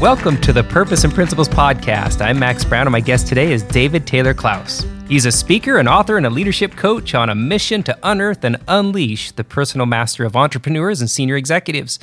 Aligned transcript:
Welcome 0.00 0.40
to 0.42 0.52
the 0.52 0.62
Purpose 0.62 1.02
and 1.02 1.12
Principles 1.12 1.48
Podcast. 1.48 2.24
I'm 2.24 2.38
Max 2.38 2.64
Brown, 2.64 2.86
and 2.86 2.92
my 2.92 3.00
guest 3.00 3.26
today 3.26 3.50
is 3.50 3.64
David 3.64 4.06
Taylor 4.06 4.32
Klaus. 4.32 4.86
He's 5.08 5.26
a 5.26 5.32
speaker, 5.32 5.78
an 5.78 5.88
author, 5.88 6.16
and 6.16 6.24
a 6.24 6.30
leadership 6.30 6.76
coach 6.76 7.16
on 7.16 7.28
a 7.28 7.34
mission 7.34 7.82
to 7.82 7.98
unearth 8.04 8.44
and 8.44 8.58
unleash 8.68 9.32
the 9.32 9.42
personal 9.42 9.86
master 9.86 10.24
of 10.24 10.36
entrepreneurs 10.36 11.00
and 11.00 11.10
senior 11.10 11.34
executives. 11.34 11.98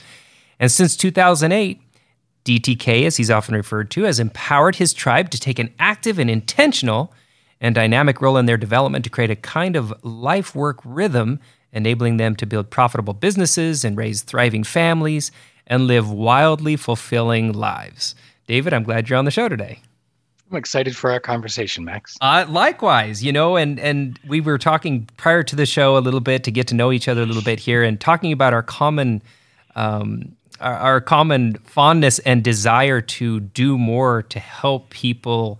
And 0.59 0.69
since 0.69 0.97
2008, 0.97 1.79
DTK, 2.43 3.05
as 3.05 3.15
he's 3.15 3.31
often 3.31 3.55
referred 3.55 3.89
to, 3.91 4.03
has 4.03 4.19
empowered 4.19 4.75
his 4.75 4.93
tribe 4.93 5.29
to 5.29 5.39
take 5.39 5.57
an 5.57 5.73
active 5.79 6.19
and 6.19 6.29
intentional 6.29 7.13
and 7.61 7.73
dynamic 7.73 8.21
role 8.21 8.35
in 8.35 8.45
their 8.45 8.57
development 8.57 9.05
to 9.05 9.09
create 9.09 9.31
a 9.31 9.37
kind 9.37 9.77
of 9.77 9.93
life 10.03 10.53
work 10.53 10.81
rhythm, 10.83 11.39
enabling 11.71 12.17
them 12.17 12.35
to 12.35 12.45
build 12.45 12.69
profitable 12.69 13.13
businesses 13.13 13.85
and 13.85 13.95
raise 13.95 14.21
thriving 14.21 14.65
families 14.65 15.31
and 15.67 15.87
live 15.87 16.09
wildly 16.09 16.75
fulfilling 16.75 17.53
lives. 17.53 18.15
David, 18.47 18.73
I'm 18.73 18.83
glad 18.83 19.09
you're 19.09 19.17
on 19.17 19.25
the 19.25 19.31
show 19.31 19.49
today. 19.49 19.79
I'm 20.51 20.57
excited 20.57 20.95
for 20.95 21.11
our 21.11 21.19
conversation, 21.19 21.83
Max. 21.83 22.15
Uh, 22.21 22.45
likewise, 22.47 23.23
you 23.23 23.31
know, 23.31 23.55
and 23.55 23.79
and 23.79 24.19
we 24.27 24.41
were 24.41 24.59
talking 24.59 25.09
prior 25.17 25.41
to 25.41 25.55
the 25.55 25.65
show 25.65 25.97
a 25.97 25.99
little 25.99 26.19
bit 26.19 26.43
to 26.43 26.51
get 26.51 26.67
to 26.67 26.75
know 26.75 26.91
each 26.91 27.07
other 27.07 27.23
a 27.23 27.25
little 27.25 27.41
bit 27.41 27.59
here, 27.59 27.81
and 27.81 27.99
talking 27.99 28.31
about 28.31 28.53
our 28.53 28.61
common, 28.61 29.23
um, 29.75 30.35
our, 30.59 30.75
our 30.75 31.01
common 31.01 31.55
fondness 31.65 32.19
and 32.19 32.43
desire 32.43 33.01
to 33.01 33.39
do 33.39 33.75
more 33.77 34.21
to 34.21 34.39
help 34.39 34.91
people 34.91 35.59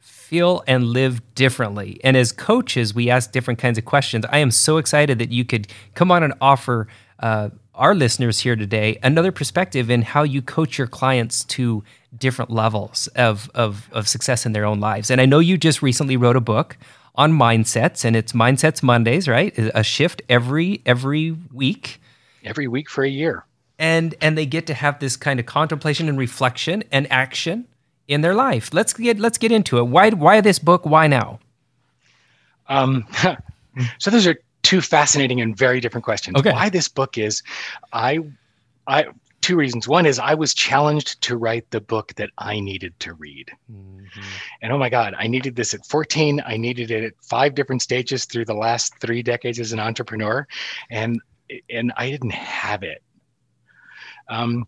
feel 0.00 0.64
and 0.66 0.88
live 0.88 1.22
differently. 1.36 2.00
And 2.02 2.16
as 2.16 2.32
coaches, 2.32 2.92
we 2.92 3.08
ask 3.08 3.30
different 3.30 3.60
kinds 3.60 3.78
of 3.78 3.84
questions. 3.84 4.24
I 4.28 4.38
am 4.38 4.50
so 4.50 4.78
excited 4.78 5.20
that 5.20 5.30
you 5.30 5.44
could 5.44 5.68
come 5.94 6.10
on 6.10 6.24
and 6.24 6.34
offer 6.40 6.88
uh, 7.20 7.50
our 7.76 7.94
listeners 7.94 8.40
here 8.40 8.56
today 8.56 8.98
another 9.02 9.30
perspective 9.30 9.90
in 9.90 10.02
how 10.02 10.22
you 10.22 10.42
coach 10.42 10.78
your 10.78 10.86
clients 10.86 11.44
to 11.44 11.84
different 12.16 12.50
levels 12.50 13.06
of, 13.08 13.50
of, 13.54 13.88
of 13.92 14.08
success 14.08 14.46
in 14.46 14.52
their 14.52 14.64
own 14.64 14.80
lives. 14.80 15.10
And 15.10 15.20
I 15.20 15.26
know 15.26 15.38
you 15.38 15.58
just 15.58 15.82
recently 15.82 16.16
wrote 16.16 16.36
a 16.36 16.40
book 16.40 16.76
on 17.14 17.32
mindsets 17.32 18.04
and 18.04 18.16
it's 18.16 18.32
mindsets 18.32 18.82
mondays 18.82 19.28
right? 19.28 19.54
A 19.74 19.82
shift 19.82 20.22
every 20.28 20.82
every 20.86 21.32
week. 21.52 22.00
Every 22.44 22.68
week 22.68 22.88
for 22.88 23.04
a 23.04 23.08
year. 23.08 23.44
And 23.78 24.14
and 24.20 24.36
they 24.36 24.46
get 24.46 24.66
to 24.68 24.74
have 24.74 24.98
this 24.98 25.16
kind 25.16 25.38
of 25.38 25.46
contemplation 25.46 26.08
and 26.08 26.18
reflection 26.18 26.84
and 26.90 27.10
action 27.10 27.66
in 28.08 28.20
their 28.20 28.34
life. 28.34 28.72
Let's 28.72 28.92
get 28.92 29.18
let's 29.18 29.38
get 29.38 29.52
into 29.52 29.78
it. 29.78 29.84
Why 29.84 30.10
why 30.10 30.40
this 30.40 30.58
book? 30.58 30.86
Why 30.86 31.06
now? 31.06 31.40
Um 32.68 33.06
so 33.98 34.10
those 34.10 34.26
are 34.26 34.36
two 34.66 34.80
fascinating 34.80 35.40
and 35.40 35.56
very 35.56 35.78
different 35.80 36.04
questions. 36.04 36.36
Okay. 36.36 36.50
Why 36.50 36.68
this 36.68 36.88
book 36.88 37.16
is, 37.16 37.44
I, 37.92 38.18
I 38.88 39.06
two 39.42 39.54
reasons. 39.54 39.86
One 39.86 40.06
is 40.06 40.18
I 40.18 40.34
was 40.34 40.52
challenged 40.54 41.22
to 41.22 41.36
write 41.36 41.70
the 41.70 41.80
book 41.80 42.12
that 42.16 42.30
I 42.36 42.58
needed 42.58 42.98
to 42.98 43.14
read. 43.14 43.52
Mm-hmm. 43.72 44.20
And 44.62 44.72
oh 44.72 44.78
my 44.78 44.88
God, 44.88 45.14
I 45.16 45.28
needed 45.28 45.54
this 45.54 45.72
at 45.72 45.86
14. 45.86 46.42
I 46.44 46.56
needed 46.56 46.90
it 46.90 47.04
at 47.04 47.12
five 47.22 47.54
different 47.54 47.80
stages 47.80 48.24
through 48.24 48.46
the 48.46 48.54
last 48.54 48.98
three 48.98 49.22
decades 49.22 49.60
as 49.60 49.72
an 49.72 49.78
entrepreneur. 49.78 50.48
And 50.90 51.20
and 51.70 51.92
I 51.96 52.10
didn't 52.10 52.32
have 52.32 52.82
it. 52.82 53.04
Um, 54.28 54.66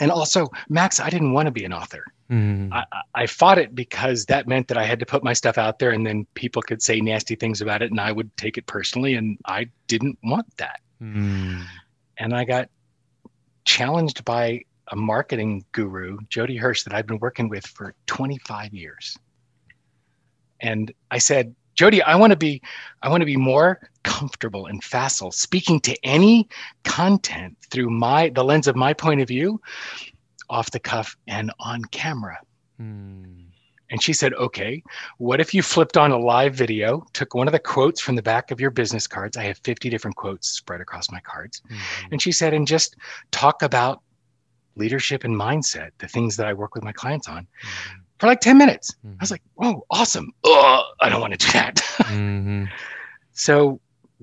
and 0.00 0.10
also, 0.10 0.48
Max, 0.68 1.00
I 1.00 1.08
didn't 1.08 1.32
want 1.32 1.46
to 1.46 1.50
be 1.50 1.64
an 1.64 1.72
author. 1.72 2.04
Mm. 2.30 2.72
I, 2.72 2.84
I, 3.14 3.26
fought 3.26 3.58
it 3.58 3.74
because 3.74 4.26
that 4.26 4.46
meant 4.46 4.68
that 4.68 4.78
I 4.78 4.84
had 4.84 5.00
to 5.00 5.06
put 5.06 5.24
my 5.24 5.32
stuff 5.32 5.58
out 5.58 5.80
there 5.80 5.90
and 5.90 6.06
then 6.06 6.26
people 6.34 6.62
could 6.62 6.80
say 6.80 7.00
nasty 7.00 7.34
things 7.34 7.60
about 7.60 7.82
it 7.82 7.90
and 7.90 8.00
I 8.00 8.12
would 8.12 8.34
take 8.36 8.56
it 8.56 8.66
personally. 8.66 9.16
And 9.16 9.36
I 9.46 9.68
didn't 9.88 10.16
want 10.22 10.46
that. 10.58 10.80
Mm. 11.02 11.64
And 12.18 12.32
I 12.32 12.44
got 12.44 12.68
challenged 13.64 14.24
by 14.24 14.62
a 14.92 14.96
marketing 14.96 15.64
guru, 15.72 16.18
Jody 16.28 16.56
Hirsch, 16.56 16.84
that 16.84 16.94
I've 16.94 17.06
been 17.06 17.18
working 17.18 17.48
with 17.48 17.66
for 17.66 17.94
25 18.06 18.74
years. 18.74 19.18
And 20.60 20.92
I 21.10 21.18
said, 21.18 21.54
Jody, 21.74 22.00
I 22.02 22.14
want 22.14 22.30
to 22.32 22.36
be, 22.36 22.62
I 23.02 23.08
want 23.08 23.22
to 23.22 23.26
be 23.26 23.36
more 23.36 23.80
comfortable 24.04 24.66
and 24.66 24.84
facile 24.84 25.32
speaking 25.32 25.80
to 25.80 25.96
any 26.04 26.48
content 26.84 27.56
through 27.70 27.90
my 27.90 28.28
the 28.30 28.44
lens 28.44 28.68
of 28.68 28.76
my 28.76 28.92
point 28.92 29.20
of 29.20 29.28
view 29.28 29.60
off 30.50 30.70
the 30.70 30.80
cuff 30.80 31.16
and 31.26 31.50
on 31.60 31.84
camera. 31.86 32.38
Hmm. 32.76 33.24
And 33.90 34.00
she 34.00 34.12
said, 34.12 34.34
okay, 34.34 34.82
what 35.18 35.40
if 35.40 35.52
you 35.52 35.62
flipped 35.62 35.96
on 35.96 36.12
a 36.12 36.18
live 36.18 36.54
video, 36.54 37.04
took 37.12 37.34
one 37.34 37.48
of 37.48 37.52
the 37.52 37.58
quotes 37.58 38.00
from 38.00 38.14
the 38.14 38.22
back 38.22 38.50
of 38.50 38.60
your 38.60 38.70
business 38.70 39.06
cards? 39.06 39.36
I 39.36 39.42
have 39.42 39.58
50 39.58 39.90
different 39.90 40.16
quotes 40.16 40.48
spread 40.48 40.80
across 40.80 41.10
my 41.10 41.20
cards. 41.20 41.60
Mm-hmm. 41.66 42.12
And 42.12 42.22
she 42.22 42.30
said, 42.30 42.54
and 42.54 42.66
just 42.66 42.96
talk 43.32 43.62
about 43.62 44.02
leadership 44.76 45.24
and 45.24 45.34
mindset, 45.34 45.90
the 45.98 46.06
things 46.06 46.36
that 46.36 46.46
I 46.46 46.52
work 46.52 46.74
with 46.74 46.84
my 46.84 46.92
clients 46.92 47.28
on 47.28 47.42
mm-hmm. 47.42 47.98
for 48.18 48.28
like 48.28 48.40
10 48.40 48.56
minutes. 48.56 48.94
Mm-hmm. 49.04 49.16
I 49.18 49.22
was 49.22 49.30
like, 49.32 49.42
oh, 49.60 49.84
awesome. 49.90 50.32
Ugh, 50.44 50.84
I 51.00 51.08
don't 51.08 51.20
want 51.20 51.38
to 51.38 51.46
do 51.46 51.52
that. 51.52 51.80
Mm-hmm. 52.00 52.64
so 53.32 53.78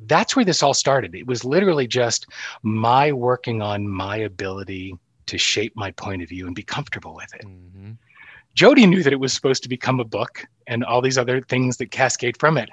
that's 0.05 0.35
where 0.35 0.43
this 0.43 0.61
all 0.61 0.73
started. 0.73 1.15
It 1.15 1.25
was 1.25 1.45
literally 1.45 1.87
just 1.87 2.27
my 2.63 3.11
working 3.11 3.61
on 3.61 3.87
my 3.87 4.17
ability 4.17 4.95
to 5.27 5.37
shape 5.37 5.73
my 5.75 5.91
point 5.91 6.21
of 6.21 6.29
view 6.29 6.45
and 6.45 6.55
be 6.55 6.63
comfortable 6.63 7.15
with 7.15 7.33
it. 7.33 7.45
Mm-hmm. 7.45 7.91
Jody 8.53 8.87
knew 8.87 9.03
that 9.03 9.13
it 9.13 9.19
was 9.19 9.33
supposed 9.33 9.61
to 9.63 9.69
become 9.69 9.99
a 9.99 10.03
book 10.03 10.45
and 10.65 10.83
all 10.83 11.01
these 11.01 11.17
other 11.17 11.41
things 11.41 11.77
that 11.77 11.91
cascade 11.91 12.37
from 12.39 12.57
it. 12.57 12.69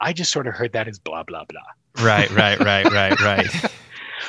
I 0.00 0.12
just 0.12 0.30
sort 0.30 0.46
of 0.46 0.54
heard 0.54 0.72
that 0.72 0.86
as 0.86 0.98
blah 0.98 1.24
blah 1.24 1.44
blah. 1.44 2.04
Right, 2.04 2.30
right, 2.30 2.58
right, 2.60 2.90
right, 2.92 3.20
right. 3.20 3.48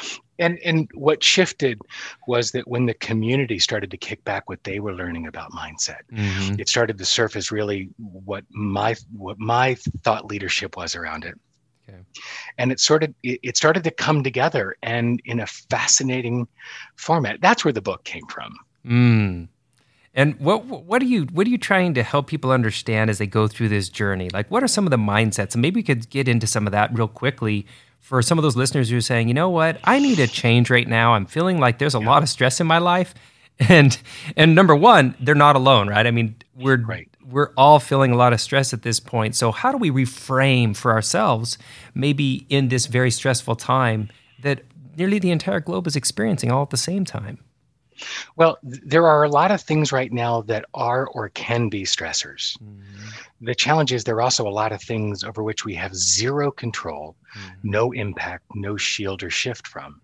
and 0.39 0.59
and 0.65 0.89
what 0.93 1.23
shifted 1.23 1.79
was 2.27 2.51
that 2.51 2.67
when 2.67 2.85
the 2.85 2.93
community 2.95 3.59
started 3.59 3.91
to 3.91 3.97
kick 3.97 4.23
back 4.23 4.49
what 4.49 4.63
they 4.63 4.79
were 4.79 4.93
learning 4.93 5.27
about 5.27 5.51
mindset, 5.51 6.01
mm-hmm. 6.11 6.59
it 6.59 6.67
started 6.67 6.97
to 6.97 7.05
surface 7.05 7.51
really 7.51 7.89
what 7.97 8.43
my 8.49 8.95
what 9.15 9.39
my 9.39 9.75
thought 10.03 10.25
leadership 10.25 10.77
was 10.77 10.95
around 10.95 11.25
it. 11.25 11.35
Okay. 11.87 11.99
And 12.57 12.71
it 12.71 12.79
sort 12.79 13.03
of 13.03 13.13
it 13.23 13.57
started 13.57 13.83
to 13.83 13.91
come 13.91 14.23
together 14.23 14.75
and 14.81 15.21
in 15.25 15.39
a 15.39 15.47
fascinating 15.47 16.47
format. 16.95 17.41
That's 17.41 17.63
where 17.63 17.73
the 17.73 17.81
book 17.81 18.03
came 18.03 18.25
from. 18.27 18.55
Mm. 18.85 19.47
And 20.13 20.39
what 20.39 20.65
what 20.65 21.01
are 21.01 21.05
you 21.05 21.23
what 21.25 21.45
are 21.45 21.49
you 21.49 21.57
trying 21.57 21.93
to 21.95 22.03
help 22.03 22.27
people 22.27 22.51
understand 22.51 23.09
as 23.09 23.17
they 23.17 23.27
go 23.27 23.47
through 23.47 23.69
this 23.69 23.89
journey? 23.89 24.29
Like 24.29 24.49
what 24.49 24.63
are 24.63 24.67
some 24.67 24.85
of 24.85 24.91
the 24.91 24.97
mindsets? 24.97 25.53
And 25.53 25.61
maybe 25.61 25.79
we 25.79 25.83
could 25.83 26.09
get 26.09 26.27
into 26.27 26.47
some 26.47 26.65
of 26.65 26.71
that 26.71 26.93
real 26.93 27.07
quickly 27.07 27.67
for 27.99 28.21
some 28.21 28.37
of 28.37 28.43
those 28.43 28.55
listeners 28.55 28.89
who 28.89 28.97
are 28.97 29.01
saying, 29.01 29.27
you 29.27 29.33
know 29.33 29.49
what, 29.49 29.79
I 29.83 29.99
need 29.99 30.19
a 30.19 30.27
change 30.27 30.69
right 30.69 30.87
now. 30.87 31.13
I'm 31.13 31.25
feeling 31.25 31.59
like 31.59 31.79
there's 31.79 31.95
a 31.95 31.99
yeah. 31.99 32.07
lot 32.07 32.23
of 32.23 32.29
stress 32.29 32.59
in 32.59 32.67
my 32.67 32.79
life. 32.79 33.13
And 33.69 33.97
and 34.35 34.53
number 34.53 34.75
one, 34.75 35.15
they're 35.21 35.33
not 35.33 35.55
alone, 35.55 35.87
right? 35.87 36.05
I 36.05 36.11
mean, 36.11 36.35
we're 36.57 36.75
right 36.75 37.07
we're 37.29 37.51
all 37.57 37.79
feeling 37.79 38.11
a 38.11 38.15
lot 38.15 38.33
of 38.33 38.41
stress 38.41 38.73
at 38.73 38.83
this 38.83 38.99
point. 38.99 39.35
So, 39.35 39.51
how 39.51 39.71
do 39.71 39.77
we 39.77 39.89
reframe 39.89 40.75
for 40.75 40.91
ourselves, 40.91 41.57
maybe 41.93 42.45
in 42.49 42.69
this 42.69 42.85
very 42.85 43.11
stressful 43.11 43.55
time 43.55 44.09
that 44.41 44.63
nearly 44.97 45.19
the 45.19 45.31
entire 45.31 45.59
globe 45.59 45.87
is 45.87 45.95
experiencing 45.95 46.51
all 46.51 46.63
at 46.63 46.69
the 46.69 46.77
same 46.77 47.05
time? 47.05 47.39
Well, 48.35 48.57
there 48.61 49.07
are 49.07 49.23
a 49.23 49.29
lot 49.29 49.51
of 49.51 49.61
things 49.61 49.93
right 49.93 50.11
now 50.11 50.41
that 50.41 50.65
are 50.73 51.07
or 51.07 51.29
can 51.29 51.69
be 51.69 51.83
stressors. 51.83 52.57
Mm-hmm. 52.61 53.09
The 53.41 53.55
challenge 53.55 53.93
is 53.93 54.03
there 54.03 54.15
are 54.15 54.21
also 54.21 54.45
a 54.47 54.49
lot 54.49 54.73
of 54.73 54.81
things 54.81 55.23
over 55.23 55.43
which 55.43 55.63
we 55.63 55.73
have 55.75 55.95
zero 55.95 56.51
control, 56.51 57.15
mm-hmm. 57.37 57.53
no 57.63 57.93
impact, 57.93 58.43
no 58.53 58.75
shield 58.75 59.23
or 59.23 59.29
shift 59.29 59.65
from. 59.65 60.01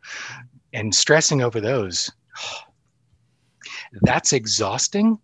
And 0.72 0.96
stressing 0.96 1.42
over 1.42 1.60
those, 1.60 2.10
that's 4.04 4.32
exhausting 4.32 5.20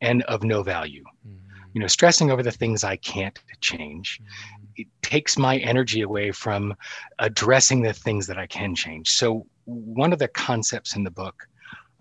and 0.00 0.22
of 0.22 0.44
no 0.44 0.62
value. 0.62 1.04
Mm-hmm 1.26 1.41
you 1.72 1.80
know 1.80 1.86
stressing 1.86 2.30
over 2.30 2.42
the 2.42 2.50
things 2.50 2.84
i 2.84 2.96
can't 2.96 3.38
change 3.60 4.20
mm-hmm. 4.20 4.66
it 4.76 4.86
takes 5.02 5.38
my 5.38 5.58
energy 5.58 6.02
away 6.02 6.30
from 6.30 6.74
addressing 7.18 7.82
the 7.82 7.92
things 7.92 8.26
that 8.26 8.38
i 8.38 8.46
can 8.46 8.74
change 8.74 9.10
so 9.10 9.46
one 9.64 10.12
of 10.12 10.18
the 10.18 10.28
concepts 10.28 10.96
in 10.96 11.04
the 11.04 11.10
book 11.10 11.46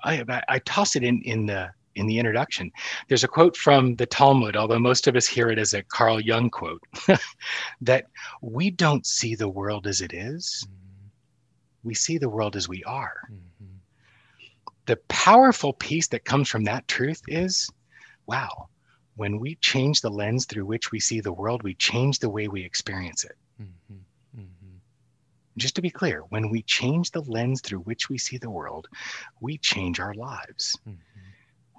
i 0.03 0.23
i, 0.47 0.59
toss 0.59 0.95
it 0.95 1.03
in 1.03 1.21
in 1.23 1.45
the 1.45 1.69
in 1.95 2.05
the 2.05 2.17
introduction 2.17 2.71
there's 3.07 3.23
a 3.23 3.27
quote 3.27 3.55
from 3.55 3.95
the 3.95 4.05
talmud 4.05 4.55
although 4.55 4.79
most 4.79 5.07
of 5.07 5.15
us 5.15 5.27
hear 5.27 5.49
it 5.49 5.59
as 5.59 5.73
a 5.73 5.83
carl 5.83 6.19
jung 6.19 6.49
quote 6.49 6.81
that 7.81 8.05
we 8.41 8.71
don't 8.71 9.05
see 9.05 9.35
the 9.35 9.49
world 9.49 9.87
as 9.87 10.01
it 10.01 10.13
is 10.13 10.65
mm-hmm. 10.67 11.87
we 11.87 11.93
see 11.93 12.17
the 12.17 12.29
world 12.29 12.55
as 12.55 12.67
we 12.69 12.83
are 12.85 13.21
mm-hmm. 13.31 13.75
the 14.85 14.95
powerful 15.07 15.73
piece 15.73 16.07
that 16.07 16.25
comes 16.25 16.47
from 16.47 16.63
that 16.63 16.87
truth 16.87 17.21
is 17.27 17.69
wow 18.25 18.69
when 19.15 19.39
we 19.39 19.55
change 19.55 20.01
the 20.01 20.09
lens 20.09 20.45
through 20.45 20.65
which 20.65 20.91
we 20.91 20.99
see 20.99 21.21
the 21.21 21.33
world, 21.33 21.63
we 21.63 21.75
change 21.75 22.19
the 22.19 22.29
way 22.29 22.47
we 22.47 22.63
experience 22.63 23.23
it. 23.23 23.35
Mm-hmm. 23.61 24.39
Mm-hmm. 24.39 24.75
Just 25.57 25.75
to 25.75 25.81
be 25.81 25.89
clear, 25.89 26.21
when 26.29 26.49
we 26.49 26.61
change 26.63 27.11
the 27.11 27.21
lens 27.21 27.61
through 27.61 27.79
which 27.79 28.09
we 28.09 28.17
see 28.17 28.37
the 28.37 28.49
world, 28.49 28.87
we 29.39 29.57
change 29.57 29.99
our 29.99 30.13
lives. 30.13 30.77
Mm-hmm. 30.87 30.97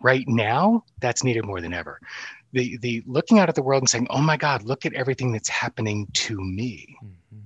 Right 0.03 0.25
now, 0.27 0.85
that's 1.01 1.25
needed 1.25 1.45
more 1.45 1.61
than 1.61 1.73
ever. 1.73 2.01
The, 2.53 2.77
the 2.79 3.03
looking 3.07 3.39
out 3.39 3.49
at 3.49 3.55
the 3.55 3.63
world 3.63 3.83
and 3.83 3.89
saying, 3.89 4.09
oh 4.11 4.21
my 4.21 4.37
God, 4.37 4.65
look 4.65 4.85
at 4.85 4.93
everything 4.93 5.33
that's 5.33 5.49
happening 5.49 6.09
to 6.15 6.39
me. 6.39 6.97
Mm-hmm. 7.03 7.39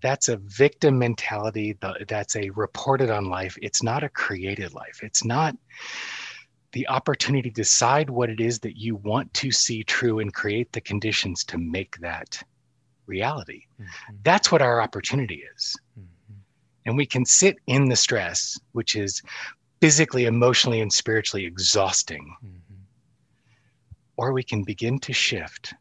That's 0.00 0.28
a 0.28 0.36
victim 0.38 0.98
mentality. 0.98 1.76
That's 2.06 2.36
a 2.36 2.50
reported 2.50 3.10
on 3.10 3.26
life. 3.26 3.56
It's 3.60 3.82
not 3.82 4.02
a 4.02 4.08
created 4.08 4.72
life. 4.72 5.00
It's 5.02 5.24
not 5.24 5.56
the 6.72 6.88
opportunity 6.88 7.48
to 7.48 7.54
decide 7.54 8.10
what 8.10 8.30
it 8.30 8.40
is 8.40 8.58
that 8.60 8.76
you 8.76 8.96
want 8.96 9.32
to 9.34 9.50
see 9.50 9.82
true 9.82 10.18
and 10.18 10.34
create 10.34 10.72
the 10.72 10.80
conditions 10.80 11.44
to 11.44 11.58
make 11.58 11.98
that 12.00 12.42
reality. 13.06 13.64
Mm-hmm. 13.80 14.16
That's 14.22 14.52
what 14.52 14.62
our 14.62 14.80
opportunity 14.80 15.42
is. 15.56 15.76
Mm-hmm. 15.98 16.34
And 16.86 16.96
we 16.96 17.06
can 17.06 17.24
sit 17.24 17.56
in 17.66 17.88
the 17.88 17.96
stress, 17.96 18.58
which 18.72 18.96
is 18.96 19.22
physically, 19.80 20.26
emotionally, 20.26 20.80
and 20.80 20.92
spiritually 20.92 21.46
exhausting. 21.46 22.34
Mm-hmm. 22.44 22.74
Or 24.16 24.32
we 24.32 24.42
can 24.42 24.64
begin 24.64 24.98
to 25.00 25.12
shift, 25.12 25.74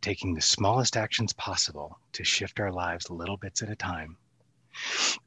taking 0.00 0.34
the 0.34 0.40
smallest 0.40 0.96
actions 0.96 1.32
possible 1.32 1.98
to 2.12 2.24
shift 2.24 2.60
our 2.60 2.72
lives 2.72 3.10
little 3.10 3.36
bits 3.36 3.62
at 3.62 3.70
a 3.70 3.76
time. 3.76 4.16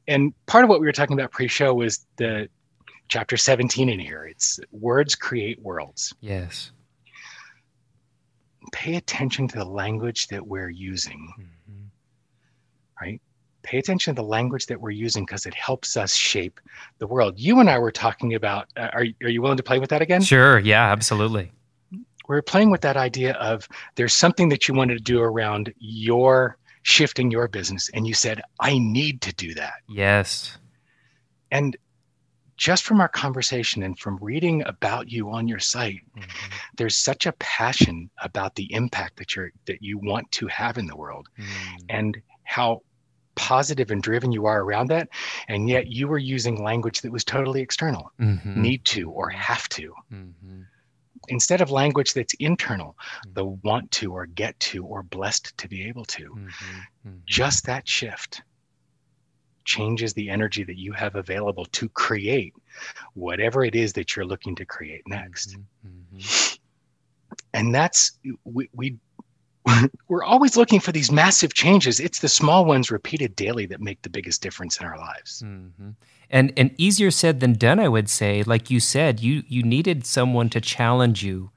And 0.06 0.34
part 0.46 0.64
of 0.64 0.70
what 0.70 0.80
we 0.80 0.86
were 0.86 0.92
talking 0.92 1.18
about 1.18 1.30
pre 1.30 1.48
show 1.48 1.72
was 1.74 2.06
the 2.16 2.48
chapter 3.08 3.36
17 3.36 3.88
in 3.88 3.98
here. 3.98 4.24
It's 4.24 4.60
words 4.70 5.14
create 5.14 5.60
worlds. 5.62 6.14
Yes. 6.20 6.70
Pay 8.72 8.96
attention 8.96 9.48
to 9.48 9.58
the 9.58 9.64
language 9.64 10.28
that 10.28 10.46
we're 10.46 10.68
using, 10.68 11.32
mm-hmm. 11.40 11.86
right? 13.00 13.20
Pay 13.62 13.78
attention 13.78 14.14
to 14.14 14.22
the 14.22 14.26
language 14.26 14.66
that 14.66 14.80
we're 14.80 14.90
using 14.90 15.24
because 15.24 15.46
it 15.46 15.54
helps 15.54 15.96
us 15.96 16.14
shape 16.14 16.60
the 16.98 17.06
world. 17.06 17.38
You 17.38 17.60
and 17.60 17.70
I 17.70 17.78
were 17.78 17.92
talking 17.92 18.34
about, 18.34 18.68
uh, 18.76 18.90
are, 18.92 19.06
are 19.22 19.28
you 19.28 19.42
willing 19.42 19.56
to 19.56 19.62
play 19.62 19.78
with 19.78 19.90
that 19.90 20.02
again? 20.02 20.22
Sure. 20.22 20.58
Yeah, 20.58 20.90
absolutely. 20.92 21.50
We're 22.28 22.42
playing 22.42 22.70
with 22.70 22.82
that 22.82 22.98
idea 22.98 23.32
of 23.34 23.66
there's 23.94 24.14
something 24.14 24.50
that 24.50 24.68
you 24.68 24.74
wanted 24.74 24.98
to 24.98 25.02
do 25.02 25.20
around 25.20 25.72
your 25.78 26.58
shifting 26.82 27.30
your 27.30 27.48
business. 27.48 27.90
And 27.94 28.06
you 28.06 28.14
said, 28.14 28.42
I 28.60 28.78
need 28.78 29.22
to 29.22 29.34
do 29.34 29.54
that. 29.54 29.74
Yes. 29.88 30.58
And 31.50 31.76
just 32.58 32.82
from 32.82 33.00
our 33.00 33.08
conversation 33.08 33.84
and 33.84 33.98
from 33.98 34.18
reading 34.20 34.62
about 34.66 35.10
you 35.10 35.30
on 35.30 35.48
your 35.48 35.60
site, 35.60 36.00
mm-hmm. 36.16 36.52
there's 36.76 36.96
such 36.96 37.24
a 37.24 37.32
passion 37.32 38.10
about 38.22 38.56
the 38.56 38.70
impact 38.74 39.16
that 39.16 39.34
you're 39.34 39.52
that 39.66 39.80
you 39.80 39.98
want 39.98 40.30
to 40.32 40.46
have 40.48 40.76
in 40.76 40.86
the 40.86 40.96
world 40.96 41.28
mm-hmm. 41.38 41.76
and 41.88 42.18
how 42.42 42.82
positive 43.36 43.92
and 43.92 44.02
driven 44.02 44.32
you 44.32 44.46
are 44.46 44.62
around 44.62 44.88
that. 44.88 45.08
And 45.46 45.68
yet 45.68 45.86
you 45.86 46.08
were 46.08 46.18
using 46.18 46.62
language 46.62 47.00
that 47.02 47.12
was 47.12 47.24
totally 47.24 47.62
external, 47.62 48.10
mm-hmm. 48.20 48.60
need 48.60 48.84
to 48.86 49.08
or 49.10 49.30
have 49.30 49.68
to. 49.70 49.94
Mm-hmm. 50.12 50.62
Instead 51.28 51.60
of 51.60 51.70
language 51.70 52.12
that's 52.12 52.34
internal, 52.34 52.96
mm-hmm. 52.98 53.34
the 53.34 53.44
want 53.44 53.88
to 53.92 54.12
or 54.12 54.26
get 54.26 54.58
to 54.60 54.84
or 54.84 55.04
blessed 55.04 55.56
to 55.58 55.68
be 55.68 55.86
able 55.86 56.04
to. 56.06 56.24
Mm-hmm. 56.24 57.10
Just 57.24 57.66
that 57.66 57.88
shift 57.88 58.42
changes 59.68 60.14
the 60.14 60.30
energy 60.30 60.64
that 60.64 60.78
you 60.78 60.92
have 60.92 61.14
available 61.14 61.66
to 61.66 61.88
create 61.90 62.54
whatever 63.12 63.64
it 63.64 63.74
is 63.74 63.92
that 63.92 64.16
you're 64.16 64.24
looking 64.24 64.56
to 64.56 64.64
create 64.64 65.02
next. 65.06 65.50
Mm-hmm. 65.50 66.16
mm-hmm. 66.16 66.54
And 67.52 67.74
that's 67.74 68.18
we, 68.44 68.68
we 68.74 68.96
we're 70.08 70.24
always 70.24 70.56
looking 70.56 70.80
for 70.80 70.92
these 70.92 71.12
massive 71.12 71.52
changes. 71.52 72.00
It's 72.00 72.20
the 72.20 72.28
small 72.28 72.64
ones 72.64 72.90
repeated 72.90 73.36
daily 73.36 73.66
that 73.66 73.80
make 73.80 74.00
the 74.00 74.08
biggest 74.08 74.40
difference 74.42 74.80
in 74.80 74.86
our 74.86 74.98
lives. 74.98 75.42
Mm-hmm. 75.44 75.90
And 76.30 76.52
and 76.56 76.74
easier 76.78 77.10
said 77.10 77.40
than 77.40 77.52
done, 77.52 77.78
I 77.78 77.88
would 77.88 78.08
say. 78.08 78.42
Like 78.42 78.70
you 78.70 78.80
said, 78.80 79.20
you 79.20 79.42
you 79.46 79.62
needed 79.62 80.06
someone 80.06 80.48
to 80.50 80.60
challenge 80.60 81.22
you 81.22 81.50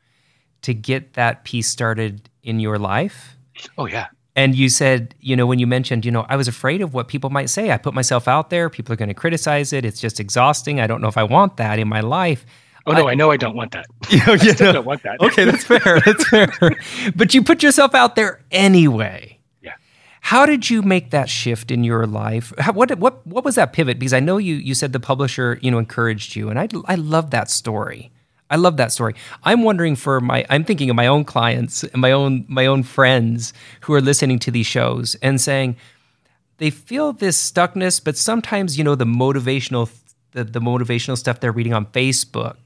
to 0.62 0.74
get 0.74 1.14
that 1.14 1.46
piece 1.46 1.68
started 1.68 2.30
in 2.44 2.60
your 2.60 2.78
life. 2.78 3.38
Oh 3.78 3.86
yeah. 3.86 4.08
And 4.36 4.56
you 4.56 4.70
said, 4.70 5.14
you 5.20 5.36
know, 5.36 5.46
when 5.46 5.60
you 5.60 5.68
mentioned, 5.68 6.06
you 6.06 6.12
know, 6.12 6.26
I 6.30 6.38
was 6.38 6.48
afraid 6.48 6.82
of 6.82 6.94
what 6.94 7.10
people 7.10 7.30
might 7.30 7.50
say. 7.50 7.72
I 7.72 7.78
put 7.78 7.94
myself 7.94 8.28
out 8.28 8.50
there. 8.50 8.70
People 8.70 8.94
are 8.94 8.96
going 8.96 9.10
to 9.10 9.14
criticize 9.14 9.74
it. 9.74 9.84
It's 9.84 10.00
just 10.00 10.20
exhausting. 10.20 10.80
I 10.80 10.88
don't 10.88 11.02
know 11.02 11.10
if 11.10 11.18
I 11.18 11.24
want 11.24 11.58
that 11.58 11.80
in 11.80 11.88
my 11.88 12.00
life. 12.00 12.46
Oh 12.88 12.94
no, 12.94 13.08
I, 13.08 13.12
I 13.12 13.16
know 13.16 13.30
I 13.30 13.38
don't 13.38 13.56
want 13.56 13.72
that. 13.74 13.86
You 14.10 14.18
know, 14.26 14.34
I 14.34 14.38
still 14.38 14.74
don't 14.74 14.86
want 14.86 15.04
that. 15.04 15.22
okay, 15.22 15.46
that's 15.46 15.64
fair. 15.64 16.00
That's 16.00 16.28
fair. 16.28 16.48
but 17.16 17.34
you 17.34 17.44
put 17.44 17.62
yourself 17.62 17.94
out 17.94 18.16
there 18.16 18.42
anyway. 18.52 19.40
Yeah. 19.62 19.74
How 20.22 20.46
did 20.46 20.70
you 20.70 20.82
make 20.82 21.12
that 21.12 21.30
shift 21.30 21.70
in 21.70 21.84
your 21.84 22.08
life? 22.08 22.54
How, 22.58 22.72
what 22.72 22.98
what 22.98 23.26
what 23.28 23.44
was 23.46 23.56
that 23.56 23.74
pivot? 23.74 24.00
Because 24.00 24.14
I 24.14 24.20
know 24.20 24.38
you 24.38 24.56
you 24.56 24.74
said 24.74 24.94
the 24.94 25.00
publisher 25.00 25.60
you 25.62 25.70
know 25.70 25.78
encouraged 25.78 26.36
you, 26.36 26.50
and 26.50 26.58
I 26.58 26.68
I 26.86 26.96
love 26.96 27.30
that 27.32 27.52
story. 27.52 28.12
I 28.52 28.58
love 28.58 28.78
that 28.78 28.92
story. 28.92 29.16
I'm 29.44 29.64
wondering 29.64 29.96
for 29.96 30.20
my 30.20 30.46
I'm 30.50 30.66
thinking 30.66 30.90
of 30.90 30.96
my 30.96 31.08
own 31.08 31.24
clients 31.24 31.84
and 31.84 32.02
my 32.02 32.12
own 32.12 32.46
my 32.48 32.66
own 32.66 32.84
friends 32.84 33.54
who 33.82 33.94
are 33.94 34.02
listening 34.02 34.38
to 34.40 34.52
these 34.52 34.68
shows 34.68 35.16
and 35.16 35.40
saying 35.40 35.78
they 36.58 36.70
feel 36.70 37.14
this 37.14 37.52
stuckness, 37.52 38.04
but 38.04 38.18
sometimes 38.18 38.78
you 38.78 38.84
know 38.84 38.94
the 38.94 39.06
motivational 39.06 39.90
the, 40.34 40.44
the 40.44 40.60
motivational 40.60 41.18
stuff 41.18 41.40
they're 41.40 41.52
reading 41.52 41.74
on 41.74 41.86
Facebook 41.88 42.58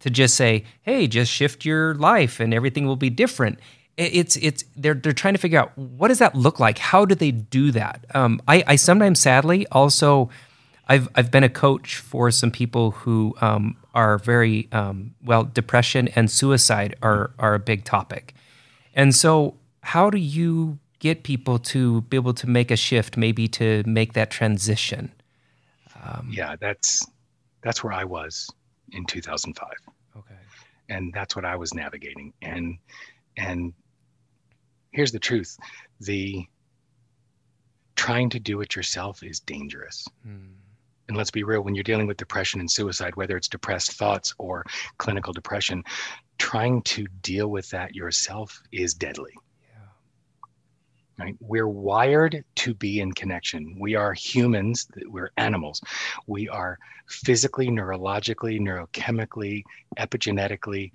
to 0.00 0.08
just 0.08 0.36
say, 0.36 0.64
"Hey, 0.82 1.06
just 1.08 1.30
shift 1.30 1.64
your 1.64 1.94
life 1.96 2.40
and 2.40 2.54
everything 2.54 2.86
will 2.86 2.96
be 2.96 3.10
different." 3.10 3.58
It's 3.96 4.36
it's 4.36 4.64
they're 4.76 4.94
they're 4.94 5.12
trying 5.12 5.34
to 5.34 5.40
figure 5.40 5.58
out 5.58 5.76
what 5.76 6.08
does 6.08 6.20
that 6.20 6.34
look 6.34 6.60
like. 6.60 6.78
How 6.78 7.04
do 7.04 7.14
they 7.14 7.32
do 7.32 7.72
that? 7.72 8.04
Um, 8.14 8.40
I 8.46 8.64
I 8.66 8.76
sometimes 8.76 9.20
sadly 9.20 9.66
also 9.72 10.30
I've 10.88 11.08
I've 11.14 11.30
been 11.30 11.44
a 11.44 11.48
coach 11.48 11.96
for 11.96 12.30
some 12.30 12.50
people 12.50 12.92
who 12.92 13.34
um, 13.40 13.76
are 13.94 14.18
very 14.18 14.68
um, 14.72 15.14
well. 15.24 15.44
Depression 15.44 16.08
and 16.08 16.30
suicide 16.30 16.96
are 17.02 17.30
are 17.38 17.54
a 17.54 17.58
big 17.58 17.84
topic, 17.84 18.34
and 18.94 19.14
so 19.14 19.54
how 19.80 20.10
do 20.10 20.18
you 20.18 20.78
get 20.98 21.22
people 21.22 21.58
to 21.58 22.00
be 22.02 22.16
able 22.16 22.34
to 22.34 22.48
make 22.48 22.70
a 22.70 22.76
shift, 22.76 23.16
maybe 23.16 23.46
to 23.48 23.82
make 23.86 24.14
that 24.14 24.30
transition? 24.30 25.12
Um, 26.02 26.30
yeah, 26.30 26.56
that's 26.56 27.06
that's 27.62 27.82
where 27.82 27.92
I 27.92 28.04
was 28.04 28.50
in 28.92 29.06
2005. 29.06 29.68
Okay, 30.16 30.34
and 30.88 31.12
that's 31.12 31.36
what 31.36 31.44
I 31.44 31.56
was 31.56 31.72
navigating, 31.72 32.32
and 32.42 32.78
and 33.36 33.72
here's 34.90 35.12
the 35.12 35.20
truth: 35.20 35.56
the 36.00 36.44
trying 37.96 38.28
to 38.30 38.40
do 38.40 38.60
it 38.60 38.74
yourself 38.74 39.22
is 39.22 39.40
dangerous. 39.40 40.06
Mm 40.26 40.63
and 41.08 41.16
let's 41.16 41.30
be 41.30 41.44
real, 41.44 41.62
when 41.62 41.74
you're 41.74 41.84
dealing 41.84 42.06
with 42.06 42.16
depression 42.16 42.60
and 42.60 42.70
suicide, 42.70 43.16
whether 43.16 43.36
it's 43.36 43.48
depressed 43.48 43.92
thoughts 43.92 44.34
or 44.38 44.64
clinical 44.98 45.32
depression, 45.32 45.82
trying 46.38 46.82
to 46.82 47.06
deal 47.22 47.48
with 47.48 47.68
that 47.70 47.94
yourself 47.94 48.62
is 48.72 48.94
deadly. 48.94 49.32
Right? 51.16 51.36
We're 51.38 51.68
wired 51.68 52.44
to 52.56 52.74
be 52.74 52.98
in 52.98 53.12
connection. 53.12 53.76
We 53.78 53.94
are 53.94 54.12
humans, 54.14 54.88
we're 55.06 55.30
animals. 55.36 55.80
We 56.26 56.48
are 56.48 56.76
physically, 57.06 57.68
neurologically, 57.68 58.58
neurochemically, 58.58 59.62
epigenetically, 59.96 60.90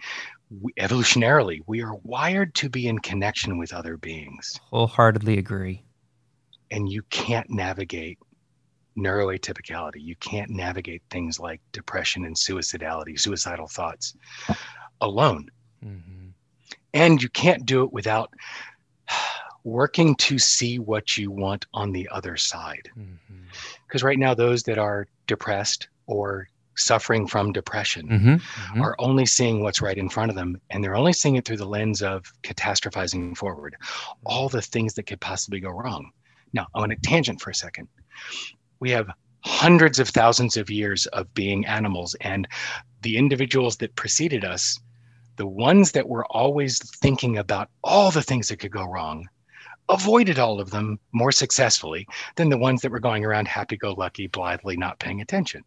evolutionarily, 0.79 1.61
we 1.67 1.83
are 1.83 1.95
wired 2.03 2.55
to 2.55 2.69
be 2.69 2.87
in 2.87 2.99
connection 2.99 3.57
with 3.57 3.73
other 3.73 3.97
beings. 3.97 4.59
Wholeheartedly 4.71 5.37
agree. 5.37 5.83
And 6.71 6.89
you 6.89 7.03
can't 7.09 7.49
navigate 7.49 8.19
neuroatypicality. 8.99 10.01
You 10.01 10.15
can't 10.17 10.49
navigate 10.49 11.01
things 11.09 11.39
like 11.39 11.61
depression 11.71 12.25
and 12.25 12.35
suicidality, 12.35 13.19
suicidal 13.19 13.67
thoughts 13.67 14.15
alone. 15.01 15.49
Mm-hmm. 15.83 16.29
And 16.93 17.21
you 17.21 17.29
can't 17.29 17.65
do 17.65 17.83
it 17.83 17.93
without 17.93 18.33
working 19.63 20.15
to 20.15 20.39
see 20.39 20.79
what 20.79 21.17
you 21.17 21.31
want 21.31 21.65
on 21.73 21.91
the 21.91 22.09
other 22.11 22.37
side. 22.37 22.89
Because 23.87 24.01
mm-hmm. 24.01 24.07
right 24.07 24.19
now, 24.19 24.33
those 24.33 24.63
that 24.63 24.77
are 24.77 25.07
depressed 25.27 25.89
or 26.07 26.47
suffering 26.79 27.27
from 27.27 27.51
depression 27.51 28.07
mm-hmm. 28.07 28.33
Mm-hmm. 28.35 28.81
are 28.81 28.95
only 28.99 29.25
seeing 29.25 29.61
what's 29.61 29.81
right 29.81 29.97
in 29.97 30.09
front 30.09 30.29
of 30.29 30.35
them 30.35 30.59
and 30.69 30.83
they're 30.83 30.95
only 30.95 31.13
seeing 31.13 31.35
it 31.35 31.45
through 31.45 31.57
the 31.57 31.65
lens 31.65 32.01
of 32.01 32.31
catastrophizing 32.43 33.35
forward 33.35 33.75
all 34.25 34.49
the 34.49 34.61
things 34.61 34.93
that 34.93 35.05
could 35.05 35.19
possibly 35.19 35.59
go 35.59 35.69
wrong 35.69 36.09
now 36.53 36.65
i 36.73 36.79
want 36.79 36.91
to 36.91 36.97
tangent 37.03 37.41
for 37.41 37.49
a 37.49 37.55
second 37.55 37.87
we 38.79 38.91
have 38.91 39.09
hundreds 39.45 39.99
of 39.99 40.09
thousands 40.09 40.57
of 40.57 40.69
years 40.69 41.05
of 41.07 41.33
being 41.33 41.65
animals 41.65 42.15
and 42.21 42.47
the 43.01 43.17
individuals 43.17 43.77
that 43.77 43.95
preceded 43.95 44.43
us 44.43 44.79
the 45.37 45.47
ones 45.47 45.93
that 45.93 46.09
were 46.09 46.25
always 46.25 46.79
thinking 46.97 47.37
about 47.37 47.69
all 47.81 48.11
the 48.11 48.21
things 48.21 48.49
that 48.49 48.57
could 48.57 48.71
go 48.71 48.83
wrong 48.83 49.25
avoided 49.87 50.37
all 50.37 50.59
of 50.59 50.69
them 50.69 50.99
more 51.13 51.31
successfully 51.31 52.05
than 52.35 52.49
the 52.49 52.57
ones 52.57 52.81
that 52.81 52.91
were 52.91 52.99
going 52.99 53.23
around 53.23 53.47
happy 53.47 53.77
go 53.77 53.93
lucky 53.93 54.27
blithely 54.27 54.75
not 54.75 54.99
paying 54.99 55.21
attention. 55.21 55.63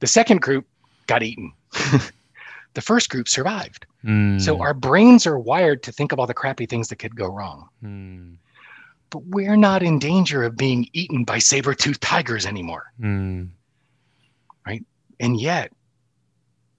The 0.00 0.06
second 0.06 0.40
group 0.40 0.66
got 1.06 1.22
eaten. 1.22 1.52
The 2.74 2.82
first 2.82 3.08
group 3.10 3.28
survived. 3.28 3.86
Mm. 4.04 4.40
so 4.40 4.60
our 4.60 4.74
brains 4.74 5.26
are 5.26 5.38
wired 5.38 5.82
to 5.82 5.90
think 5.90 6.12
of 6.12 6.20
all 6.20 6.28
the 6.28 6.34
crappy 6.34 6.66
things 6.66 6.86
that 6.88 7.00
could 7.00 7.16
go 7.16 7.26
wrong. 7.26 7.68
Mm 7.82 8.36
but 9.10 9.24
we're 9.26 9.56
not 9.56 9.82
in 9.82 9.98
danger 9.98 10.42
of 10.44 10.56
being 10.56 10.88
eaten 10.92 11.24
by 11.24 11.38
saber-toothed 11.38 12.00
tigers 12.00 12.46
anymore. 12.46 12.92
Mm. 13.00 13.48
Right? 14.66 14.84
And 15.20 15.40
yet, 15.40 15.72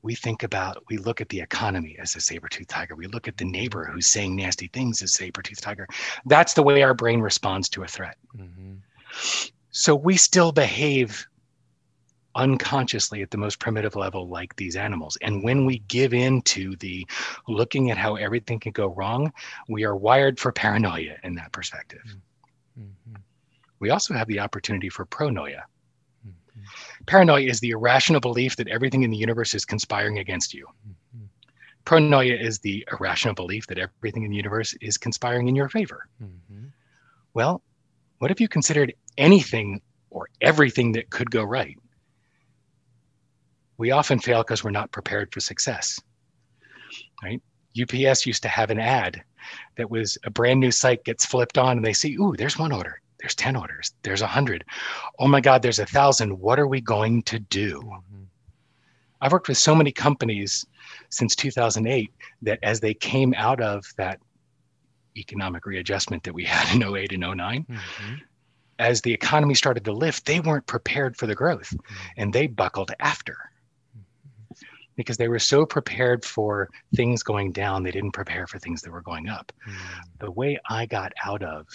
we 0.02 0.16
think 0.16 0.44
about, 0.44 0.84
we 0.90 0.98
look 0.98 1.20
at 1.20 1.30
the 1.30 1.42
economy 1.42 1.98
as 2.00 2.16
a 2.16 2.22
saber-toothed 2.22 2.70
tiger. 2.70 2.96
We 2.96 3.08
look 3.08 3.28
at 3.28 3.38
the 3.38 3.46
neighbor 3.46 3.86
who's 3.86 4.08
saying 4.08 4.36
nasty 4.36 4.68
things 4.68 5.02
as 5.02 5.14
saber-toothed 5.14 5.62
tiger. 5.62 5.88
That's 6.26 6.54
the 6.54 6.64
way 6.64 6.84
our 6.84 6.94
brain 6.94 7.20
responds 7.20 7.68
to 7.70 7.84
a 7.84 7.88
threat. 7.88 8.16
Mm-hmm. 8.38 8.76
So 9.72 9.96
we 9.96 10.16
still 10.18 10.52
behave 10.52 11.28
unconsciously 12.36 13.22
at 13.22 13.32
the 13.32 13.38
most 13.38 13.60
primitive 13.60 13.96
level 13.96 14.28
like 14.28 14.56
these 14.56 14.76
animals. 14.76 15.18
And 15.22 15.44
when 15.44 15.66
we 15.66 15.80
give 15.88 16.14
in 16.14 16.42
to 16.44 16.76
the 16.78 17.08
looking 17.48 17.92
at 17.92 17.98
how 17.98 18.16
everything 18.16 18.60
can 18.60 18.72
go 18.72 18.88
wrong, 18.88 19.32
we 19.68 19.84
are 19.84 19.96
wired 19.96 20.40
for 20.40 20.52
paranoia 20.52 21.16
in 21.24 21.36
that 21.36 21.52
perspective. 21.52 22.04
Mm-hmm. 22.80 23.16
We 23.80 23.90
also 23.90 24.14
have 24.14 24.28
the 24.28 24.40
opportunity 24.40 24.90
for 24.90 25.06
pronoia. 25.06 25.62
Mm-hmm. 26.28 27.04
Paranoia 27.06 27.42
is 27.42 27.60
the 27.60 27.72
irrational 27.72 28.20
belief 28.20 28.56
that 28.58 28.68
everything 28.68 29.04
in 29.04 29.12
the 29.12 29.18
universe 29.18 29.54
is 29.54 29.66
conspiring 29.66 30.20
against 30.20 30.54
you. 30.54 30.68
Mm-hmm. 30.88 31.26
Pronoia 31.86 32.40
is 32.40 32.60
the 32.60 32.86
irrational 32.92 33.34
belief 33.34 33.66
that 33.68 33.80
everything 33.80 34.24
in 34.24 34.32
the 34.32 34.38
universe 34.38 34.76
is 34.82 34.98
conspiring 34.98 35.48
in 35.48 35.56
your 35.56 35.70
favor. 35.70 36.08
Mm-hmm. 36.22 36.66
Well, 37.34 37.62
what 38.20 38.32
if 38.32 38.40
you 38.40 38.48
considered 38.48 38.94
anything 39.18 39.82
or 40.10 40.30
everything 40.42 40.92
that 40.92 41.10
could 41.10 41.32
go 41.32 41.44
right? 41.44 41.78
We 43.80 43.92
often 43.92 44.20
fail 44.20 44.44
because 44.44 44.64
we're 44.64 44.72
not 44.72 44.92
prepared 44.92 45.34
for 45.34 45.40
success. 45.40 46.00
Right? 47.24 47.42
UPS 47.82 48.26
used 48.26 48.44
to 48.44 48.50
have 48.50 48.70
an 48.70 48.80
ad 48.80 49.24
that 49.78 49.90
was 49.90 50.18
a 50.26 50.30
brand 50.30 50.60
new 50.60 50.70
site 50.70 51.04
gets 51.06 51.26
flipped 51.26 51.58
on 51.58 51.78
and 51.78 51.86
they 51.86 51.94
see, 51.94 52.16
ooh, 52.16 52.36
there's 52.38 52.60
one 52.60 52.74
order. 52.74 53.02
There's 53.20 53.36
10 53.36 53.56
orders. 53.56 53.94
There's 54.04 54.22
a 54.22 54.28
hundred. 54.28 54.66
Oh 55.18 55.28
my 55.28 55.42
God, 55.42 55.62
there's 55.62 55.80
a 55.80 55.86
thousand. 55.86 56.38
What 56.40 56.60
are 56.60 56.68
we 56.68 56.82
going 56.82 57.24
to 57.24 57.40
do? 57.40 57.82
Mm-hmm. 57.82 58.24
I've 59.22 59.32
worked 59.32 59.48
with 59.48 59.58
so 59.58 59.76
many 59.76 59.92
companies 59.92 60.66
since 61.10 61.36
2008 61.36 62.12
that 62.42 62.60
as 62.64 62.80
they 62.82 62.94
came 62.94 63.34
out 63.38 63.62
of 63.62 63.86
that 63.98 64.20
economic 65.18 65.66
readjustment 65.66 66.24
that 66.24 66.34
we 66.34 66.44
had 66.44 66.76
in 66.76 66.84
08 66.84 67.14
and 67.14 67.22
9 67.22 67.38
mm-hmm. 67.38 68.14
as 68.80 69.02
the 69.02 69.14
economy 69.14 69.56
started 69.56 69.86
to 69.86 69.94
lift, 69.94 70.26
they 70.26 70.42
weren't 70.42 70.66
prepared 70.66 71.16
for 71.16 71.28
the 71.28 71.36
growth 71.36 71.72
mm-hmm. 71.72 71.96
and 72.18 72.34
they 72.34 72.48
buckled 72.48 72.92
after 73.00 73.38
because 75.00 75.16
they 75.16 75.30
were 75.30 75.40
so 75.40 75.66
prepared 75.66 76.26
for 76.26 76.68
things 76.94 77.24
going 77.24 77.54
down, 77.54 77.84
they 77.84 77.92
didn't 77.92 78.12
prepare 78.12 78.46
for 78.46 78.60
things 78.60 78.82
that 78.82 78.92
were 78.92 79.02
going 79.02 79.30
up. 79.30 79.50
Mm. 79.66 79.74
The 80.20 80.32
way 80.32 80.60
I 80.70 80.86
got 80.86 81.14
out 81.24 81.42
of 81.42 81.66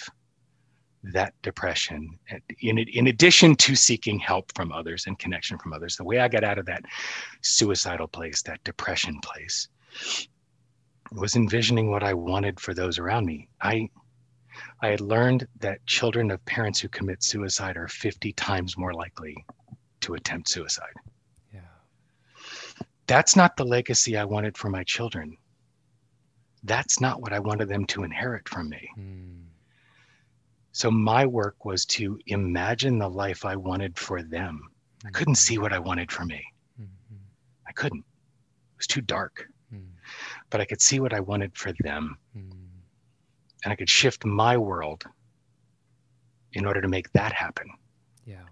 that 1.01 1.33
depression, 1.41 2.19
in, 2.61 2.77
in 2.77 3.07
addition 3.07 3.55
to 3.55 3.75
seeking 3.75 4.19
help 4.19 4.51
from 4.55 4.71
others 4.71 5.05
and 5.07 5.17
connection 5.17 5.57
from 5.57 5.73
others, 5.73 5.95
the 5.95 6.03
way 6.03 6.19
I 6.19 6.27
got 6.27 6.43
out 6.43 6.59
of 6.59 6.67
that 6.67 6.83
suicidal 7.41 8.07
place, 8.07 8.43
that 8.43 8.63
depression 8.63 9.19
place, 9.23 9.69
was 11.11 11.35
envisioning 11.35 11.89
what 11.89 12.03
I 12.03 12.13
wanted 12.13 12.59
for 12.59 12.75
those 12.75 12.99
around 12.99 13.25
me. 13.25 13.49
I 13.59 13.89
I 14.83 14.89
had 14.89 15.01
learned 15.01 15.47
that 15.61 15.85
children 15.87 16.29
of 16.29 16.45
parents 16.45 16.79
who 16.79 16.89
commit 16.89 17.23
suicide 17.23 17.75
are 17.75 17.87
50 17.87 18.31
times 18.33 18.77
more 18.77 18.93
likely 18.93 19.35
to 20.01 20.13
attempt 20.13 20.47
suicide 20.47 20.93
that's 23.07 23.35
not 23.35 23.55
the 23.55 23.65
legacy 23.65 24.17
I 24.17 24.25
wanted 24.25 24.57
for 24.57 24.69
my 24.69 24.83
children. 24.83 25.37
That's 26.63 26.99
not 26.99 27.21
what 27.21 27.33
I 27.33 27.39
wanted 27.39 27.69
them 27.69 27.85
to 27.87 28.03
inherit 28.03 28.49
from 28.49 28.69
me. 28.69 28.89
Mm. 28.97 29.43
So 30.71 30.89
my 30.91 31.25
work 31.25 31.63
was 31.63 31.85
to 31.85 32.19
imagine 32.25 32.97
the 32.97 33.09
life 33.09 33.45
I 33.45 33.55
wanted 33.55 33.97
for 33.97 34.23
them. 34.23 34.69
I 35.05 35.09
couldn't 35.11 35.35
see 35.35 35.57
what 35.57 35.71
I 35.71 35.79
wanted 35.79 36.11
for 36.11 36.25
me. 36.25 36.43
Mm-hmm. 36.81 37.15
I 37.67 37.71
couldn't. 37.73 37.99
It 37.99 38.77
was 38.77 38.87
too 38.87 39.01
dark. 39.01 39.45
Mm. 39.73 39.85
But 40.49 40.61
I 40.61 40.65
could 40.65 40.81
see 40.81 40.99
what 40.99 41.13
I 41.13 41.19
wanted 41.19 41.55
for 41.55 41.71
them. 41.79 42.17
Mm. 42.35 42.51
And 43.63 43.71
I 43.71 43.75
could 43.75 43.89
shift 43.89 44.25
my 44.25 44.57
world 44.57 45.03
in 46.53 46.65
order 46.65 46.81
to 46.81 46.87
make 46.87 47.11
that 47.13 47.31
happen. 47.31 47.67
Yeah. 48.25 48.43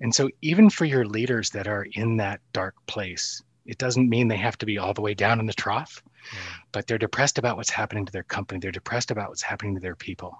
And 0.00 0.14
so 0.14 0.30
even 0.40 0.70
for 0.70 0.86
your 0.86 1.04
leaders 1.04 1.50
that 1.50 1.68
are 1.68 1.86
in 1.92 2.16
that 2.16 2.40
dark 2.52 2.74
place, 2.86 3.42
it 3.66 3.78
doesn't 3.78 4.08
mean 4.08 4.28
they 4.28 4.36
have 4.36 4.58
to 4.58 4.66
be 4.66 4.78
all 4.78 4.94
the 4.94 5.00
way 5.00 5.14
down 5.14 5.40
in 5.40 5.46
the 5.46 5.52
trough, 5.52 6.02
yeah. 6.32 6.38
but 6.72 6.86
they're 6.86 6.98
depressed 6.98 7.38
about 7.38 7.56
what's 7.56 7.70
happening 7.70 8.06
to 8.06 8.12
their 8.12 8.22
company. 8.22 8.60
They're 8.60 8.70
depressed 8.70 9.10
about 9.10 9.28
what's 9.28 9.42
happening 9.42 9.74
to 9.74 9.80
their 9.80 9.96
people. 9.96 10.36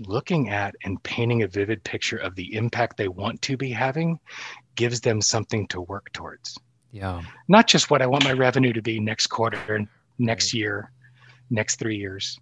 Looking 0.00 0.50
at 0.50 0.74
and 0.84 1.02
painting 1.02 1.42
a 1.42 1.46
vivid 1.46 1.84
picture 1.84 2.16
of 2.16 2.34
the 2.34 2.54
impact 2.54 2.96
they 2.96 3.08
want 3.08 3.40
to 3.42 3.56
be 3.56 3.70
having 3.70 4.18
gives 4.74 5.00
them 5.00 5.20
something 5.20 5.66
to 5.68 5.80
work 5.82 6.10
towards. 6.12 6.58
Yeah. 6.90 7.22
Not 7.48 7.68
just 7.68 7.90
what 7.90 8.02
I 8.02 8.06
want 8.06 8.24
my 8.24 8.32
revenue 8.32 8.72
to 8.72 8.82
be 8.82 8.98
next 8.98 9.28
quarter, 9.28 9.86
next 10.18 10.52
right. 10.52 10.58
year, 10.58 10.92
next 11.50 11.76
three 11.76 11.96
years, 11.96 12.38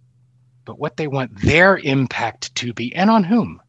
but 0.65 0.79
what 0.79 0.97
they 0.97 1.07
want 1.07 1.39
their 1.41 1.77
impact 1.79 2.55
to 2.55 2.73
be 2.73 2.95
and 2.95 3.09
on 3.09 3.23
whom. 3.23 3.61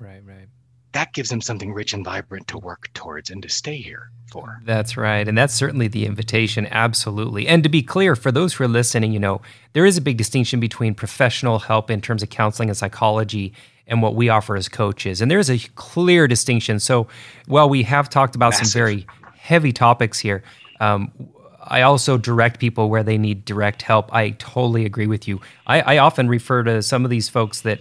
Right, 0.00 0.22
right 0.24 0.48
that 0.94 1.12
gives 1.12 1.28
them 1.28 1.40
something 1.40 1.72
rich 1.72 1.92
and 1.92 2.04
vibrant 2.04 2.46
to 2.48 2.58
work 2.58 2.88
towards 2.94 3.28
and 3.28 3.42
to 3.42 3.48
stay 3.48 3.76
here 3.76 4.10
for. 4.30 4.60
That's 4.64 4.96
right. 4.96 5.26
And 5.26 5.36
that's 5.36 5.52
certainly 5.52 5.88
the 5.88 6.06
invitation. 6.06 6.66
Absolutely. 6.70 7.46
And 7.48 7.62
to 7.64 7.68
be 7.68 7.82
clear, 7.82 8.14
for 8.16 8.30
those 8.30 8.54
who 8.54 8.64
are 8.64 8.68
listening, 8.68 9.12
you 9.12 9.18
know, 9.18 9.42
there 9.72 9.84
is 9.84 9.96
a 9.96 10.00
big 10.00 10.16
distinction 10.16 10.60
between 10.60 10.94
professional 10.94 11.58
help 11.58 11.90
in 11.90 12.00
terms 12.00 12.22
of 12.22 12.30
counseling 12.30 12.70
and 12.70 12.78
psychology 12.78 13.52
and 13.88 14.02
what 14.02 14.14
we 14.14 14.28
offer 14.28 14.56
as 14.56 14.68
coaches. 14.68 15.20
And 15.20 15.30
there's 15.30 15.50
a 15.50 15.58
clear 15.74 16.28
distinction. 16.28 16.78
So 16.78 17.08
while 17.46 17.68
we 17.68 17.82
have 17.82 18.08
talked 18.08 18.36
about 18.36 18.52
Massive. 18.52 18.68
some 18.68 18.78
very 18.78 19.06
heavy 19.36 19.72
topics 19.72 20.20
here, 20.20 20.44
um, 20.80 21.12
I 21.60 21.82
also 21.82 22.18
direct 22.18 22.60
people 22.60 22.88
where 22.88 23.02
they 23.02 23.18
need 23.18 23.44
direct 23.44 23.82
help. 23.82 24.14
I 24.14 24.30
totally 24.30 24.84
agree 24.84 25.06
with 25.06 25.26
you. 25.26 25.40
I, 25.66 25.80
I 25.80 25.98
often 25.98 26.28
refer 26.28 26.62
to 26.62 26.82
some 26.82 27.04
of 27.04 27.10
these 27.10 27.28
folks 27.28 27.62
that 27.62 27.80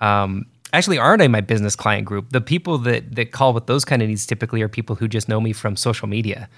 um, 0.00 0.46
actually 0.72 0.98
aren't 0.98 1.22
in 1.22 1.30
my 1.30 1.40
business 1.40 1.76
client 1.76 2.06
group. 2.06 2.30
The 2.30 2.40
people 2.40 2.78
that 2.78 3.14
that 3.14 3.32
call 3.32 3.52
with 3.52 3.66
those 3.66 3.84
kind 3.84 4.02
of 4.02 4.08
needs 4.08 4.26
typically 4.26 4.62
are 4.62 4.68
people 4.68 4.96
who 4.96 5.08
just 5.08 5.28
know 5.28 5.40
me 5.40 5.52
from 5.52 5.76
social 5.76 6.08
media, 6.08 6.48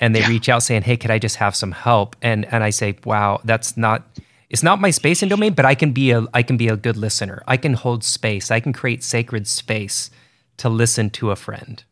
and 0.00 0.14
they 0.14 0.20
yeah. 0.20 0.28
reach 0.28 0.48
out 0.48 0.62
saying, 0.62 0.82
"Hey, 0.82 0.96
could 0.96 1.10
I 1.10 1.18
just 1.18 1.36
have 1.36 1.54
some 1.56 1.72
help?" 1.72 2.16
And 2.22 2.44
and 2.52 2.62
I 2.62 2.70
say, 2.70 2.96
"Wow, 3.04 3.40
that's 3.44 3.76
not." 3.76 4.04
It's 4.48 4.62
not 4.62 4.80
my 4.80 4.90
space 4.90 5.22
and 5.22 5.30
domain, 5.30 5.54
but 5.54 5.64
I 5.64 5.74
can 5.74 5.92
be 5.92 6.12
a 6.12 6.24
I 6.32 6.42
can 6.42 6.56
be 6.56 6.68
a 6.68 6.76
good 6.76 6.96
listener. 6.96 7.42
I 7.48 7.56
can 7.56 7.74
hold 7.74 8.04
space. 8.04 8.50
I 8.50 8.60
can 8.60 8.72
create 8.72 9.02
sacred 9.02 9.48
space 9.48 10.10
to 10.58 10.68
listen 10.68 11.10
to 11.10 11.32
a 11.32 11.36
friend. 11.36 11.82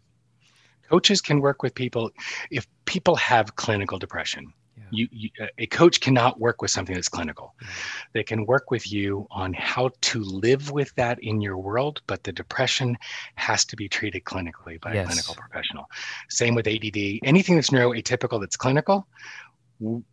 Coaches 0.88 1.20
can 1.20 1.40
work 1.40 1.62
with 1.62 1.74
people 1.74 2.12
if 2.50 2.66
people 2.84 3.16
have 3.16 3.56
clinical 3.56 3.98
depression 3.98 4.52
you, 4.94 5.08
you, 5.10 5.30
uh, 5.40 5.46
a 5.58 5.66
coach 5.66 6.00
cannot 6.00 6.40
work 6.40 6.62
with 6.62 6.70
something 6.70 6.94
that's 6.94 7.08
clinical. 7.08 7.54
Mm-hmm. 7.62 7.70
They 8.12 8.22
can 8.22 8.46
work 8.46 8.70
with 8.70 8.90
you 8.90 9.26
on 9.30 9.52
how 9.52 9.90
to 10.02 10.22
live 10.22 10.70
with 10.70 10.94
that 10.94 11.18
in 11.22 11.40
your 11.40 11.58
world, 11.58 12.00
but 12.06 12.24
the 12.24 12.32
depression 12.32 12.96
has 13.36 13.64
to 13.66 13.76
be 13.76 13.88
treated 13.88 14.24
clinically 14.24 14.80
by 14.80 14.94
yes. 14.94 15.04
a 15.04 15.08
clinical 15.08 15.34
professional. 15.34 15.86
Same 16.28 16.54
with 16.54 16.66
ADD. 16.66 17.20
Anything 17.24 17.56
that's 17.56 17.70
neuroatypical 17.70 18.40
that's 18.40 18.56
clinical, 18.56 19.06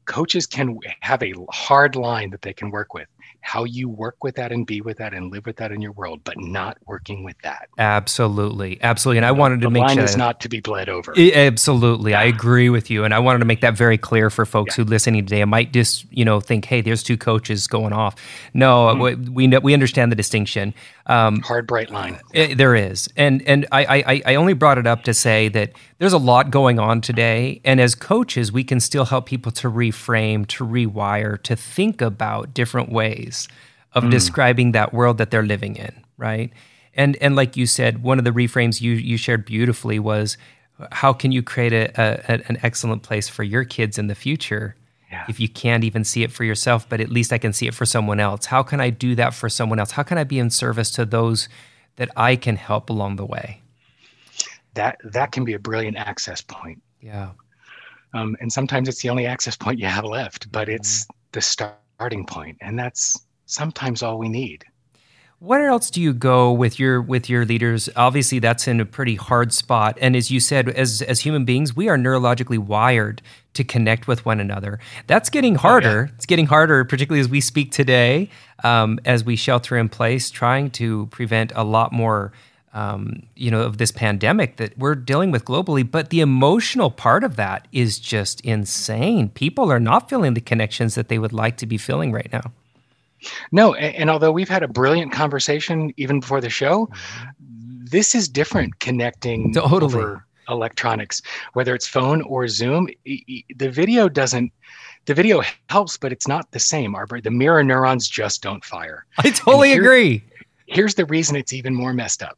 coaches 0.05 0.45
can 0.45 0.77
have 1.01 1.21
a 1.23 1.33
hard 1.51 1.95
line 1.95 2.31
that 2.31 2.41
they 2.41 2.53
can 2.53 2.71
work 2.71 2.93
with 2.93 3.07
how 3.41 3.63
you 3.63 3.89
work 3.89 4.24
with 4.24 4.36
that 4.36 4.51
and 4.51 4.65
be 4.65 4.81
with 4.81 4.98
that 4.98 5.13
and 5.13 5.31
live 5.31 5.45
with 5.45 5.57
that 5.57 5.71
in 5.71 5.81
your 5.81 5.91
world, 5.93 6.21
but 6.24 6.39
not 6.39 6.77
working 6.86 7.24
with 7.24 7.36
that. 7.43 7.69
Absolutely, 7.77 8.79
absolutely. 8.81 9.17
And 9.17 9.25
I 9.25 9.31
wanted 9.31 9.62
to 9.62 9.67
the 9.67 9.71
make 9.71 9.83
line 9.83 9.95
sure 9.95 10.03
is 10.03 10.15
not 10.15 10.39
to 10.41 10.50
be 10.50 10.60
bled 10.60 10.89
over. 10.89 11.13
absolutely, 11.17 12.13
I 12.13 12.24
agree 12.24 12.69
with 12.69 12.89
you, 12.89 13.03
and 13.03 13.13
I 13.13 13.19
wanted 13.19 13.39
to 13.39 13.45
make 13.45 13.62
that 13.62 13.75
very 13.75 13.98
clear 13.98 14.29
for 14.29 14.45
folks 14.45 14.77
yeah. 14.77 14.83
who 14.83 14.89
listening 14.89 15.25
today. 15.25 15.41
I 15.41 15.45
might 15.45 15.74
just 15.74 16.05
you 16.12 16.24
know 16.24 16.39
think, 16.39 16.65
hey, 16.65 16.81
there's 16.81 17.03
two 17.03 17.17
coaches 17.17 17.67
going 17.67 17.93
off. 17.93 18.15
No, 18.53 18.88
mm-hmm. 18.88 19.33
we 19.33 19.48
we 19.48 19.74
understand 19.74 20.12
the 20.12 20.15
distinction. 20.15 20.74
Um, 21.08 21.41
Hard 21.41 21.67
bright 21.67 21.89
line. 21.89 22.20
It, 22.34 22.58
there 22.58 22.75
is, 22.75 23.10
and 23.15 23.41
and 23.43 23.65
I, 23.72 24.03
I 24.05 24.22
I 24.34 24.36
only 24.36 24.53
brought 24.53 24.77
it 24.77 24.86
up 24.86 25.03
to 25.03 25.13
say 25.13 25.48
that 25.50 25.72
there's 25.98 26.13
a 26.13 26.20
lot 26.20 26.51
going 26.51 26.79
on 26.79 27.01
today, 27.01 27.62
and 27.65 27.81
as 27.81 27.96
coaches, 27.96 28.51
we 28.51 28.63
can 28.63 28.79
still 28.79 29.05
help 29.05 29.25
people 29.25 29.51
to 29.53 29.70
reframe, 29.70 30.46
to 30.48 30.65
rewire, 30.65 31.41
to 31.43 31.55
think 31.55 32.01
about 32.01 32.53
different 32.53 32.91
ways 32.91 33.48
of 33.93 34.03
mm. 34.03 34.12
describing 34.12 34.72
that 34.74 34.93
world 34.93 35.17
that 35.17 35.31
they're 35.31 35.43
living 35.43 35.75
in, 35.75 35.93
right? 36.17 36.51
And 36.93 37.17
and 37.17 37.36
like 37.36 37.58
you 37.58 37.65
said, 37.65 38.03
one 38.03 38.20
of 38.20 38.25
the 38.25 38.31
reframes 38.31 38.81
you 38.81 38.93
you 38.93 39.17
shared 39.17 39.46
beautifully 39.46 40.00
was 40.00 40.38
how 40.91 41.13
can 41.13 41.31
you 41.31 41.43
create 41.43 41.74
a, 41.74 41.91
a 41.98 42.41
an 42.48 42.58
excellent 42.63 43.03
place 43.03 43.27
for 43.27 43.43
your 43.43 43.63
kids 43.63 43.98
in 43.98 44.08
the 44.08 44.15
future 44.15 44.75
yeah. 45.11 45.25
if 45.27 45.39
you 45.39 45.49
can't 45.49 45.83
even 45.83 46.03
see 46.03 46.23
it 46.23 46.31
for 46.31 46.43
yourself, 46.43 46.87
but 46.87 47.01
at 47.01 47.09
least 47.09 47.33
I 47.33 47.37
can 47.37 47.53
see 47.53 47.67
it 47.67 47.73
for 47.73 47.85
someone 47.85 48.19
else. 48.19 48.45
How 48.45 48.63
can 48.63 48.79
I 48.79 48.89
do 48.89 49.13
that 49.15 49.33
for 49.33 49.49
someone 49.49 49.79
else? 49.79 49.91
How 49.91 50.03
can 50.03 50.17
I 50.17 50.23
be 50.23 50.39
in 50.39 50.49
service 50.49 50.89
to 50.91 51.05
those 51.05 51.49
that 51.97 52.09
I 52.15 52.35
can 52.35 52.55
help 52.55 52.89
along 52.89 53.17
the 53.17 53.25
way? 53.25 53.61
That 54.73 54.97
that 55.03 55.33
can 55.33 55.43
be 55.43 55.53
a 55.53 55.59
brilliant 55.59 55.97
access 55.97 56.41
point. 56.41 56.81
Yeah. 57.01 57.31
Um, 58.13 58.37
and 58.39 58.51
sometimes 58.51 58.87
it's 58.87 59.01
the 59.01 59.09
only 59.09 59.25
access 59.25 59.55
point 59.55 59.79
you 59.79 59.87
have 59.87 60.05
left, 60.05 60.51
but 60.51 60.69
it's 60.69 61.03
mm-hmm. 61.03 61.17
the 61.33 61.41
starting 61.41 62.25
point, 62.25 62.57
and 62.61 62.79
that's 62.79 63.25
sometimes 63.45 64.01
all 64.01 64.17
we 64.17 64.29
need. 64.29 64.63
Where 65.41 65.69
else 65.69 65.89
do 65.89 66.00
you 66.00 66.13
go 66.13 66.51
with 66.51 66.77
your 66.77 67.01
with 67.01 67.27
your 67.27 67.45
leaders? 67.45 67.89
Obviously, 67.95 68.38
that's 68.38 68.67
in 68.67 68.79
a 68.79 68.86
pretty 68.86 69.15
hard 69.15 69.51
spot. 69.51 69.98
And 70.00 70.15
as 70.15 70.29
you 70.29 70.39
said, 70.39 70.69
as 70.69 71.01
as 71.01 71.21
human 71.21 71.45
beings, 71.45 71.75
we 71.75 71.89
are 71.89 71.98
neurologically 71.98 72.60
wired 72.60 73.24
to 73.55 73.63
connect 73.63 74.07
with 74.07 74.24
one 74.24 74.39
another. 74.39 74.77
That's 75.07 75.31
getting 75.31 75.55
harder. 75.55 75.89
Oh, 75.89 76.01
yeah. 76.03 76.15
It's 76.15 76.27
getting 76.27 76.45
harder, 76.45 76.86
particularly 76.86 77.21
as 77.21 77.27
we 77.27 77.41
speak 77.41 77.71
today, 77.71 78.29
um, 78.63 79.00
as 79.03 79.24
we 79.24 79.36
shelter 79.36 79.77
in 79.77 79.89
place, 79.89 80.29
trying 80.29 80.69
to 80.71 81.07
prevent 81.07 81.51
a 81.55 81.63
lot 81.63 81.91
more 81.91 82.33
um, 82.75 83.24
you 83.36 83.50
know, 83.50 83.62
of 83.62 83.79
this 83.79 83.91
pandemic 83.91 84.57
that 84.57 84.77
we're 84.77 84.93
dealing 84.93 85.31
with 85.31 85.43
globally. 85.45 85.89
But 85.89 86.12
the 86.12 86.19
emotional 86.19 86.91
part 86.91 87.24
of 87.24 87.36
that 87.38 87.67
is 87.71 87.98
just 87.98 88.41
insane. 88.41 89.29
People 89.29 89.71
are 89.71 89.79
not 89.79 90.07
feeling 90.07 90.36
the 90.36 90.41
connections 90.41 90.93
that 90.93 91.07
they 91.07 91.17
would 91.17 91.33
like 91.33 91.57
to 91.57 91.65
be 91.65 91.79
feeling 91.79 92.12
right 92.12 92.31
now. 92.31 92.51
No, 93.51 93.73
and, 93.73 93.95
and 93.95 94.09
although 94.09 94.31
we've 94.31 94.49
had 94.49 94.63
a 94.63 94.67
brilliant 94.67 95.11
conversation 95.11 95.93
even 95.97 96.19
before 96.19 96.41
the 96.41 96.49
show, 96.49 96.87
mm-hmm. 96.87 97.85
this 97.85 98.15
is 98.15 98.27
different 98.27 98.79
connecting 98.79 99.53
totally. 99.53 99.83
over 99.83 100.25
electronics, 100.49 101.21
whether 101.53 101.73
it's 101.75 101.87
phone 101.87 102.21
or 102.23 102.47
Zoom. 102.47 102.87
The 103.05 103.69
video 103.69 104.09
doesn't 104.09 104.51
the 105.05 105.13
video 105.15 105.41
helps, 105.69 105.97
but 105.97 106.11
it's 106.11 106.27
not 106.27 106.51
the 106.51 106.59
same. 106.59 106.95
Our 106.95 107.07
the 107.21 107.31
mirror 107.31 107.63
neurons 107.63 108.07
just 108.07 108.43
don't 108.43 108.63
fire. 108.63 109.05
I 109.17 109.31
totally 109.31 109.69
here, 109.69 109.81
agree. 109.81 110.23
Here's 110.67 110.95
the 110.95 111.05
reason 111.05 111.35
it's 111.35 111.53
even 111.53 111.73
more 111.73 111.93
messed 111.93 112.21
up 112.21 112.37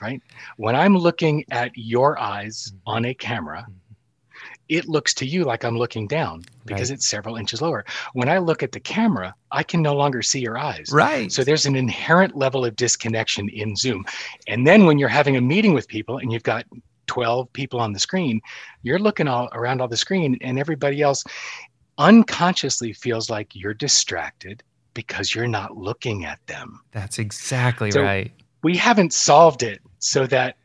right? 0.00 0.22
When 0.56 0.76
I'm 0.76 0.96
looking 0.96 1.44
at 1.50 1.72
your 1.74 2.18
eyes 2.18 2.72
mm-hmm. 2.72 2.90
on 2.90 3.04
a 3.06 3.14
camera, 3.14 3.62
mm-hmm. 3.62 3.77
It 4.68 4.88
looks 4.88 5.14
to 5.14 5.26
you 5.26 5.44
like 5.44 5.64
I'm 5.64 5.78
looking 5.78 6.06
down 6.06 6.44
because 6.66 6.90
right. 6.90 6.96
it's 6.96 7.08
several 7.08 7.36
inches 7.36 7.62
lower. 7.62 7.84
When 8.12 8.28
I 8.28 8.38
look 8.38 8.62
at 8.62 8.72
the 8.72 8.80
camera, 8.80 9.34
I 9.50 9.62
can 9.62 9.80
no 9.80 9.94
longer 9.94 10.22
see 10.22 10.40
your 10.40 10.58
eyes. 10.58 10.90
Right. 10.92 11.32
So 11.32 11.42
there's 11.42 11.66
an 11.66 11.76
inherent 11.76 12.36
level 12.36 12.64
of 12.64 12.76
disconnection 12.76 13.48
in 13.48 13.76
Zoom. 13.76 14.04
And 14.46 14.66
then 14.66 14.84
when 14.84 14.98
you're 14.98 15.08
having 15.08 15.36
a 15.36 15.40
meeting 15.40 15.72
with 15.72 15.88
people 15.88 16.18
and 16.18 16.32
you've 16.32 16.42
got 16.42 16.66
12 17.06 17.52
people 17.52 17.80
on 17.80 17.92
the 17.92 17.98
screen, 17.98 18.40
you're 18.82 18.98
looking 18.98 19.26
all 19.26 19.48
around 19.52 19.80
all 19.80 19.88
the 19.88 19.96
screen 19.96 20.38
and 20.42 20.58
everybody 20.58 21.00
else 21.02 21.24
unconsciously 21.96 22.92
feels 22.92 23.28
like 23.30 23.54
you're 23.54 23.74
distracted 23.74 24.62
because 24.94 25.34
you're 25.34 25.48
not 25.48 25.76
looking 25.76 26.24
at 26.24 26.44
them. 26.46 26.80
That's 26.92 27.18
exactly 27.18 27.90
so 27.90 28.02
right. 28.02 28.32
We 28.62 28.76
haven't 28.76 29.12
solved 29.12 29.62
it 29.62 29.80
so 29.98 30.26
that 30.26 30.56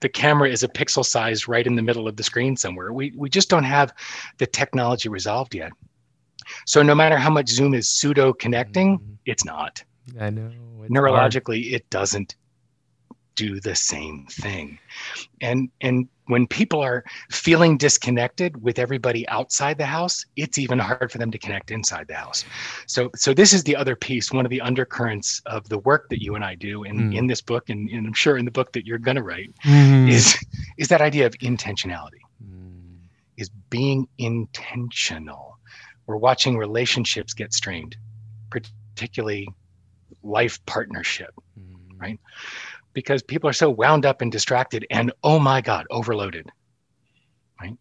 the 0.00 0.08
camera 0.08 0.48
is 0.48 0.62
a 0.62 0.68
pixel 0.68 1.04
size 1.04 1.48
right 1.48 1.66
in 1.66 1.76
the 1.76 1.82
middle 1.82 2.06
of 2.06 2.16
the 2.16 2.22
screen 2.22 2.56
somewhere. 2.56 2.92
We, 2.92 3.12
we 3.16 3.30
just 3.30 3.48
don't 3.48 3.64
have 3.64 3.92
the 4.38 4.46
technology 4.46 5.08
resolved 5.08 5.54
yet. 5.54 5.72
So 6.64 6.82
no 6.82 6.94
matter 6.94 7.16
how 7.16 7.30
much 7.30 7.48
Zoom 7.48 7.74
is 7.74 7.88
pseudo 7.88 8.32
connecting, 8.32 8.98
mm-hmm. 8.98 9.12
it's 9.24 9.44
not. 9.44 9.82
I 10.20 10.30
know. 10.30 10.52
Neurologically, 10.88 11.62
hard. 11.64 11.82
it 11.82 11.90
doesn't 11.90 12.36
do 13.36 13.60
the 13.60 13.74
same 13.74 14.26
thing. 14.26 14.78
And 15.40 15.70
and 15.80 16.08
when 16.26 16.46
people 16.46 16.80
are 16.80 17.04
feeling 17.30 17.76
disconnected 17.78 18.62
with 18.62 18.78
everybody 18.78 19.28
outside 19.28 19.78
the 19.78 19.86
house, 19.86 20.26
it's 20.36 20.58
even 20.58 20.78
hard 20.78 21.10
for 21.10 21.18
them 21.18 21.30
to 21.30 21.38
connect 21.38 21.70
inside 21.70 22.08
the 22.08 22.14
house. 22.14 22.44
So, 22.86 23.10
so 23.14 23.32
this 23.32 23.52
is 23.52 23.62
the 23.64 23.76
other 23.76 23.94
piece, 23.94 24.32
one 24.32 24.44
of 24.44 24.50
the 24.50 24.60
undercurrents 24.60 25.40
of 25.46 25.68
the 25.68 25.78
work 25.78 26.08
that 26.10 26.22
you 26.22 26.34
and 26.34 26.44
I 26.44 26.54
do 26.54 26.82
in, 26.82 27.10
mm. 27.10 27.16
in 27.16 27.26
this 27.26 27.40
book, 27.40 27.70
and, 27.70 27.88
and, 27.90 28.06
I'm 28.06 28.12
sure 28.12 28.36
in 28.36 28.44
the 28.44 28.50
book 28.50 28.72
that 28.72 28.86
you're 28.86 28.98
going 28.98 29.16
to 29.16 29.22
write, 29.22 29.52
mm. 29.64 30.10
is 30.10 30.36
is 30.78 30.88
that 30.88 31.00
idea 31.00 31.26
of 31.26 31.34
intentionality, 31.34 32.22
mm. 32.44 32.98
is 33.36 33.48
being 33.70 34.08
intentional. 34.18 35.58
We're 36.06 36.16
watching 36.16 36.56
relationships 36.56 37.34
get 37.34 37.52
strained, 37.52 37.96
particularly 38.50 39.48
life 40.22 40.64
partnership, 40.66 41.34
mm. 41.58 42.00
right? 42.00 42.18
Because 42.96 43.22
people 43.22 43.46
are 43.46 43.52
so 43.52 43.68
wound 43.68 44.06
up 44.06 44.22
and 44.22 44.32
distracted 44.32 44.86
and 44.90 45.12
oh 45.22 45.38
my 45.38 45.60
god 45.60 45.84
overloaded 45.90 46.50
right 47.60 47.76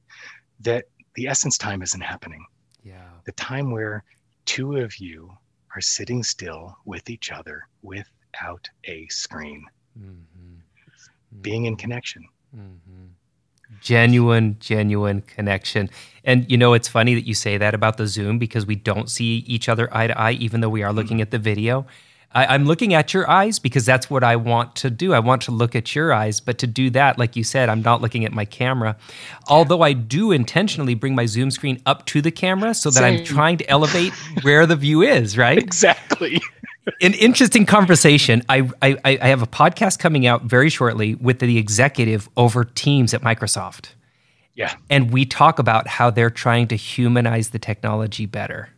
that 0.60 0.84
the 1.16 1.26
essence 1.26 1.58
time 1.58 1.82
isn't 1.82 2.02
happening 2.02 2.46
yeah 2.84 3.08
the 3.26 3.32
time 3.32 3.72
where 3.72 4.04
two 4.44 4.76
of 4.76 4.98
you 4.98 5.32
are 5.74 5.80
sitting 5.80 6.22
still 6.22 6.76
with 6.84 7.10
each 7.10 7.32
other 7.32 7.64
without 7.82 8.70
a 8.84 9.08
screen 9.08 9.64
mm-hmm. 9.98 10.10
Mm-hmm. 10.12 11.42
being 11.42 11.64
in 11.64 11.78
connection 11.78 12.26
mm-hmm. 12.54 13.06
genuine 13.80 14.58
genuine 14.60 15.22
connection 15.22 15.90
and 16.26 16.52
you 16.52 16.58
know 16.58 16.74
it's 16.74 16.90
funny 16.90 17.16
that 17.16 17.26
you 17.26 17.34
say 17.34 17.58
that 17.58 17.74
about 17.74 17.96
the 17.96 18.06
zoom 18.06 18.38
because 18.38 18.66
we 18.66 18.76
don't 18.76 19.10
see 19.10 19.46
each 19.48 19.70
other 19.70 19.88
eye 19.96 20.08
to 20.08 20.20
eye 20.20 20.34
even 20.34 20.60
though 20.60 20.68
we 20.78 20.84
are 20.84 20.92
looking 20.92 21.18
mm-hmm. 21.18 21.22
at 21.22 21.32
the 21.32 21.40
video 21.40 21.86
I, 22.36 22.54
am 22.54 22.66
looking 22.66 22.94
at 22.94 23.14
your 23.14 23.30
eyes 23.30 23.60
because 23.60 23.86
that's 23.86 24.10
what 24.10 24.22
I 24.22 24.36
want 24.36 24.76
to 24.78 24.90
do. 24.90 25.14
I 25.14 25.20
want 25.20 25.42
to 25.44 25.52
look 25.52 25.74
at 25.74 25.96
your 25.96 26.12
eyes, 26.12 26.42
but 26.42 26.58
to 26.60 26.68
do 26.68 26.90
that, 26.90 27.18
like 27.18 27.38
you 27.38 27.46
said, 27.46 27.70
I'm 27.70 27.82
not 27.82 28.02
looking 28.02 28.26
at 28.26 28.34
my 28.34 28.44
camera. 28.44 28.98
Although 29.48 29.82
I 29.82 29.94
do 29.94 30.34
intentionally 30.34 30.96
bring 30.96 31.16
my 31.16 31.28
Zoom 31.28 31.50
screen 31.50 31.82
up 31.86 32.06
to 32.08 32.22
the 32.22 32.32
camera 32.32 32.74
so 32.74 32.90
that 32.90 33.00
Same. 33.00 33.20
I'm 33.20 33.26
trying 33.26 33.58
to 33.58 33.70
elevate 33.70 34.14
where 34.42 34.66
the 34.66 34.76
view 34.76 35.02
is, 35.02 35.38
right? 35.38 35.58
Exactly. 35.58 36.42
An 37.02 37.14
interesting 37.14 37.66
conversation. 37.66 38.44
I, 38.50 38.70
I, 38.82 38.98
I 39.06 39.28
have 39.28 39.42
a 39.42 39.48
podcast 39.48 39.98
coming 39.98 40.28
out 40.28 40.44
very 40.44 40.70
shortly 40.70 41.16
with 41.16 41.40
the 41.40 41.58
executive 41.58 42.30
over 42.36 42.66
Teams 42.66 43.14
at 43.14 43.22
Microsoft. 43.22 43.92
Yeah. 44.56 44.76
And 44.90 45.12
we 45.12 45.26
talk 45.26 45.58
about 45.58 45.88
how 45.88 46.10
they're 46.10 46.30
trying 46.30 46.68
to 46.68 46.76
humanize 46.76 47.50
the 47.50 47.60
technology 47.60 48.26
better 48.26 48.70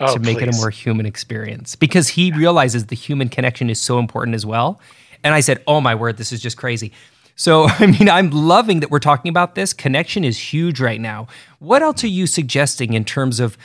oh, 0.00 0.14
to 0.14 0.20
make 0.20 0.38
please. 0.38 0.48
it 0.48 0.54
a 0.54 0.56
more 0.58 0.70
human 0.70 1.06
experience 1.06 1.76
because 1.76 2.08
he 2.08 2.32
realizes 2.32 2.86
the 2.86 2.96
human 2.96 3.28
connection 3.28 3.70
is 3.70 3.80
so 3.80 3.98
important 3.98 4.34
as 4.34 4.44
well. 4.44 4.80
And 5.24 5.34
I 5.34 5.40
said, 5.40 5.62
"Oh 5.66 5.80
my 5.80 5.94
word, 5.94 6.16
this 6.16 6.32
is 6.32 6.40
just 6.40 6.56
crazy." 6.56 6.92
So, 7.36 7.64
I 7.68 7.86
mean, 7.86 8.08
I'm 8.08 8.30
loving 8.30 8.80
that 8.80 8.90
we're 8.90 8.98
talking 8.98 9.28
about 9.28 9.54
this. 9.54 9.72
Connection 9.72 10.24
is 10.24 10.38
huge 10.52 10.80
right 10.80 11.00
now. 11.00 11.28
What 11.58 11.82
else 11.82 12.02
are 12.04 12.08
you 12.08 12.26
suggesting 12.26 12.94
in 12.94 13.04
terms 13.04 13.40
of 13.40 13.56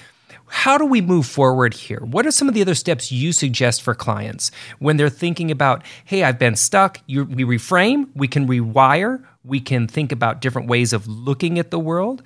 how 0.53 0.77
do 0.77 0.85
we 0.85 0.99
move 0.99 1.25
forward 1.25 1.73
here? 1.73 1.99
What 1.99 2.25
are 2.25 2.31
some 2.31 2.49
of 2.49 2.53
the 2.53 2.61
other 2.61 2.75
steps 2.75 3.09
you 3.09 3.31
suggest 3.31 3.81
for 3.81 3.95
clients 3.95 4.51
when 4.79 4.97
they're 4.97 5.09
thinking 5.09 5.49
about, 5.49 5.81
hey, 6.03 6.23
I've 6.23 6.37
been 6.37 6.57
stuck? 6.57 6.99
You, 7.07 7.23
we 7.23 7.45
reframe, 7.45 8.09
we 8.15 8.27
can 8.27 8.47
rewire, 8.47 9.23
we 9.45 9.61
can 9.61 9.87
think 9.87 10.11
about 10.11 10.41
different 10.41 10.67
ways 10.67 10.91
of 10.91 11.07
looking 11.07 11.57
at 11.57 11.71
the 11.71 11.79
world 11.79 12.21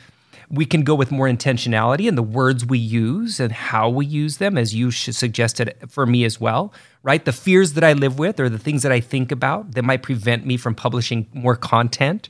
we 0.49 0.65
can 0.65 0.83
go 0.83 0.95
with 0.95 1.11
more 1.11 1.27
intentionality 1.27 2.07
in 2.07 2.15
the 2.15 2.23
words 2.23 2.65
we 2.65 2.77
use 2.77 3.39
and 3.39 3.51
how 3.51 3.89
we 3.89 4.05
use 4.05 4.37
them, 4.37 4.57
as 4.57 4.73
you 4.75 4.91
suggested 4.91 5.75
for 5.87 6.05
me 6.05 6.23
as 6.23 6.39
well, 6.39 6.73
right? 7.03 7.23
The 7.23 7.33
fears 7.33 7.73
that 7.73 7.83
I 7.83 7.93
live 7.93 8.19
with 8.19 8.39
or 8.39 8.49
the 8.49 8.59
things 8.59 8.83
that 8.83 8.91
I 8.91 8.99
think 8.99 9.31
about 9.31 9.71
that 9.71 9.83
might 9.83 10.03
prevent 10.03 10.45
me 10.45 10.57
from 10.57 10.75
publishing 10.75 11.27
more 11.33 11.55
content. 11.55 12.29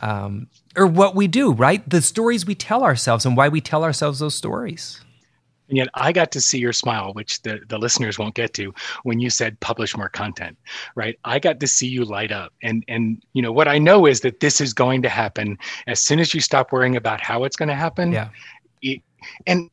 Um, 0.00 0.48
or 0.76 0.86
what 0.86 1.14
we 1.14 1.28
do, 1.28 1.52
right? 1.52 1.88
The 1.88 2.00
stories 2.00 2.46
we 2.46 2.54
tell 2.54 2.82
ourselves 2.82 3.26
and 3.26 3.36
why 3.36 3.48
we 3.48 3.60
tell 3.60 3.84
ourselves 3.84 4.18
those 4.18 4.34
stories. 4.34 5.00
And 5.70 5.78
yet 5.78 5.88
I 5.94 6.12
got 6.12 6.30
to 6.32 6.40
see 6.40 6.58
your 6.58 6.72
smile, 6.72 7.12
which 7.14 7.40
the, 7.42 7.60
the 7.68 7.78
listeners 7.78 8.18
won't 8.18 8.34
get 8.34 8.52
to 8.54 8.74
when 9.04 9.20
you 9.20 9.30
said 9.30 9.58
publish 9.60 9.96
more 9.96 10.08
content, 10.08 10.58
right? 10.94 11.18
I 11.24 11.38
got 11.38 11.60
to 11.60 11.66
see 11.66 11.86
you 11.86 12.04
light 12.04 12.32
up. 12.32 12.52
And 12.62 12.84
and 12.88 13.22
you 13.32 13.40
know 13.40 13.52
what 13.52 13.68
I 13.68 13.78
know 13.78 14.06
is 14.06 14.20
that 14.20 14.40
this 14.40 14.60
is 14.60 14.74
going 14.74 15.02
to 15.02 15.08
happen 15.08 15.56
as 15.86 16.02
soon 16.02 16.18
as 16.18 16.34
you 16.34 16.40
stop 16.40 16.72
worrying 16.72 16.96
about 16.96 17.20
how 17.20 17.44
it's 17.44 17.56
going 17.56 17.68
to 17.68 17.74
happen. 17.74 18.12
Yeah. 18.12 18.28
It, 18.82 19.02
and 19.46 19.70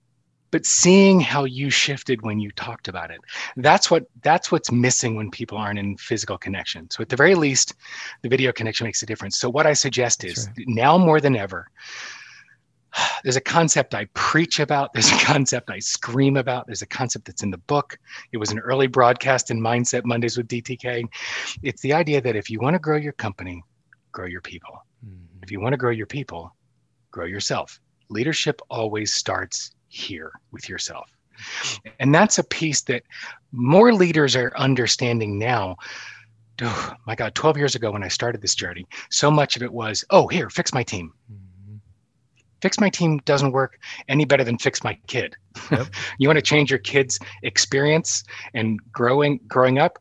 but 0.51 0.65
seeing 0.65 1.19
how 1.19 1.43
you 1.43 1.69
shifted 1.69 2.21
when 2.21 2.39
you 2.39 2.51
talked 2.51 2.88
about 2.88 3.12
it 3.12 3.19
that's 3.57 3.91
what 3.91 4.05
that's 4.21 4.51
what's 4.51 4.71
missing 4.71 5.15
when 5.15 5.29
people 5.29 5.57
aren't 5.57 5.79
in 5.79 5.97
physical 5.97 6.38
connection 6.38 6.89
so 6.89 7.01
at 7.01 7.10
the 7.10 7.15
very 7.15 7.36
least 7.36 7.73
the 8.21 8.29
video 8.29 8.51
connection 8.51 8.86
makes 8.86 9.03
a 9.03 9.05
difference 9.05 9.38
so 9.38 9.49
what 9.49 9.67
i 9.67 9.73
suggest 9.73 10.23
is 10.23 10.47
right. 10.57 10.67
now 10.67 10.97
more 10.97 11.19
than 11.19 11.36
ever 11.36 11.69
there's 13.23 13.36
a 13.36 13.41
concept 13.41 13.93
I 13.95 14.05
preach 14.13 14.60
about. 14.60 14.93
There's 14.93 15.12
a 15.12 15.17
concept 15.17 15.69
I 15.69 15.79
scream 15.79 16.38
about. 16.38 16.65
There's 16.67 16.81
a 16.81 16.88
concept 16.88 17.25
that's 17.25 17.43
in 17.43 17.51
the 17.51 17.57
book. 17.57 17.97
It 18.31 18.38
was 18.38 18.51
an 18.51 18.60
early 18.60 18.88
broadcast 18.88 19.51
in 19.51 19.60
Mindset 19.60 20.05
Mondays 20.05 20.38
with 20.38 20.47
DTK. 20.47 21.05
It's 21.63 21.81
the 21.81 21.93
idea 21.93 22.21
that 22.21 22.36
if 22.36 22.49
you 22.49 22.60
want 22.60 22.75
to 22.75 22.79
grow 22.79 22.97
your 22.97 23.13
company, 23.13 23.63
grow 24.12 24.25
your 24.25 24.41
people. 24.41 24.83
Mm-hmm. 25.05 25.43
If 25.43 25.51
you 25.51 25.60
want 25.60 25.73
to 25.73 25.77
grow 25.77 25.91
your 25.91 26.05
people, 26.05 26.55
grow 27.12 27.25
yourself. 27.25 27.79
Leadership 28.10 28.62
always 28.69 29.13
starts 29.13 29.71
here 29.88 30.31
with 30.51 30.69
yourself. 30.69 31.10
And 31.99 32.13
that's 32.15 32.39
a 32.39 32.43
piece 32.43 32.81
that 32.83 33.03
more 33.51 33.93
leaders 33.93 34.36
are 34.36 34.51
understanding 34.55 35.38
now. 35.38 35.77
Oh, 36.62 36.93
my 37.05 37.13
God, 37.13 37.36
12 37.36 37.57
years 37.57 37.75
ago 37.75 37.91
when 37.91 38.03
I 38.03 38.07
started 38.07 38.41
this 38.41 38.55
journey, 38.55 38.88
so 39.12 39.29
much 39.29 39.55
of 39.55 39.62
it 39.62 39.71
was, 39.71 40.03
oh, 40.10 40.27
here, 40.27 40.49
fix 40.49 40.73
my 40.73 40.81
team. 40.81 41.13
Mm-hmm 41.31 41.46
fix 42.61 42.79
my 42.79 42.89
team 42.89 43.19
doesn't 43.19 43.51
work 43.51 43.79
any 44.07 44.25
better 44.25 44.43
than 44.43 44.57
fix 44.57 44.83
my 44.83 44.97
kid. 45.07 45.35
Yep. 45.71 45.87
you 46.19 46.27
want 46.27 46.37
to 46.37 46.43
change 46.43 46.69
your 46.69 46.79
kid's 46.79 47.19
experience 47.43 48.23
and 48.53 48.79
growing 48.91 49.39
growing 49.47 49.79
up, 49.79 49.97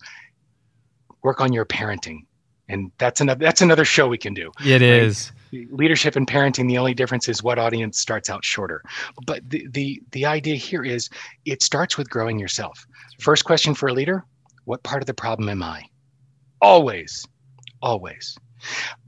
work 1.23 1.41
on 1.41 1.53
your 1.53 1.65
parenting. 1.65 2.21
And 2.69 2.91
that's 2.99 3.21
another 3.21 3.45
that's 3.45 3.63
another 3.63 3.85
show 3.85 4.09
we 4.09 4.19
can 4.19 4.35
do. 4.35 4.51
It 4.65 4.83
is 4.83 5.33
Leadership 5.71 6.17
and 6.17 6.27
parenting, 6.27 6.69
the 6.69 6.79
only 6.79 6.93
difference 6.93 7.29
is 7.29 7.43
what 7.43 7.59
audience 7.59 7.99
starts 7.99 8.29
out 8.29 8.45
shorter. 8.45 8.83
But 9.27 9.49
the 9.49 9.67
the 9.71 10.03
the 10.11 10.27
idea 10.27 10.57
here 10.57 10.85
is 10.85 11.09
it 11.45 11.63
starts 11.63 11.97
with 11.97 12.11
growing 12.11 12.39
yourself. 12.39 12.85
First 13.21 13.45
question 13.45 13.75
for 13.75 13.89
a 13.89 13.93
leader, 13.93 14.25
what 14.65 14.83
part 14.83 15.03
of 15.03 15.07
the 15.07 15.15
problem 15.15 15.49
am 15.49 15.63
I? 15.63 15.85
Always. 16.61 17.25
Always. 17.83 18.37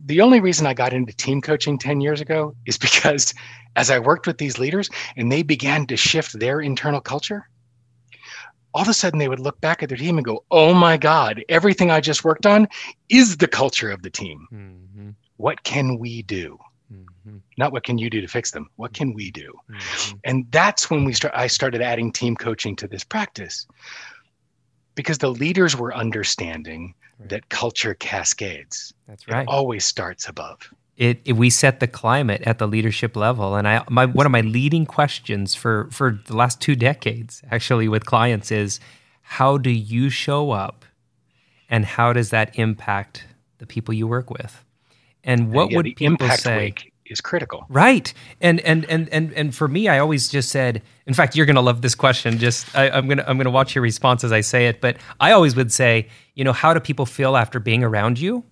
The 0.05 0.21
only 0.21 0.41
reason 0.41 0.67
I 0.67 0.75
got 0.75 0.93
into 0.93 1.13
team 1.17 1.41
coaching 1.41 1.79
10 1.79 2.01
years 2.01 2.21
ago 2.21 2.55
is 2.67 2.79
because 2.79 3.35
as 3.77 3.91
I 3.91 3.99
worked 3.99 4.27
with 4.27 4.39
these 4.39 4.59
leaders 4.59 4.91
and 5.17 5.31
they 5.31 5.43
began 5.43 5.87
to 5.87 5.97
shift 5.97 6.39
their 6.39 6.61
internal 6.61 7.01
culture, 7.01 7.49
all 8.75 8.83
of 8.83 8.89
a 8.89 8.95
sudden 8.95 9.19
they 9.19 9.29
would 9.29 9.41
look 9.41 9.61
back 9.61 9.83
at 9.83 9.89
their 9.89 9.99
team 9.99 10.19
and 10.19 10.25
go, 10.25 10.45
"Oh 10.51 10.75
my 10.75 10.97
God, 10.97 11.43
everything 11.49 11.91
I 11.91 12.01
just 12.01 12.25
worked 12.25 12.47
on 12.47 12.69
is 13.09 13.39
the 13.39 13.49
culture 13.49 13.91
of 13.91 14.03
the 14.03 14.11
team. 14.11 14.47
Mm-hmm. 14.53 15.11
What 15.37 15.63
can 15.65 15.99
we 15.99 16.23
do?" 16.23 16.59
Mm-hmm. 16.93 17.39
Not 17.57 17.73
what 17.73 17.85
can 17.85 17.99
you 17.99 18.09
do 18.11 18.21
to 18.21 18.29
fix 18.29 18.51
them. 18.51 18.69
What 18.77 18.93
can 18.95 19.15
we 19.15 19.31
do? 19.31 19.53
Mm-hmm. 19.71 20.17
And 20.25 20.47
that's 20.51 20.91
when 20.91 21.05
we 21.05 21.13
start. 21.13 21.35
I 21.37 21.47
started 21.47 21.83
adding 21.83 22.13
team 22.13 22.37
coaching 22.37 22.77
to 22.77 22.89
this 22.89 23.05
practice 23.05 23.67
because 24.95 25.19
the 25.19 25.31
leaders 25.31 25.77
were 25.77 25.95
understanding 25.95 26.95
right. 27.19 27.29
that 27.31 27.49
culture 27.49 27.95
cascades. 27.95 28.93
That's 29.07 29.27
right. 29.29 29.43
It 29.43 29.49
always 29.49 29.85
starts 29.85 30.29
above. 30.29 30.73
It, 30.97 31.21
it, 31.25 31.35
we 31.35 31.49
set 31.49 31.81
the 31.81 31.87
climate 31.87 32.43
at 32.45 32.59
the 32.59 32.67
leadership 32.67 33.15
level 33.15 33.55
and 33.55 33.69
i 33.69 33.85
my 33.89 34.05
one 34.05 34.27
of 34.27 34.33
my 34.33 34.41
leading 34.41 34.85
questions 34.85 35.55
for 35.55 35.89
for 35.93 36.19
the 36.27 36.35
last 36.35 36.61
two 36.61 36.75
decades 36.75 37.41
actually 37.53 37.87
with 37.87 38.05
clients 38.05 38.51
is 38.51 38.81
how 39.23 39.59
do 39.59 39.71
you 39.71 40.11
show 40.11 40.51
up 40.51 40.85
and 41.71 41.85
how 41.85 42.13
does 42.13 42.31
that 42.31 42.59
impact 42.59 43.27
the 43.59 43.67
people 43.67 43.95
you 43.95 44.09
work 44.09 44.29
with 44.29 44.65
and 45.23 45.53
what 45.53 45.71
yeah, 45.71 45.77
would 45.77 45.85
people 45.85 46.07
impact 46.09 46.43
say 46.43 46.65
week 46.65 46.93
is 47.11 47.21
critical. 47.21 47.67
Right. 47.69 48.13
And 48.41 48.61
and 48.61 48.85
and 48.87 49.09
and 49.11 49.33
and 49.33 49.55
for 49.55 49.69
me 49.69 49.89
i 49.89 49.99
always 49.99 50.29
just 50.29 50.51
said 50.51 50.83
in 51.07 51.15
fact 51.15 51.37
you're 51.37 51.47
gonna 51.47 51.61
love 51.61 51.83
this 51.83 51.95
question. 51.95 52.39
Just 52.39 52.75
I, 52.77 52.91
i'm 52.91 53.09
gonna 53.09 53.25
i'm 53.27 53.37
gonna 53.37 53.51
watch 53.51 53.75
your 53.75 53.83
response 53.83 54.25
as 54.25 54.33
i 54.33 54.41
say 54.41 54.67
it. 54.67 54.81
But 54.81 54.97
i 55.21 55.33
always 55.33 55.57
would 55.57 55.73
say 55.73 56.09
you 56.35 56.45
know 56.45 56.53
how 56.53 56.75
do 56.75 56.81
people 56.81 57.07
feel 57.07 57.37
after 57.37 57.61
being 57.61 57.83
around 57.85 58.19
you? 58.21 58.45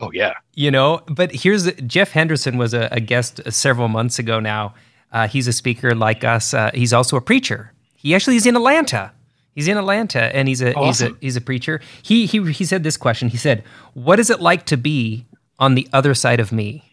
Oh 0.00 0.10
yeah. 0.12 0.34
You 0.54 0.70
know 0.70 1.02
but 1.06 1.32
here's 1.32 1.70
jeff 1.82 2.10
henderson 2.10 2.58
was 2.58 2.74
a, 2.74 2.88
a 2.92 3.00
guest 3.00 3.40
several 3.50 3.88
months 3.88 4.18
ago 4.18 4.40
now. 4.40 4.74
Uh, 5.10 5.26
he's 5.26 5.48
a 5.48 5.52
speaker 5.54 5.94
like 5.94 6.22
us. 6.22 6.52
Uh, 6.52 6.70
he's 6.74 6.92
also 6.92 7.16
a 7.16 7.20
preacher. 7.20 7.72
He 7.96 8.14
actually 8.14 8.36
is 8.36 8.46
in 8.46 8.56
atlanta. 8.56 9.12
He's 9.58 9.66
in 9.66 9.76
Atlanta 9.76 10.22
and 10.36 10.46
he's 10.46 10.62
a 10.62 10.72
awesome. 10.74 10.86
he's 10.86 11.00
a 11.00 11.18
he's 11.20 11.36
a 11.36 11.40
preacher. 11.40 11.80
He 12.02 12.26
he 12.26 12.52
he 12.52 12.64
said 12.64 12.84
this 12.84 12.96
question. 12.96 13.28
He 13.28 13.36
said, 13.36 13.64
"What 13.92 14.20
is 14.20 14.30
it 14.30 14.40
like 14.40 14.66
to 14.66 14.76
be 14.76 15.26
on 15.58 15.74
the 15.74 15.88
other 15.92 16.14
side 16.14 16.38
of 16.38 16.52
me?" 16.52 16.87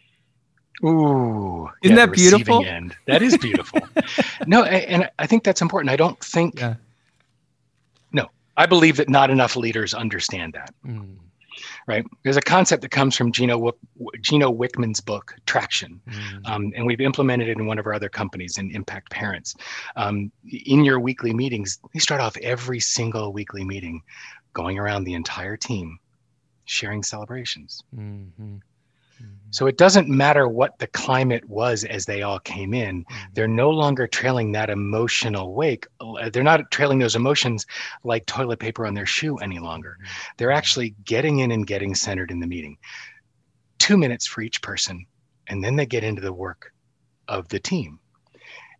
Ooh, 0.84 1.70
isn't 1.82 1.96
yeah, 1.96 2.06
that 2.06 2.14
beautiful? 2.14 2.64
End. 2.64 2.96
That 3.06 3.22
is 3.22 3.36
beautiful. 3.38 3.80
no, 4.46 4.64
and 4.64 5.10
I 5.18 5.26
think 5.26 5.44
that's 5.44 5.62
important. 5.62 5.90
I 5.90 5.96
don't 5.96 6.18
think. 6.22 6.60
Yeah. 6.60 6.74
No, 8.12 8.28
I 8.56 8.66
believe 8.66 8.96
that 8.98 9.08
not 9.08 9.30
enough 9.30 9.56
leaders 9.56 9.94
understand 9.94 10.52
that. 10.52 10.74
Mm. 10.86 11.16
Right? 11.86 12.04
There's 12.22 12.36
a 12.36 12.42
concept 12.42 12.82
that 12.82 12.90
comes 12.90 13.16
from 13.16 13.32
Gino 13.32 13.72
Gino 14.20 14.52
Wickman's 14.52 15.00
book 15.00 15.34
Traction, 15.46 16.00
mm. 16.06 16.48
um, 16.48 16.72
and 16.76 16.84
we've 16.84 17.00
implemented 17.00 17.48
it 17.48 17.56
in 17.56 17.66
one 17.66 17.78
of 17.78 17.86
our 17.86 17.94
other 17.94 18.10
companies 18.10 18.58
in 18.58 18.70
Impact 18.74 19.10
Parents. 19.10 19.54
Um, 19.94 20.30
in 20.44 20.84
your 20.84 21.00
weekly 21.00 21.32
meetings, 21.32 21.78
you 21.94 22.00
start 22.00 22.20
off 22.20 22.36
every 22.42 22.80
single 22.80 23.32
weekly 23.32 23.64
meeting 23.64 24.02
going 24.52 24.78
around 24.78 25.04
the 25.04 25.14
entire 25.14 25.56
team, 25.56 25.98
sharing 26.66 27.02
celebrations. 27.02 27.82
Mm-hmm 27.96 28.56
so 29.50 29.66
it 29.66 29.78
doesn't 29.78 30.08
matter 30.08 30.48
what 30.48 30.78
the 30.78 30.86
climate 30.88 31.48
was 31.48 31.84
as 31.84 32.04
they 32.04 32.22
all 32.22 32.38
came 32.40 32.74
in. 32.74 33.04
Mm-hmm. 33.04 33.32
They're 33.32 33.48
no 33.48 33.70
longer 33.70 34.06
trailing 34.06 34.52
that 34.52 34.68
emotional 34.68 35.54
wake. 35.54 35.86
They're 36.30 36.42
not 36.42 36.70
trailing 36.70 36.98
those 36.98 37.16
emotions 37.16 37.64
like 38.04 38.26
toilet 38.26 38.58
paper 38.58 38.86
on 38.86 38.94
their 38.94 39.06
shoe 39.06 39.38
any 39.38 39.58
longer. 39.58 39.96
Mm-hmm. 39.98 40.32
They're 40.36 40.52
actually 40.52 40.94
getting 41.04 41.38
in 41.38 41.52
and 41.52 41.66
getting 41.66 41.94
centered 41.94 42.30
in 42.30 42.40
the 42.40 42.46
meeting. 42.46 42.76
Two 43.78 43.96
minutes 43.96 44.26
for 44.26 44.42
each 44.42 44.60
person, 44.62 45.06
and 45.46 45.64
then 45.64 45.76
they 45.76 45.86
get 45.86 46.04
into 46.04 46.20
the 46.20 46.32
work 46.32 46.72
of 47.28 47.48
the 47.48 47.60
team. 47.60 47.98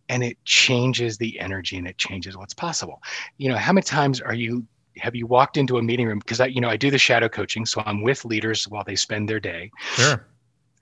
And 0.09 0.23
it 0.23 0.37
changes 0.45 1.17
the 1.17 1.39
energy 1.39 1.77
and 1.77 1.87
it 1.87 1.97
changes 1.97 2.37
what's 2.37 2.53
possible. 2.53 3.01
You 3.37 3.49
know, 3.49 3.57
how 3.57 3.73
many 3.73 3.83
times 3.83 4.21
are 4.21 4.35
you 4.35 4.65
have 4.99 5.15
you 5.15 5.27
walked 5.27 5.57
into 5.57 5.77
a 5.77 5.83
meeting 5.83 6.07
room 6.07 6.19
because 6.19 6.39
I, 6.39 6.47
you 6.47 6.61
know, 6.61 6.69
I 6.69 6.77
do 6.77 6.91
the 6.91 6.97
shadow 6.97 7.29
coaching, 7.29 7.65
so 7.65 7.81
I'm 7.85 8.01
with 8.01 8.25
leaders 8.25 8.67
while 8.67 8.83
they 8.83 8.95
spend 8.95 9.29
their 9.29 9.39
day. 9.39 9.71
Sure. 9.95 10.25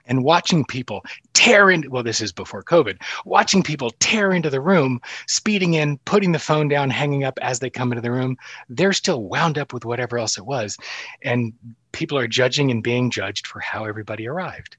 And 0.08 0.22
watching 0.22 0.64
people 0.64 1.04
tear 1.32 1.70
into, 1.70 1.90
well, 1.90 2.02
this 2.02 2.20
is 2.20 2.32
before 2.32 2.62
COVID, 2.62 3.02
watching 3.24 3.62
people 3.62 3.90
tear 3.98 4.32
into 4.32 4.50
the 4.50 4.60
room, 4.60 5.00
speeding 5.26 5.74
in, 5.74 5.98
putting 6.04 6.32
the 6.32 6.38
phone 6.38 6.68
down, 6.68 6.90
hanging 6.90 7.24
up 7.24 7.38
as 7.42 7.58
they 7.58 7.70
come 7.70 7.90
into 7.90 8.02
the 8.02 8.12
room, 8.12 8.36
they're 8.68 8.92
still 8.92 9.24
wound 9.24 9.58
up 9.58 9.72
with 9.72 9.84
whatever 9.84 10.18
else 10.18 10.38
it 10.38 10.46
was. 10.46 10.76
And 11.22 11.52
people 11.92 12.16
are 12.18 12.28
judging 12.28 12.70
and 12.70 12.82
being 12.82 13.10
judged 13.10 13.46
for 13.46 13.58
how 13.60 13.84
everybody 13.84 14.28
arrived. 14.28 14.76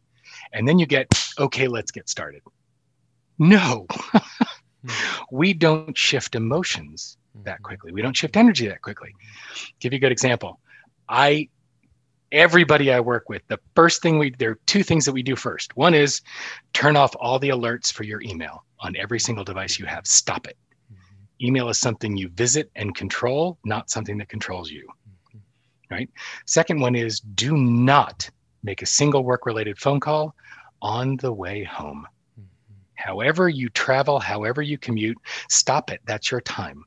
And 0.53 0.67
then 0.67 0.79
you 0.79 0.85
get, 0.85 1.07
okay, 1.37 1.67
let's 1.67 1.91
get 1.91 2.07
started. 2.07 2.41
No, 3.37 3.85
hmm. 3.91 4.89
we 5.29 5.53
don't 5.53 5.97
shift 5.97 6.35
emotions 6.35 7.17
that 7.43 7.61
quickly. 7.63 7.91
We 7.91 8.01
don't 8.01 8.15
shift 8.15 8.37
energy 8.37 8.67
that 8.67 8.81
quickly. 8.81 9.13
Give 9.79 9.93
you 9.93 9.97
a 9.97 9.99
good 9.99 10.11
example. 10.11 10.59
I 11.09 11.49
everybody 12.31 12.91
I 12.91 12.99
work 12.99 13.29
with, 13.29 13.41
the 13.47 13.59
first 13.75 14.01
thing 14.01 14.19
we 14.19 14.31
there 14.37 14.51
are 14.51 14.59
two 14.65 14.83
things 14.83 15.05
that 15.05 15.13
we 15.13 15.23
do 15.23 15.35
first. 15.35 15.75
One 15.77 15.93
is 15.93 16.21
turn 16.73 16.95
off 16.95 17.15
all 17.19 17.39
the 17.39 17.49
alerts 17.49 17.91
for 17.91 18.03
your 18.03 18.21
email 18.21 18.63
on 18.79 18.95
every 18.95 19.19
single 19.19 19.43
device 19.43 19.79
you 19.79 19.85
have. 19.85 20.05
Stop 20.05 20.47
it. 20.47 20.57
Mm-hmm. 20.91 21.47
Email 21.47 21.69
is 21.69 21.79
something 21.79 22.17
you 22.17 22.29
visit 22.29 22.69
and 22.75 22.95
control, 22.95 23.57
not 23.63 23.89
something 23.89 24.17
that 24.17 24.29
controls 24.29 24.69
you. 24.69 24.87
Mm-hmm. 25.29 25.39
Right? 25.93 26.09
Second 26.45 26.81
one 26.81 26.95
is 26.95 27.19
do 27.19 27.55
not 27.55 28.29
make 28.63 28.81
a 28.81 28.85
single 28.85 29.23
work 29.23 29.45
related 29.45 29.77
phone 29.77 29.99
call 29.99 30.35
on 30.81 31.17
the 31.17 31.31
way 31.31 31.63
home. 31.63 32.05
Mm-hmm. 32.33 32.43
However 32.95 33.47
you 33.49 33.69
travel, 33.69 34.19
however 34.19 34.61
you 34.61 34.77
commute, 34.77 35.17
stop 35.49 35.91
it. 35.91 36.01
That's 36.05 36.31
your 36.31 36.41
time. 36.41 36.83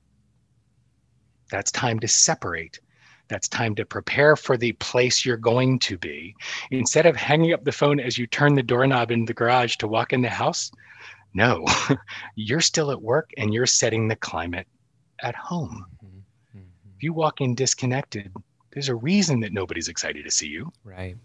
That's 1.51 1.73
time 1.73 1.99
to 2.01 2.09
separate. 2.09 2.81
That's 3.29 3.49
time 3.49 3.77
to 3.77 3.85
prepare 3.85 4.35
for 4.35 4.57
the 4.57 4.73
place 4.73 5.25
you're 5.25 5.37
going 5.37 5.79
to 5.81 5.97
be. 5.97 6.35
Instead 6.73 7.07
of 7.07 7.15
hanging 7.15 7.53
up 7.53 7.65
the 7.65 7.73
phone 7.73 8.01
as 8.01 8.19
you 8.19 8.27
turn 8.27 8.55
the 8.55 8.63
doorknob 8.63 9.13
in 9.13 9.25
the 9.25 9.35
garage 9.35 9.77
to 9.77 9.89
walk 9.89 10.13
in 10.13 10.21
the 10.21 10.29
house, 10.29 10.71
no, 11.33 11.65
you're 12.35 12.61
still 12.61 12.91
at 12.91 13.01
work 13.01 13.31
and 13.37 13.55
you're 13.55 13.67
setting 13.67 14.09
the 14.09 14.17
climate 14.17 14.67
at 15.23 15.37
home. 15.37 15.87
Mm-hmm. 16.05 16.59
Mm-hmm. 16.59 16.91
If 16.97 17.03
you 17.05 17.13
walk 17.13 17.41
in 17.41 17.55
disconnected, 17.55 18.33
there's 18.73 18.89
a 18.89 18.97
reason 18.97 19.41
that 19.41 19.53
nobody's 19.53 19.89
excited 19.89 20.25
to 20.25 20.31
see 20.31 20.49
you. 20.49 20.73
Right. 20.83 21.17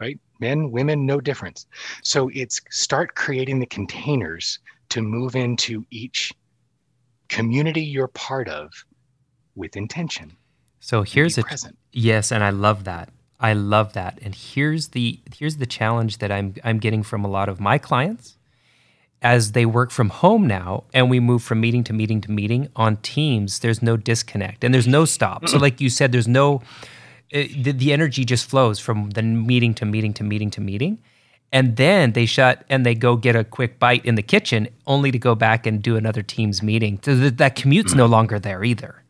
Right? 0.00 0.18
Men, 0.40 0.70
women, 0.70 1.06
no 1.06 1.20
difference. 1.20 1.66
So 2.02 2.28
it's 2.34 2.60
start 2.70 3.14
creating 3.14 3.58
the 3.60 3.66
containers 3.66 4.58
to 4.90 5.00
move 5.00 5.34
into 5.34 5.86
each 5.90 6.32
community 7.28 7.80
you're 7.80 8.08
part 8.08 8.48
of 8.48 8.70
with 9.54 9.76
intention. 9.76 10.36
So 10.80 11.02
here's 11.02 11.38
a 11.38 11.42
present. 11.42 11.78
yes, 11.92 12.30
and 12.30 12.44
I 12.44 12.50
love 12.50 12.84
that. 12.84 13.10
I 13.40 13.52
love 13.52 13.92
that. 13.94 14.18
And 14.22 14.34
here's 14.34 14.88
the 14.88 15.20
here's 15.36 15.56
the 15.56 15.66
challenge 15.66 16.18
that 16.18 16.30
I'm 16.30 16.54
I'm 16.64 16.78
getting 16.78 17.02
from 17.02 17.24
a 17.24 17.28
lot 17.28 17.48
of 17.48 17.60
my 17.60 17.78
clients 17.78 18.36
as 19.24 19.52
they 19.52 19.64
work 19.64 19.90
from 19.90 20.10
home 20.10 20.46
now 20.46 20.84
and 20.92 21.08
we 21.08 21.18
move 21.18 21.42
from 21.42 21.58
meeting 21.60 21.82
to 21.82 21.92
meeting 21.92 22.20
to 22.20 22.30
meeting 22.30 22.68
on 22.76 22.96
teams 22.98 23.60
there's 23.60 23.82
no 23.82 23.96
disconnect 23.96 24.62
and 24.62 24.74
there's 24.74 24.86
no 24.86 25.06
stop 25.06 25.48
so 25.48 25.56
like 25.56 25.80
you 25.80 25.88
said 25.88 26.12
there's 26.12 26.28
no 26.28 26.60
it, 27.30 27.50
uh, 27.50 27.54
the, 27.62 27.72
the 27.72 27.92
energy 27.92 28.24
just 28.24 28.48
flows 28.48 28.78
from 28.78 29.10
the 29.10 29.22
meeting 29.22 29.72
to 29.72 29.86
meeting 29.86 30.12
to 30.12 30.22
meeting 30.22 30.50
to 30.50 30.60
meeting 30.60 30.98
and 31.50 31.76
then 31.76 32.12
they 32.12 32.26
shut 32.26 32.64
and 32.68 32.84
they 32.84 32.94
go 32.94 33.16
get 33.16 33.34
a 33.34 33.44
quick 33.44 33.78
bite 33.78 34.04
in 34.04 34.14
the 34.14 34.22
kitchen 34.22 34.68
only 34.86 35.10
to 35.10 35.18
go 35.18 35.34
back 35.34 35.66
and 35.66 35.82
do 35.82 35.96
another 35.96 36.22
team's 36.22 36.62
meeting 36.62 37.00
so 37.02 37.16
that, 37.16 37.38
that 37.38 37.56
commute's 37.56 37.94
mm. 37.94 37.98
no 37.98 38.06
longer 38.06 38.38
there 38.38 38.62
either 38.62 39.03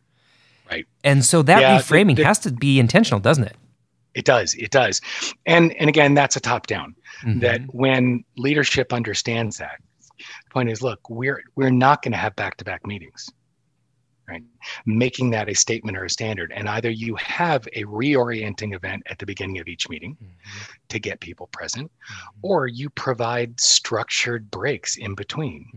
Right. 0.70 0.86
And 1.02 1.24
so 1.24 1.42
that 1.42 1.60
yeah, 1.60 1.78
reframing 1.78 2.22
has 2.24 2.38
to 2.40 2.52
be 2.52 2.78
intentional, 2.78 3.20
doesn't 3.20 3.44
it? 3.44 3.56
It 4.14 4.24
does. 4.24 4.54
It 4.54 4.70
does. 4.70 5.00
And 5.46 5.74
and 5.74 5.88
again, 5.88 6.14
that's 6.14 6.36
a 6.36 6.40
top 6.40 6.66
down. 6.66 6.94
Mm-hmm. 7.22 7.40
That 7.40 7.60
when 7.68 8.24
leadership 8.36 8.92
understands 8.92 9.58
that, 9.58 9.80
the 10.18 10.50
point 10.50 10.70
is, 10.70 10.82
look, 10.82 11.10
we're 11.10 11.42
we're 11.56 11.70
not 11.70 12.02
going 12.02 12.12
to 12.12 12.18
have 12.18 12.34
back 12.36 12.56
to 12.58 12.64
back 12.64 12.86
meetings. 12.86 13.28
Right. 14.26 14.42
Making 14.86 15.30
that 15.32 15.50
a 15.50 15.54
statement 15.54 15.98
or 15.98 16.06
a 16.06 16.10
standard. 16.10 16.50
And 16.56 16.66
either 16.66 16.88
you 16.88 17.14
have 17.16 17.68
a 17.74 17.84
reorienting 17.84 18.74
event 18.74 19.02
at 19.04 19.18
the 19.18 19.26
beginning 19.26 19.58
of 19.58 19.68
each 19.68 19.90
meeting 19.90 20.14
mm-hmm. 20.14 20.62
to 20.88 20.98
get 20.98 21.20
people 21.20 21.48
present, 21.48 21.90
mm-hmm. 21.90 22.38
or 22.40 22.66
you 22.66 22.88
provide 22.88 23.60
structured 23.60 24.50
breaks 24.50 24.96
in 24.96 25.14
between. 25.14 25.68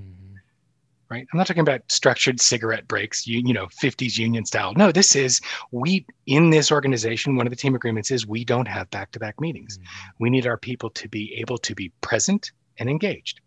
Right? 1.10 1.26
I'm 1.32 1.38
not 1.38 1.48
talking 1.48 1.62
about 1.62 1.90
structured 1.90 2.42
cigarette 2.42 2.88
breaks, 2.88 3.26
you, 3.26 3.42
you 3.46 3.54
know, 3.54 3.68
50s 3.68 4.18
union 4.18 4.46
style. 4.46 4.74
No, 4.74 4.92
this 4.92 5.16
is 5.16 5.40
we 5.72 6.06
in 6.26 6.50
this 6.50 6.70
organization, 6.70 7.38
one 7.38 7.48
of 7.48 7.52
the 7.52 7.56
team 7.56 7.76
agreements 7.76 8.12
is 8.12 8.28
we 8.28 8.44
don't 8.44 8.68
have 8.68 8.90
back 8.90 9.12
to 9.14 9.20
back 9.20 9.40
meetings. 9.40 9.78
Mm-hmm. 9.78 10.24
We 10.24 10.30
need 10.30 10.46
our 10.46 10.58
people 10.58 10.90
to 10.92 11.08
be 11.08 11.34
able 11.36 11.58
to 11.60 11.74
be 11.74 11.94
present 12.02 12.52
and 12.78 12.90
engaged. 12.90 13.40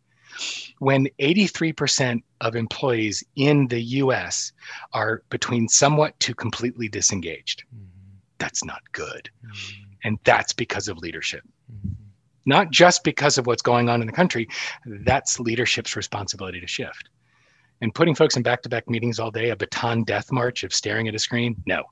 When 0.78 1.08
83% 1.18 2.22
of 2.40 2.56
employees 2.56 3.22
in 3.36 3.66
the 3.68 3.80
US 3.80 4.52
are 4.94 5.22
between 5.28 5.68
somewhat 5.68 6.18
to 6.20 6.34
completely 6.34 6.88
disengaged, 6.88 7.64
mm-hmm. 7.74 7.84
that's 8.38 8.64
not 8.64 8.80
good. 8.92 9.28
Mm-hmm. 9.44 9.82
And 10.04 10.18
that's 10.24 10.54
because 10.54 10.88
of 10.88 10.96
leadership. 10.96 11.42
Mm-hmm. 11.70 11.92
Not 12.46 12.70
just 12.70 13.04
because 13.04 13.36
of 13.36 13.46
what's 13.46 13.60
going 13.60 13.90
on 13.90 14.00
in 14.00 14.06
the 14.06 14.14
country, 14.14 14.48
that's 14.86 15.38
leadership's 15.38 15.94
responsibility 15.94 16.58
to 16.58 16.66
shift 16.66 17.10
And 17.80 17.94
putting 17.94 18.14
folks 18.14 18.36
in 18.36 18.42
back 18.42 18.62
to 18.62 18.68
back 18.68 18.88
meetings 18.90 19.18
all 19.18 19.30
day, 19.30 19.50
a 19.50 19.56
Bataan 19.56 20.04
death 20.04 20.30
march 20.30 20.64
of 20.64 20.74
staring 20.74 21.08
at 21.08 21.14
a 21.14 21.18
screen, 21.18 21.56
no. 21.66 21.84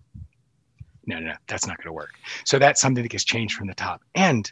No, 1.07 1.19
no, 1.19 1.29
no, 1.29 1.35
that's 1.47 1.67
not 1.67 1.79
going 1.79 1.87
to 1.87 1.93
work. 1.93 2.11
So 2.45 2.59
that's 2.59 2.81
something 2.81 3.03
that 3.03 3.09
gets 3.09 3.25
changed 3.25 3.55
from 3.55 3.67
the 3.67 3.75
top. 3.75 4.03
And 4.15 4.51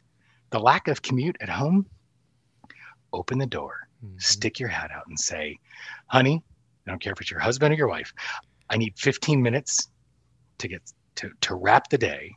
the 0.51 0.59
lack 0.59 0.89
of 0.89 1.03
commute 1.03 1.37
at 1.41 1.51
home, 1.51 1.87
open 3.13 3.39
the 3.39 3.47
door, 3.47 3.89
mm-hmm. 4.03 4.17
stick 4.19 4.59
your 4.59 4.71
hat 4.71 4.91
out 4.91 5.05
and 5.09 5.21
say, 5.21 5.59
honey, 6.07 6.43
I 6.87 6.91
don't 6.91 7.01
care 7.01 7.13
if 7.13 7.21
it's 7.21 7.31
your 7.31 7.41
husband 7.41 7.75
or 7.75 7.77
your 7.77 7.89
wife, 7.89 8.13
I 8.71 8.79
need 8.79 8.95
15 8.97 9.43
minutes 9.43 9.89
to 10.59 10.69
get 10.69 10.83
to, 11.17 11.31
to 11.43 11.55
wrap 11.55 11.91
the 11.91 11.99
day 11.99 12.33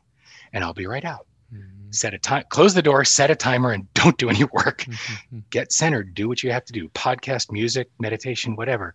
and 0.54 0.64
I'll 0.64 0.74
be 0.74 0.88
right 0.88 1.06
out. 1.06 1.28
Mm-hmm. 1.54 1.92
Set 1.92 2.14
a 2.14 2.20
time, 2.20 2.44
close 2.50 2.74
the 2.74 2.82
door, 2.82 3.04
set 3.04 3.32
a 3.32 3.36
timer, 3.36 3.72
and 3.72 3.92
don't 3.94 4.18
do 4.18 4.30
any 4.30 4.44
work. 4.44 4.84
Mm-hmm. 4.84 5.40
Get 5.50 5.72
centered, 5.72 6.14
do 6.14 6.28
what 6.28 6.44
you 6.44 6.52
have 6.52 6.66
to 6.66 6.74
do 6.74 6.90
podcast, 6.90 7.52
music, 7.52 7.90
meditation, 8.00 8.56
whatever. 8.56 8.94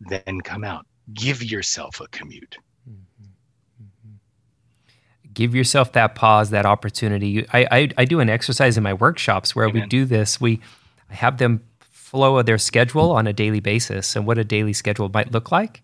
Then 0.00 0.40
come 0.42 0.64
out. 0.64 0.86
Give 1.14 1.42
yourself 1.42 2.00
a 2.00 2.08
commute. 2.08 2.58
Mm-hmm. 2.88 4.10
Give 5.32 5.54
yourself 5.54 5.92
that 5.92 6.14
pause, 6.14 6.50
that 6.50 6.66
opportunity. 6.66 7.46
I, 7.52 7.66
I, 7.70 7.88
I 7.98 8.04
do 8.04 8.20
an 8.20 8.28
exercise 8.28 8.76
in 8.76 8.82
my 8.82 8.94
workshops 8.94 9.54
where 9.54 9.68
Amen. 9.68 9.82
we 9.82 9.88
do 9.88 10.04
this. 10.04 10.40
We 10.40 10.60
I 11.10 11.14
have 11.14 11.38
them 11.38 11.62
flow 12.12 12.36
of 12.36 12.46
their 12.46 12.58
schedule 12.58 13.12
on 13.12 13.26
a 13.26 13.32
daily 13.32 13.60
basis 13.60 14.16
and 14.16 14.26
what 14.26 14.36
a 14.36 14.44
daily 14.44 14.72
schedule 14.74 15.08
might 15.08 15.32
look 15.32 15.50
like. 15.50 15.82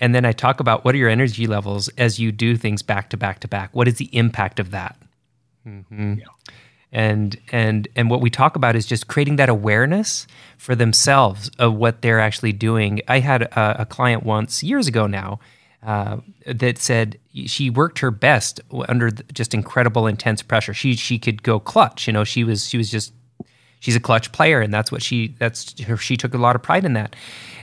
And 0.00 0.14
then 0.14 0.24
I 0.24 0.32
talk 0.32 0.60
about 0.60 0.84
what 0.84 0.94
are 0.94 0.98
your 0.98 1.10
energy 1.10 1.46
levels 1.46 1.88
as 1.90 2.18
you 2.18 2.32
do 2.32 2.56
things 2.56 2.82
back 2.82 3.10
to 3.10 3.16
back 3.16 3.40
to 3.40 3.48
back. 3.48 3.70
What 3.74 3.86
is 3.86 3.96
the 3.96 4.08
impact 4.16 4.58
of 4.58 4.70
that? 4.70 4.96
Mm-hmm. 5.66 6.14
Yeah. 6.18 6.24
And 6.94 7.38
and 7.50 7.88
and 7.96 8.10
what 8.10 8.20
we 8.20 8.28
talk 8.28 8.54
about 8.54 8.76
is 8.76 8.84
just 8.84 9.06
creating 9.06 9.36
that 9.36 9.48
awareness 9.48 10.26
for 10.58 10.74
themselves 10.74 11.50
of 11.58 11.74
what 11.74 12.02
they're 12.02 12.20
actually 12.20 12.52
doing. 12.52 13.00
I 13.08 13.20
had 13.20 13.42
a, 13.42 13.82
a 13.82 13.86
client 13.86 14.24
once 14.24 14.62
years 14.62 14.88
ago 14.88 15.06
now 15.06 15.40
uh, 15.82 16.18
that 16.46 16.78
said 16.78 17.18
she 17.46 17.70
worked 17.70 17.98
her 18.00 18.10
best 18.10 18.60
under 18.88 19.10
just 19.10 19.54
incredible 19.54 20.06
intense 20.06 20.42
pressure. 20.42 20.74
She 20.74 20.94
she 20.94 21.18
could 21.18 21.42
go 21.42 21.58
clutch. 21.58 22.06
You 22.06 22.12
know, 22.12 22.24
she 22.24 22.44
was 22.44 22.68
she 22.68 22.76
was 22.76 22.90
just 22.90 23.14
she's 23.80 23.96
a 23.96 24.00
clutch 24.00 24.30
player, 24.32 24.60
and 24.60 24.72
that's 24.72 24.92
what 24.92 25.02
she 25.02 25.34
that's 25.38 25.80
her, 25.82 25.96
she 25.96 26.16
took 26.16 26.34
a 26.34 26.38
lot 26.38 26.56
of 26.56 26.62
pride 26.62 26.84
in 26.84 26.92
that. 26.92 27.16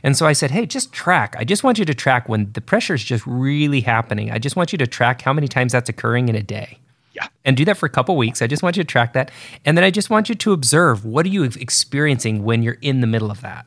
And 0.03 0.17
so 0.17 0.25
I 0.25 0.33
said, 0.33 0.51
hey, 0.51 0.65
just 0.65 0.91
track. 0.91 1.35
I 1.37 1.43
just 1.43 1.63
want 1.63 1.77
you 1.77 1.85
to 1.85 1.93
track 1.93 2.27
when 2.27 2.51
the 2.53 2.61
pressure 2.61 2.93
is 2.93 3.03
just 3.03 3.25
really 3.27 3.81
happening. 3.81 4.31
I 4.31 4.39
just 4.39 4.55
want 4.55 4.71
you 4.71 4.77
to 4.79 4.87
track 4.87 5.21
how 5.21 5.33
many 5.33 5.47
times 5.47 5.71
that's 5.71 5.89
occurring 5.89 6.29
in 6.29 6.35
a 6.35 6.43
day. 6.43 6.79
Yeah. 7.13 7.27
And 7.43 7.57
do 7.57 7.65
that 7.65 7.77
for 7.77 7.85
a 7.85 7.89
couple 7.89 8.15
weeks. 8.15 8.41
I 8.41 8.47
just 8.47 8.61
want 8.61 8.77
you 8.77 8.83
to 8.83 8.87
track 8.87 9.13
that. 9.13 9.31
And 9.65 9.77
then 9.77 9.83
I 9.83 9.91
just 9.91 10.09
want 10.09 10.29
you 10.29 10.35
to 10.35 10.53
observe 10.53 11.05
what 11.05 11.25
are 11.25 11.29
you 11.29 11.43
experiencing 11.43 12.43
when 12.43 12.63
you're 12.63 12.77
in 12.81 13.01
the 13.01 13.07
middle 13.07 13.31
of 13.31 13.41
that. 13.41 13.65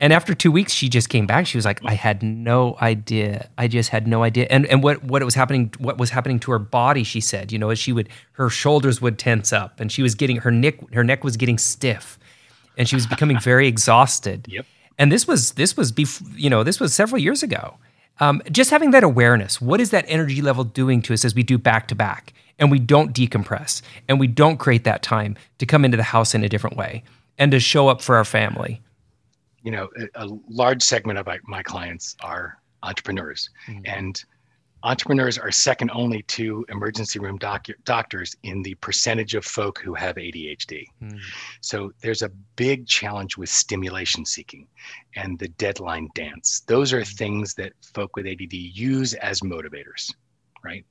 And 0.00 0.12
after 0.12 0.34
two 0.34 0.50
weeks, 0.50 0.72
she 0.72 0.88
just 0.88 1.08
came 1.08 1.26
back. 1.26 1.46
She 1.46 1.56
was 1.56 1.64
like, 1.64 1.80
I 1.84 1.94
had 1.94 2.22
no 2.22 2.76
idea. 2.80 3.48
I 3.56 3.68
just 3.68 3.90
had 3.90 4.08
no 4.08 4.24
idea. 4.24 4.46
And 4.50 4.66
and 4.66 4.82
what 4.82 5.04
what 5.04 5.22
was 5.22 5.36
happening, 5.36 5.72
what 5.78 5.98
was 5.98 6.10
happening 6.10 6.40
to 6.40 6.50
her 6.50 6.58
body, 6.58 7.04
she 7.04 7.20
said, 7.20 7.52
you 7.52 7.58
know, 7.58 7.70
as 7.70 7.78
she 7.78 7.92
would 7.92 8.08
her 8.32 8.50
shoulders 8.50 9.00
would 9.00 9.18
tense 9.18 9.52
up 9.52 9.78
and 9.78 9.92
she 9.92 10.02
was 10.02 10.16
getting 10.16 10.38
her 10.38 10.50
neck, 10.50 10.92
her 10.92 11.04
neck 11.04 11.22
was 11.22 11.36
getting 11.36 11.58
stiff 11.58 12.18
and 12.76 12.88
she 12.88 12.96
was 12.96 13.06
becoming 13.06 13.38
very 13.38 13.68
exhausted. 13.68 14.48
Yep. 14.54 14.66
And 14.96 15.10
this 15.10 15.26
was 15.26 15.52
this 15.52 15.76
was 15.76 15.90
bef- 15.90 16.22
you 16.36 16.48
know, 16.48 16.62
this 16.62 16.78
was 16.78 16.94
several 16.94 17.20
years 17.20 17.42
ago. 17.42 17.78
Um, 18.20 18.42
just 18.50 18.70
having 18.70 18.92
that 18.92 19.04
awareness, 19.04 19.60
what 19.60 19.80
is 19.80 19.90
that 19.90 20.04
energy 20.08 20.40
level 20.40 20.64
doing 20.64 21.02
to 21.02 21.12
us 21.14 21.24
as 21.24 21.34
we 21.34 21.42
do 21.42 21.58
back 21.58 21.88
to 21.88 21.94
back 21.94 22.32
and 22.58 22.70
we 22.70 22.78
don't 22.78 23.12
decompress 23.12 23.82
and 24.08 24.20
we 24.20 24.26
don't 24.26 24.58
create 24.58 24.84
that 24.84 25.02
time 25.02 25.36
to 25.58 25.66
come 25.66 25.84
into 25.84 25.96
the 25.96 26.04
house 26.04 26.34
in 26.34 26.44
a 26.44 26.48
different 26.48 26.76
way 26.76 27.02
and 27.38 27.50
to 27.50 27.60
show 27.60 27.88
up 27.88 28.00
for 28.00 28.16
our 28.16 28.24
family? 28.24 28.80
You 29.62 29.72
know, 29.72 29.88
a, 29.98 30.26
a 30.26 30.38
large 30.48 30.82
segment 30.82 31.18
of 31.18 31.28
my 31.44 31.62
clients 31.62 32.16
are 32.20 32.58
entrepreneurs. 32.82 33.50
Mm-hmm. 33.66 33.82
And 33.86 34.24
entrepreneurs 34.84 35.38
are 35.38 35.50
second 35.50 35.90
only 35.92 36.22
to 36.22 36.64
emergency 36.68 37.18
room 37.18 37.38
doc- 37.38 37.66
doctors 37.84 38.36
in 38.42 38.62
the 38.62 38.74
percentage 38.76 39.34
of 39.34 39.44
folk 39.44 39.78
who 39.78 39.94
have 39.94 40.16
ADHD. 40.16 40.84
Mm. 41.02 41.18
So 41.60 41.92
there's 42.02 42.22
a 42.22 42.30
big 42.56 42.86
challenge 42.86 43.36
with 43.36 43.48
stimulation 43.48 44.24
seeking 44.24 44.68
and 45.16 45.38
the 45.38 45.48
deadline 45.48 46.08
dance. 46.14 46.62
Those 46.66 46.92
are 46.92 47.00
hmm. 47.00 47.16
things 47.16 47.54
that 47.54 47.72
folk 47.94 48.14
with 48.16 48.26
ADD 48.26 48.52
use 48.52 49.14
as 49.14 49.40
motivators 49.40 50.12
right? 50.64 50.84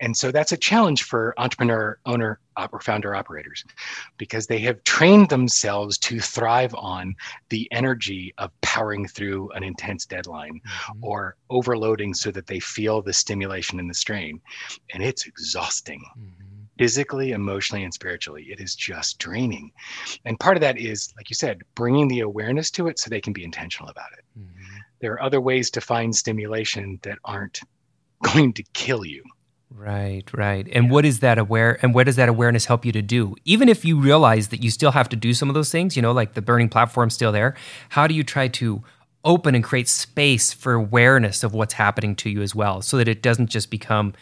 And 0.00 0.16
so 0.16 0.30
that's 0.30 0.52
a 0.52 0.56
challenge 0.56 1.02
for 1.02 1.34
entrepreneur, 1.38 1.98
owner, 2.06 2.40
or 2.72 2.80
founder 2.80 3.14
operators 3.14 3.64
because 4.16 4.46
they 4.46 4.58
have 4.60 4.82
trained 4.84 5.28
themselves 5.28 5.98
to 5.98 6.20
thrive 6.20 6.74
on 6.74 7.14
the 7.50 7.68
energy 7.72 8.32
of 8.38 8.50
powering 8.62 9.06
through 9.06 9.50
an 9.50 9.62
intense 9.62 10.06
deadline 10.06 10.60
mm-hmm. 10.66 11.04
or 11.04 11.36
overloading 11.50 12.14
so 12.14 12.30
that 12.30 12.46
they 12.46 12.60
feel 12.60 13.02
the 13.02 13.12
stimulation 13.12 13.78
and 13.78 13.90
the 13.90 13.94
strain. 13.94 14.40
And 14.92 15.02
it's 15.02 15.26
exhausting. 15.26 16.02
Mm-hmm 16.18 16.46
physically, 16.78 17.32
emotionally, 17.32 17.84
and 17.84 17.94
spiritually. 17.94 18.46
It 18.50 18.60
is 18.60 18.74
just 18.74 19.18
draining. 19.18 19.72
And 20.24 20.38
part 20.38 20.56
of 20.56 20.60
that 20.60 20.78
is, 20.78 21.12
like 21.16 21.30
you 21.30 21.34
said, 21.34 21.62
bringing 21.74 22.08
the 22.08 22.20
awareness 22.20 22.70
to 22.72 22.88
it 22.88 22.98
so 22.98 23.08
they 23.08 23.20
can 23.20 23.32
be 23.32 23.44
intentional 23.44 23.90
about 23.90 24.12
it. 24.16 24.24
Mm-hmm. 24.38 24.76
There 25.00 25.12
are 25.12 25.22
other 25.22 25.40
ways 25.40 25.70
to 25.72 25.80
find 25.80 26.14
stimulation 26.14 26.98
that 27.02 27.18
aren't 27.24 27.60
going 28.22 28.52
to 28.54 28.62
kill 28.74 29.04
you. 29.04 29.22
Right, 29.70 30.24
right. 30.32 30.66
And 30.72 30.90
what 30.90 31.04
is 31.04 31.20
that 31.20 31.38
aware 31.38 31.78
and 31.82 31.94
what 31.94 32.04
does 32.04 32.16
that 32.16 32.28
awareness 32.28 32.64
help 32.64 32.84
you 32.84 32.92
to 32.92 33.02
do? 33.02 33.34
Even 33.44 33.68
if 33.68 33.84
you 33.84 34.00
realize 34.00 34.48
that 34.48 34.62
you 34.62 34.70
still 34.70 34.92
have 34.92 35.08
to 35.10 35.16
do 35.16 35.34
some 35.34 35.50
of 35.50 35.54
those 35.54 35.70
things, 35.70 35.96
you 35.96 36.02
know, 36.02 36.12
like 36.12 36.34
the 36.34 36.42
burning 36.42 36.68
platform 36.68 37.10
still 37.10 37.30
there, 37.30 37.54
how 37.90 38.06
do 38.06 38.14
you 38.14 38.24
try 38.24 38.48
to 38.48 38.82
open 39.24 39.54
and 39.54 39.64
create 39.64 39.88
space 39.88 40.52
for 40.52 40.72
awareness 40.72 41.42
of 41.42 41.52
what's 41.52 41.74
happening 41.74 42.14
to 42.16 42.30
you 42.30 42.40
as 42.42 42.54
well 42.54 42.80
so 42.80 42.96
that 42.96 43.08
it 43.08 43.22
doesn't 43.22 43.48
just 43.50 43.70
become 43.70 44.14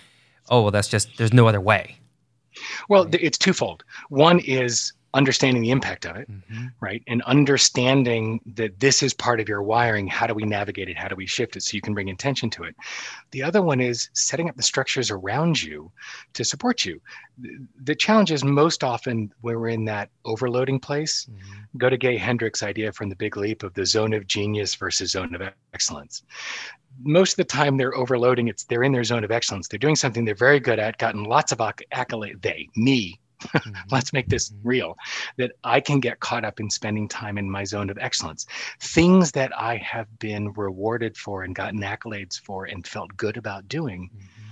oh, 0.48 0.62
well 0.62 0.70
that's 0.70 0.88
just 0.88 1.16
there's 1.18 1.32
no 1.32 1.46
other 1.46 1.60
way. 1.60 1.96
Well, 2.88 3.04
right. 3.04 3.14
it's 3.20 3.38
twofold. 3.38 3.84
One 4.08 4.40
is 4.40 4.92
understanding 5.14 5.62
the 5.62 5.70
impact 5.70 6.04
of 6.04 6.16
it, 6.16 6.30
mm-hmm. 6.30 6.66
right? 6.80 7.02
And 7.06 7.22
understanding 7.22 8.40
that 8.54 8.78
this 8.80 9.02
is 9.02 9.14
part 9.14 9.40
of 9.40 9.48
your 9.48 9.62
wiring. 9.62 10.06
How 10.06 10.26
do 10.26 10.34
we 10.34 10.42
navigate 10.42 10.88
it? 10.88 10.98
How 10.98 11.08
do 11.08 11.16
we 11.16 11.26
shift 11.26 11.56
it 11.56 11.62
so 11.62 11.74
you 11.76 11.80
can 11.80 11.94
bring 11.94 12.08
intention 12.08 12.50
to 12.50 12.64
it? 12.64 12.74
The 13.30 13.42
other 13.42 13.62
one 13.62 13.80
is 13.80 14.10
setting 14.12 14.48
up 14.48 14.56
the 14.56 14.62
structures 14.62 15.10
around 15.10 15.62
you 15.62 15.90
to 16.34 16.44
support 16.44 16.84
you. 16.84 17.00
The 17.82 17.94
challenge 17.94 18.32
is 18.32 18.44
most 18.44 18.84
often 18.84 19.32
when 19.40 19.58
we're 19.58 19.68
in 19.68 19.84
that 19.86 20.10
overloading 20.24 20.80
place, 20.80 21.26
mm-hmm. 21.30 21.78
go 21.78 21.88
to 21.88 21.96
Gay 21.96 22.16
Hendricks' 22.16 22.62
idea 22.62 22.92
from 22.92 23.08
the 23.08 23.16
big 23.16 23.36
leap 23.36 23.62
of 23.62 23.72
the 23.74 23.86
zone 23.86 24.12
of 24.12 24.26
genius 24.26 24.74
versus 24.74 25.12
zone 25.12 25.34
of 25.34 25.42
excellence 25.72 26.22
most 27.02 27.32
of 27.32 27.36
the 27.38 27.44
time 27.44 27.76
they're 27.76 27.96
overloading 27.96 28.46
it's 28.46 28.62
they're 28.64 28.84
in 28.84 28.92
their 28.92 29.02
zone 29.02 29.24
of 29.24 29.32
excellence 29.32 29.66
they're 29.66 29.80
doing 29.80 29.96
something 29.96 30.24
they're 30.24 30.32
very 30.36 30.60
good 30.60 30.78
at 30.78 30.96
gotten 30.98 31.24
lots 31.24 31.50
of 31.50 31.60
accolade 31.90 32.40
they 32.40 32.68
me. 32.76 33.18
let's 33.90 34.12
make 34.12 34.28
this 34.28 34.50
mm-hmm. 34.50 34.68
real 34.68 34.96
that 35.36 35.52
I 35.64 35.80
can 35.80 36.00
get 36.00 36.20
caught 36.20 36.44
up 36.44 36.60
in 36.60 36.70
spending 36.70 37.08
time 37.08 37.38
in 37.38 37.50
my 37.50 37.64
zone 37.64 37.90
of 37.90 37.98
excellence. 37.98 38.46
Things 38.80 39.32
that 39.32 39.56
I 39.58 39.76
have 39.76 40.06
been 40.18 40.52
rewarded 40.52 41.16
for 41.16 41.42
and 41.42 41.54
gotten 41.54 41.80
accolades 41.80 42.40
for 42.40 42.64
and 42.66 42.86
felt 42.86 43.16
good 43.16 43.36
about 43.36 43.68
doing, 43.68 44.10
mm-hmm. 44.14 44.44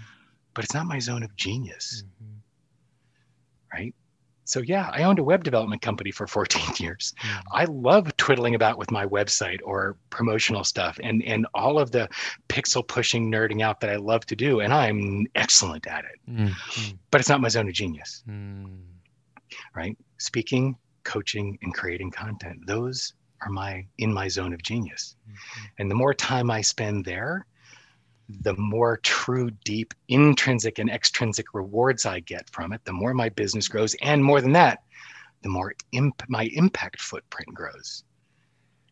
but 0.55 0.65
it's 0.65 0.75
not 0.75 0.87
my 0.87 0.99
zone 0.99 1.23
of 1.23 1.35
genius. 1.37 2.05
Mm-hmm. 2.05 3.79
Right? 3.79 3.95
So 4.53 4.61
yeah, 4.61 4.91
I 4.93 5.05
owned 5.05 5.19
a 5.19 5.25
web 5.25 5.45
development 5.45 5.81
company 5.81 6.11
for 6.11 6.27
14 6.27 6.75
years. 6.85 7.15
Mm. 7.23 7.43
I 7.55 7.65
love 7.65 8.15
twiddling 8.19 8.55
about 8.55 8.77
with 8.77 8.91
my 8.91 9.07
website 9.07 9.61
or 9.65 9.97
promotional 10.11 10.63
stuff 10.63 11.01
and 11.03 11.23
and 11.25 11.47
all 11.55 11.79
of 11.79 11.91
the 11.91 12.11
pixel 12.51 12.87
pushing 12.87 13.33
nerding 13.33 13.63
out 13.63 13.81
that 13.81 13.89
I 13.89 13.97
love 13.97 14.27
to 14.27 14.37
do 14.37 14.61
and 14.61 14.71
I'm 14.75 15.27
excellent 15.35 15.87
at 15.87 16.05
it. 16.05 16.31
Mm. 16.31 16.53
But 17.11 17.23
it's 17.23 17.31
not 17.31 17.41
my 17.41 17.49
zone 17.49 17.67
of 17.67 17.73
genius. 17.73 18.23
Mm. 18.29 18.83
Right? 19.75 19.97
Speaking, 20.19 20.77
coaching 21.05 21.59
and 21.63 21.73
creating 21.73 22.11
content. 22.11 22.59
Those 22.67 23.15
are 23.41 23.51
my 23.51 23.87
in 23.97 24.13
my 24.13 24.29
zone 24.29 24.53
of 24.53 24.63
genius. 24.63 25.17
Mm-hmm. 25.27 25.65
And 25.79 25.91
the 25.91 25.95
more 25.95 26.13
time 26.13 26.51
I 26.51 26.61
spend 26.61 27.07
there, 27.07 27.47
the 28.29 28.55
more 28.55 28.99
true, 28.99 29.51
deep, 29.65 29.95
intrinsic 30.09 30.79
and 30.79 30.91
extrinsic 30.91 31.55
rewards 31.55 32.07
I 32.07 32.21
get 32.21 32.49
from 32.51 32.73
it, 32.73 32.85
the 32.85 32.93
more 32.93 33.15
my 33.15 33.29
business 33.29 33.69
grows. 33.69 33.95
And 34.03 34.25
more 34.25 34.41
than 34.41 34.53
that, 34.53 34.83
the 35.43 35.49
more 35.49 35.75
imp- 35.93 36.23
my 36.29 36.45
impact 36.55 37.01
footprint 37.01 37.53
grows. 37.55 38.05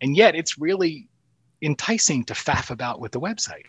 And 0.00 0.16
yet, 0.16 0.34
it's 0.34 0.58
really 0.58 1.08
enticing 1.62 2.24
to 2.24 2.34
faff 2.34 2.70
about 2.70 3.00
with 3.00 3.12
the 3.12 3.20
website. 3.20 3.66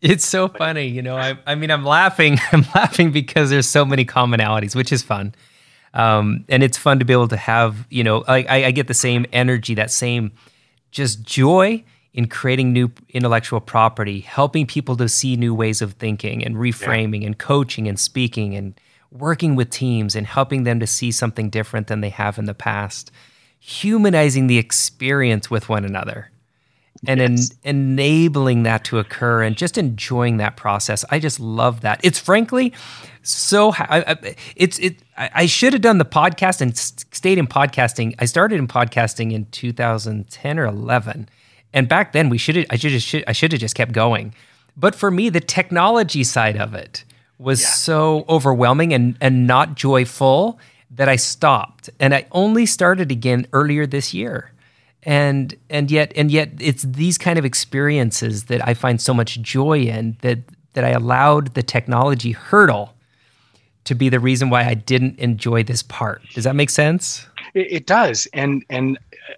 It's 0.00 0.24
so 0.24 0.48
funny, 0.48 0.88
you 0.88 1.02
know. 1.02 1.16
I, 1.16 1.38
I 1.46 1.54
mean, 1.54 1.70
I'm 1.70 1.84
laughing. 1.84 2.38
I'm 2.52 2.66
laughing 2.74 3.12
because 3.12 3.50
there's 3.50 3.68
so 3.68 3.84
many 3.84 4.04
commonalities, 4.04 4.74
which 4.74 4.90
is 4.90 5.02
fun, 5.02 5.34
um, 5.94 6.44
and 6.48 6.62
it's 6.62 6.76
fun 6.76 6.98
to 6.98 7.04
be 7.04 7.12
able 7.12 7.28
to 7.28 7.36
have. 7.36 7.86
You 7.88 8.02
know, 8.02 8.24
I, 8.26 8.64
I 8.66 8.70
get 8.72 8.88
the 8.88 8.94
same 8.94 9.26
energy, 9.32 9.74
that 9.74 9.90
same 9.90 10.32
just 10.90 11.22
joy 11.22 11.84
in 12.14 12.28
creating 12.28 12.72
new 12.72 12.90
intellectual 13.08 13.60
property, 13.60 14.20
helping 14.20 14.66
people 14.66 14.96
to 14.96 15.08
see 15.08 15.36
new 15.36 15.54
ways 15.54 15.80
of 15.80 15.94
thinking 15.94 16.44
and 16.44 16.56
reframing 16.56 17.22
yeah. 17.22 17.28
and 17.28 17.38
coaching 17.38 17.88
and 17.88 17.98
speaking 17.98 18.54
and 18.54 18.78
working 19.10 19.56
with 19.56 19.70
teams 19.70 20.14
and 20.14 20.26
helping 20.26 20.64
them 20.64 20.80
to 20.80 20.86
see 20.86 21.10
something 21.10 21.50
different 21.50 21.86
than 21.86 22.00
they 22.00 22.08
have 22.10 22.38
in 22.38 22.44
the 22.44 22.54
past, 22.54 23.10
humanizing 23.58 24.46
the 24.46 24.58
experience 24.58 25.50
with 25.50 25.68
one 25.68 25.84
another. 25.84 26.30
and 27.06 27.20
yes. 27.20 27.50
en- 27.64 27.76
enabling 27.76 28.62
that 28.62 28.84
to 28.84 28.98
occur 28.98 29.42
and 29.42 29.56
just 29.56 29.76
enjoying 29.76 30.36
that 30.36 30.56
process. 30.56 31.04
I 31.10 31.18
just 31.18 31.40
love 31.40 31.80
that. 31.80 32.00
It's 32.04 32.18
frankly 32.18 32.72
so. 33.22 33.72
I, 33.72 34.04
I, 34.12 34.36
it's 34.54 34.78
it. 34.78 35.02
I, 35.16 35.30
I 35.34 35.46
should 35.46 35.72
have 35.72 35.82
done 35.82 35.98
the 35.98 36.04
podcast 36.04 36.60
and 36.60 36.76
stayed 36.76 37.38
in 37.38 37.46
podcasting. 37.46 38.14
I 38.18 38.26
started 38.26 38.58
in 38.58 38.68
podcasting 38.68 39.32
in 39.32 39.46
2010 39.46 40.58
or 40.58 40.66
11, 40.66 41.28
and 41.72 41.88
back 41.88 42.12
then 42.12 42.28
we 42.28 42.38
should. 42.38 42.66
I 42.70 42.76
should 42.76 42.92
have. 42.92 43.24
I 43.26 43.32
should 43.32 43.52
have 43.52 43.60
just 43.60 43.74
kept 43.74 43.92
going. 43.92 44.34
But 44.76 44.94
for 44.94 45.10
me, 45.10 45.28
the 45.28 45.40
technology 45.40 46.24
side 46.24 46.56
of 46.56 46.74
it 46.74 47.04
was 47.38 47.62
yeah. 47.62 47.68
so 47.68 48.24
overwhelming 48.28 48.92
and 48.92 49.16
and 49.20 49.46
not 49.46 49.74
joyful 49.74 50.58
that 50.90 51.08
I 51.08 51.16
stopped. 51.16 51.90
And 51.98 52.14
I 52.14 52.26
only 52.32 52.66
started 52.66 53.10
again 53.10 53.46
earlier 53.52 53.86
this 53.86 54.14
year. 54.14 54.52
And 55.02 55.54
and 55.68 55.90
yet 55.90 56.12
and 56.14 56.30
yet 56.30 56.50
it's 56.60 56.82
these 56.82 57.18
kind 57.18 57.38
of 57.38 57.44
experiences 57.44 58.44
that 58.44 58.66
I 58.66 58.74
find 58.74 59.00
so 59.00 59.12
much 59.12 59.40
joy 59.40 59.80
in 59.80 60.16
that 60.20 60.38
that 60.74 60.84
I 60.84 60.90
allowed 60.90 61.54
the 61.54 61.62
technology 61.62 62.32
hurdle 62.32 62.94
to 63.84 63.94
be 63.96 64.08
the 64.08 64.20
reason 64.20 64.48
why 64.48 64.64
I 64.64 64.74
didn't 64.74 65.18
enjoy 65.18 65.64
this 65.64 65.82
part. 65.82 66.22
Does 66.34 66.44
that 66.44 66.54
make 66.54 66.70
sense? 66.70 67.26
It, 67.54 67.72
it 67.72 67.86
does, 67.86 68.28
and 68.32 68.64
and 68.70 68.96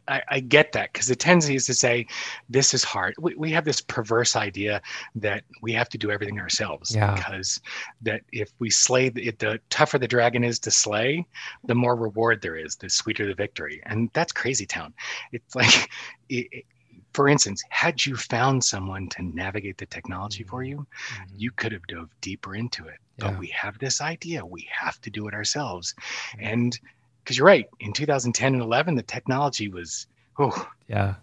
I, 0.09 0.23
I 0.29 0.40
get 0.40 0.73
that 0.73 0.92
because 0.92 1.07
the 1.07 1.16
tendency 1.16 1.55
is 1.55 1.66
to 1.66 1.75
say 1.75 2.07
this 2.49 2.75
is 2.75 2.85
hard. 2.85 3.14
We, 3.18 3.35
we 3.35 3.51
have 3.53 3.64
this 3.64 3.81
perverse 3.81 4.37
idea 4.37 4.81
that 5.16 5.44
we 5.62 5.73
have 5.73 5.88
to 5.90 5.99
do 5.99 6.11
everything 6.11 6.40
ourselves 6.40 6.94
yeah. 6.94 7.14
because 7.14 7.61
that 8.03 8.23
if 8.33 8.51
we 8.59 8.70
slay 8.70 9.09
the, 9.09 9.31
the 9.38 9.61
tougher 9.70 9.99
the 9.99 10.09
dragon 10.09 10.44
is 10.44 10.59
to 10.61 10.70
slay, 10.70 11.27
the 11.64 11.75
more 11.75 11.97
reward 11.97 12.42
there 12.42 12.57
is, 12.57 12.77
the 12.77 12.88
sweeter 12.88 13.27
the 13.27 13.35
victory, 13.35 13.81
and 13.87 14.11
that's 14.12 14.33
crazy 14.33 14.66
town. 14.66 14.92
It's 15.33 15.55
like. 15.55 15.90
It, 16.29 16.64
for 17.12 17.29
instance, 17.29 17.62
had 17.68 18.05
you 18.05 18.16
found 18.16 18.64
someone 18.64 19.09
to 19.11 19.23
navigate 19.23 19.79
the 19.79 19.87
technology 19.87 20.42
for 20.42 20.62
mm-hmm. 20.62 20.70
you, 20.70 20.77
mm-hmm. 20.79 21.35
you 21.37 21.51
could 21.53 21.70
have 21.70 21.87
dove 21.87 22.11
deeper 22.20 22.57
into 22.57 22.87
it. 22.88 22.97
Yeah. 23.18 23.31
But 23.31 23.38
we 23.38 23.47
have 23.49 23.79
this 23.79 24.01
idea 24.01 24.44
we 24.44 24.68
have 24.70 25.01
to 25.03 25.11
do 25.11 25.29
it 25.29 25.35
ourselves. 25.35 25.94
Mm-hmm. 26.33 26.44
And 26.44 26.81
because 27.25 27.39
you're 27.39 27.47
right, 27.47 27.67
in 27.81 27.93
2010 27.93 28.53
and 28.53 28.63
11, 28.63 28.97
the 28.97 29.03
technology 29.03 29.69
was, 29.69 30.07
oh, 30.39 30.69
yeah, 30.89 31.15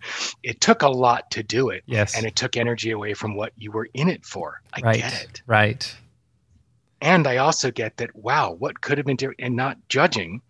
it 0.42 0.60
took 0.60 0.82
a 0.82 0.90
lot 0.90 1.30
to 1.32 1.44
do 1.44 1.70
it. 1.70 1.84
Yes. 1.86 2.18
And 2.18 2.26
it 2.26 2.36
took 2.36 2.58
energy 2.58 2.90
away 2.92 3.14
from 3.14 3.36
what 3.36 3.54
you 3.56 3.72
were 3.72 3.88
in 3.94 4.10
it 4.10 4.26
for. 4.26 4.62
I 4.74 4.82
right. 4.82 4.98
get 4.98 5.24
it. 5.24 5.42
Right. 5.46 5.96
And 7.02 7.28
I 7.28 7.38
also 7.38 7.72
get 7.72 7.98
that, 7.98 8.16
wow, 8.16 8.56
what 8.58 8.82
could 8.82 8.98
have 8.98 9.06
been 9.06 9.16
different, 9.16 9.40
and 9.42 9.56
not 9.56 9.78
judging, 9.90 10.42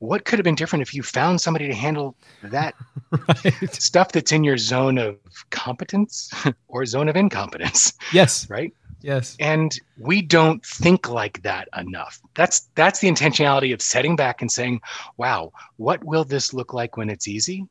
what 0.00 0.24
could 0.24 0.38
have 0.38 0.44
been 0.44 0.54
different 0.54 0.82
if 0.82 0.94
you 0.94 1.02
found 1.02 1.40
somebody 1.40 1.68
to 1.68 1.74
handle 1.74 2.16
that 2.42 2.74
right. 3.44 3.74
stuff 3.74 4.12
that's 4.12 4.32
in 4.32 4.42
your 4.42 4.56
zone 4.56 4.98
of 4.98 5.16
competence 5.50 6.32
or 6.68 6.84
zone 6.86 7.08
of 7.08 7.16
incompetence? 7.16 7.92
Yes. 8.12 8.48
Right. 8.50 8.74
Yes. 9.02 9.36
And 9.40 9.78
we 9.98 10.22
don't 10.22 10.64
think 10.64 11.08
like 11.08 11.42
that 11.42 11.68
enough. 11.76 12.20
That's 12.34 12.68
that's 12.74 13.00
the 13.00 13.08
intentionality 13.08 13.72
of 13.72 13.80
setting 13.80 14.16
back 14.16 14.40
and 14.40 14.50
saying, 14.50 14.80
"Wow, 15.16 15.52
what 15.76 16.04
will 16.04 16.24
this 16.24 16.52
look 16.52 16.74
like 16.74 16.96
when 16.96 17.10
it's 17.10 17.28
easy?" 17.28 17.66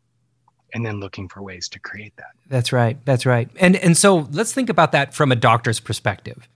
and 0.74 0.86
then 0.86 1.00
looking 1.00 1.28
for 1.28 1.42
ways 1.42 1.68
to 1.70 1.80
create 1.80 2.16
that. 2.18 2.32
That's 2.48 2.72
right. 2.72 3.04
That's 3.06 3.26
right. 3.26 3.50
And 3.60 3.76
and 3.78 3.98
so 3.98 4.28
let's 4.32 4.54
think 4.54 4.70
about 4.70 4.92
that 4.92 5.14
from 5.14 5.32
a 5.32 5.36
doctor's 5.36 5.80
perspective. 5.80 6.48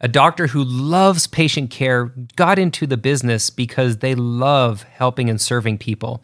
A 0.00 0.08
doctor 0.08 0.48
who 0.48 0.64
loves 0.64 1.28
patient 1.28 1.70
care 1.70 2.06
got 2.34 2.58
into 2.58 2.86
the 2.86 2.96
business 2.96 3.50
because 3.50 3.98
they 3.98 4.16
love 4.16 4.82
helping 4.82 5.30
and 5.30 5.40
serving 5.40 5.78
people. 5.78 6.22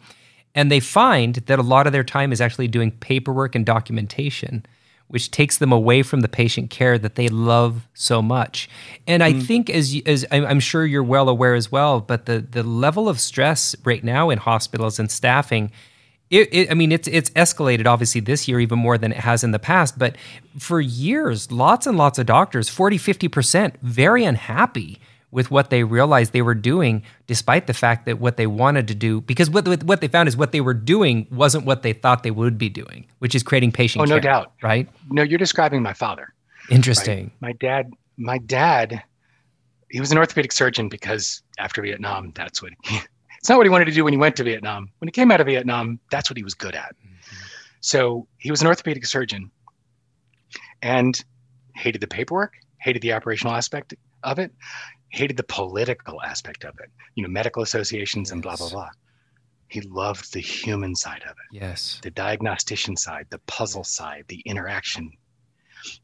And 0.53 0.69
they 0.69 0.81
find 0.81 1.35
that 1.35 1.59
a 1.59 1.63
lot 1.63 1.87
of 1.87 1.93
their 1.93 2.03
time 2.03 2.33
is 2.33 2.41
actually 2.41 2.67
doing 2.67 2.91
paperwork 2.91 3.55
and 3.55 3.65
documentation 3.65 4.65
which 5.09 5.31
takes 5.31 5.57
them 5.57 5.71
away 5.71 6.03
from 6.03 6.21
the 6.21 6.29
patient 6.29 6.69
care 6.69 6.97
that 6.97 7.15
they 7.15 7.27
love 7.27 7.87
so 7.93 8.21
much. 8.21 8.69
And 9.07 9.23
I 9.23 9.33
mm. 9.33 9.43
think, 9.43 9.69
as 9.69 9.99
as 10.05 10.25
I'm 10.31 10.59
sure 10.59 10.85
you're 10.85 11.03
well 11.03 11.27
aware 11.27 11.55
as 11.55 11.71
well, 11.71 11.99
but 11.99 12.25
the 12.25 12.39
the 12.39 12.63
level 12.63 13.09
of 13.09 13.19
stress 13.19 13.75
right 13.83 14.03
now 14.03 14.29
in 14.29 14.37
hospitals 14.37 14.99
and 14.99 15.11
staffing. 15.11 15.71
It, 16.29 16.47
it, 16.51 16.69
I 16.69 16.75
mean, 16.75 16.91
it's 16.91 17.07
it's 17.07 17.31
escalated 17.31 17.87
obviously 17.87 18.21
this 18.21 18.47
year 18.47 18.59
even 18.59 18.77
more 18.77 18.99
than 18.99 19.11
it 19.11 19.17
has 19.17 19.43
in 19.43 19.49
the 19.49 19.57
past. 19.57 19.97
But 19.97 20.15
for 20.59 20.79
years, 20.79 21.51
lots 21.51 21.87
and 21.87 21.97
lots 21.97 22.19
of 22.19 22.27
doctors, 22.27 22.69
40, 22.69 22.99
50%, 22.99 23.73
very 23.81 24.23
unhappy 24.23 24.99
with 25.31 25.51
what 25.51 25.69
they 25.69 25.83
realized 25.83 26.33
they 26.33 26.41
were 26.41 26.55
doing, 26.55 27.03
despite 27.27 27.67
the 27.67 27.73
fact 27.73 28.05
that 28.05 28.19
what 28.19 28.37
they 28.37 28.47
wanted 28.47 28.87
to 28.87 28.95
do, 28.95 29.21
because 29.21 29.49
what 29.49 29.67
what 29.83 30.01
they 30.01 30.07
found 30.07 30.27
is 30.27 30.35
what 30.35 30.51
they 30.51 30.61
were 30.61 30.73
doing 30.73 31.27
wasn't 31.31 31.65
what 31.65 31.83
they 31.83 31.93
thought 31.93 32.23
they 32.23 32.31
would 32.31 32.57
be 32.57 32.69
doing, 32.69 33.05
which 33.19 33.35
is 33.35 33.43
creating 33.43 33.71
patient. 33.71 34.01
Oh, 34.01 34.07
care, 34.07 34.17
no 34.17 34.19
doubt. 34.19 34.53
Right? 34.63 34.89
No, 35.09 35.21
you're 35.21 35.37
describing 35.37 35.83
my 35.83 35.93
father. 35.93 36.33
Interesting. 36.69 37.31
Right? 37.41 37.41
My 37.41 37.51
dad. 37.53 37.93
My 38.17 38.37
dad. 38.39 39.03
He 39.91 39.99
was 39.99 40.11
an 40.11 40.17
orthopedic 40.17 40.51
surgeon 40.51 40.89
because 40.89 41.41
after 41.57 41.81
Vietnam, 41.81 42.31
that's 42.35 42.61
what. 42.61 42.73
He, 42.83 42.99
it's 43.37 43.49
not 43.49 43.57
what 43.57 43.65
he 43.65 43.69
wanted 43.69 43.85
to 43.85 43.91
do 43.91 44.03
when 44.03 44.13
he 44.13 44.19
went 44.19 44.35
to 44.37 44.43
Vietnam. 44.43 44.89
When 44.99 45.07
he 45.07 45.11
came 45.11 45.31
out 45.31 45.39
of 45.39 45.47
Vietnam, 45.47 45.99
that's 46.11 46.29
what 46.29 46.37
he 46.37 46.43
was 46.43 46.55
good 46.55 46.75
at. 46.75 46.95
Mm-hmm. 46.95 47.35
So 47.81 48.27
he 48.37 48.51
was 48.51 48.61
an 48.61 48.67
orthopedic 48.67 49.05
surgeon, 49.05 49.51
and 50.81 51.23
hated 51.75 52.01
the 52.01 52.07
paperwork, 52.07 52.53
hated 52.79 53.01
the 53.01 53.13
operational 53.13 53.53
aspect 53.53 53.93
of 54.23 54.39
it 54.39 54.51
hated 55.09 55.37
the 55.37 55.43
political 55.43 56.21
aspect 56.21 56.63
of 56.63 56.75
it, 56.79 56.89
you 57.15 57.23
know, 57.23 57.29
medical 57.29 57.63
associations 57.63 58.29
yes. 58.29 58.33
and 58.33 58.41
blah, 58.41 58.55
blah, 58.55 58.69
blah. 58.69 58.89
He 59.67 59.81
loved 59.81 60.33
the 60.33 60.39
human 60.39 60.95
side 60.95 61.21
of 61.23 61.31
it. 61.31 61.57
Yes. 61.59 61.99
The 62.01 62.11
diagnostician 62.11 62.95
side, 62.95 63.27
the 63.29 63.39
puzzle 63.39 63.83
side, 63.83 64.25
the 64.27 64.41
interaction. 64.45 65.11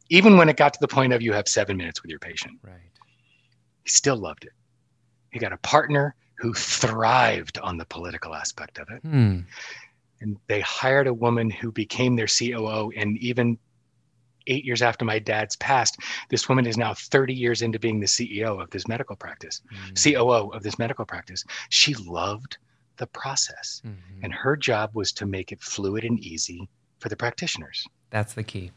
Even 0.10 0.38
when 0.38 0.50
it 0.50 0.58
got 0.58 0.74
to 0.74 0.80
the 0.80 0.88
point 0.88 1.14
of 1.14 1.22
you 1.22 1.34
have 1.34 1.48
seven 1.48 1.78
minutes 1.78 2.02
with 2.02 2.10
your 2.10 2.20
patient. 2.20 2.60
Right. 2.62 2.76
He 3.84 3.90
still 3.90 4.18
loved 4.18 4.46
it. 4.46 4.54
He 5.32 5.40
got 5.40 5.52
a 5.52 5.58
partner 5.58 6.16
who 6.38 6.54
thrived 6.54 7.58
on 7.60 7.78
the 7.78 7.86
political 7.86 8.36
aspect 8.36 8.78
of 8.78 8.90
it. 8.90 9.02
Hmm. 9.02 9.40
And 10.22 10.38
they 10.48 10.62
hired 10.62 11.08
a 11.08 11.14
woman 11.14 11.50
who 11.50 11.72
became 11.72 12.16
their 12.16 12.28
COO 12.28 12.92
and 12.96 13.18
even 13.18 13.58
eight 14.48 14.66
years 14.66 14.82
after 14.82 15.06
my 15.06 15.20
dad's 15.20 15.56
passed, 15.58 15.98
this 16.30 16.48
woman 16.50 16.66
is 16.66 16.78
now 16.78 16.94
30 16.94 17.34
years 17.34 17.62
into 17.62 17.80
being 17.80 18.00
the 18.00 18.06
CEO 18.06 18.62
of 18.62 18.70
this 18.70 18.88
medical 18.88 19.16
practice, 19.16 19.62
mm-hmm. 19.74 20.14
COO 20.14 20.52
of 20.52 20.64
this 20.64 20.80
medical 20.80 21.06
practice. 21.06 21.44
She 21.70 21.94
loved 21.96 22.58
the 22.98 23.08
process, 23.08 23.82
mm-hmm. 23.86 24.24
and 24.24 24.34
her 24.34 24.56
job 24.56 24.92
was 24.94 25.12
to 25.14 25.26
make 25.26 25.52
it 25.52 25.62
fluid 25.62 26.04
and 26.04 26.20
easy 26.20 26.68
for 27.00 27.10
the 27.10 27.18
practitioners. 27.18 27.86
That's 28.10 28.34
the 28.34 28.44
key. 28.44 28.72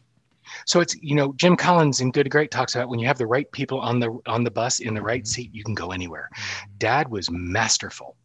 So 0.66 0.80
it's 0.80 0.96
you 1.02 1.14
know 1.14 1.34
Jim 1.36 1.56
Collins 1.56 2.00
in 2.00 2.10
Good 2.10 2.24
to 2.24 2.30
Great 2.30 2.50
talks 2.50 2.74
about 2.74 2.88
when 2.88 2.98
you 2.98 3.06
have 3.06 3.18
the 3.18 3.26
right 3.26 3.50
people 3.52 3.80
on 3.80 4.00
the 4.00 4.18
on 4.26 4.44
the 4.44 4.50
bus 4.50 4.80
in 4.80 4.94
the 4.94 5.02
right 5.02 5.22
mm-hmm. 5.22 5.26
seat, 5.26 5.50
you 5.52 5.62
can 5.62 5.74
go 5.74 5.92
anywhere. 5.92 6.28
Mm-hmm. 6.34 6.70
Dad 6.78 7.08
was 7.08 7.30
masterful 7.30 8.16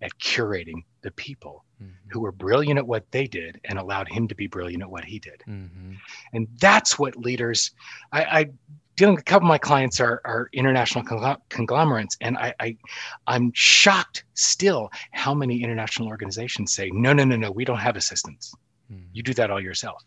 at 0.00 0.16
curating 0.18 0.82
the 1.02 1.10
people 1.12 1.64
mm-hmm. 1.82 2.10
who 2.10 2.20
were 2.20 2.32
brilliant 2.32 2.78
at 2.78 2.86
what 2.86 3.10
they 3.10 3.26
did 3.26 3.60
and 3.64 3.78
allowed 3.78 4.08
him 4.08 4.28
to 4.28 4.34
be 4.34 4.46
brilliant 4.46 4.82
at 4.82 4.90
what 4.90 5.04
he 5.04 5.18
did. 5.18 5.42
Mm-hmm. 5.48 5.92
And 6.32 6.48
that's 6.60 6.98
what 6.98 7.16
leaders, 7.16 7.70
I, 8.12 8.24
I 8.24 8.50
dealing 8.96 9.14
with 9.14 9.22
a 9.22 9.24
couple 9.24 9.46
of 9.46 9.48
my 9.48 9.58
clients 9.58 10.00
are, 10.00 10.20
are 10.24 10.48
international 10.52 11.04
conglomerates 11.48 12.16
and 12.20 12.36
I, 12.36 12.54
I 12.60 12.76
i'm 13.26 13.50
shocked 13.54 14.24
still 14.34 14.90
how 15.12 15.34
many 15.34 15.62
international 15.62 16.08
organizations 16.08 16.74
say 16.74 16.90
no 16.92 17.12
no 17.12 17.24
no 17.24 17.36
no 17.36 17.50
we 17.50 17.64
don't 17.64 17.78
have 17.78 17.96
assistants 17.96 18.54
mm-hmm. 18.92 19.02
you 19.12 19.22
do 19.22 19.34
that 19.34 19.50
all 19.50 19.60
yourself 19.60 20.04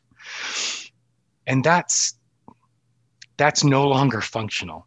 and 1.47 1.63
that's 1.63 2.15
that's 3.37 3.63
no 3.63 3.87
longer 3.87 4.21
functional 4.21 4.85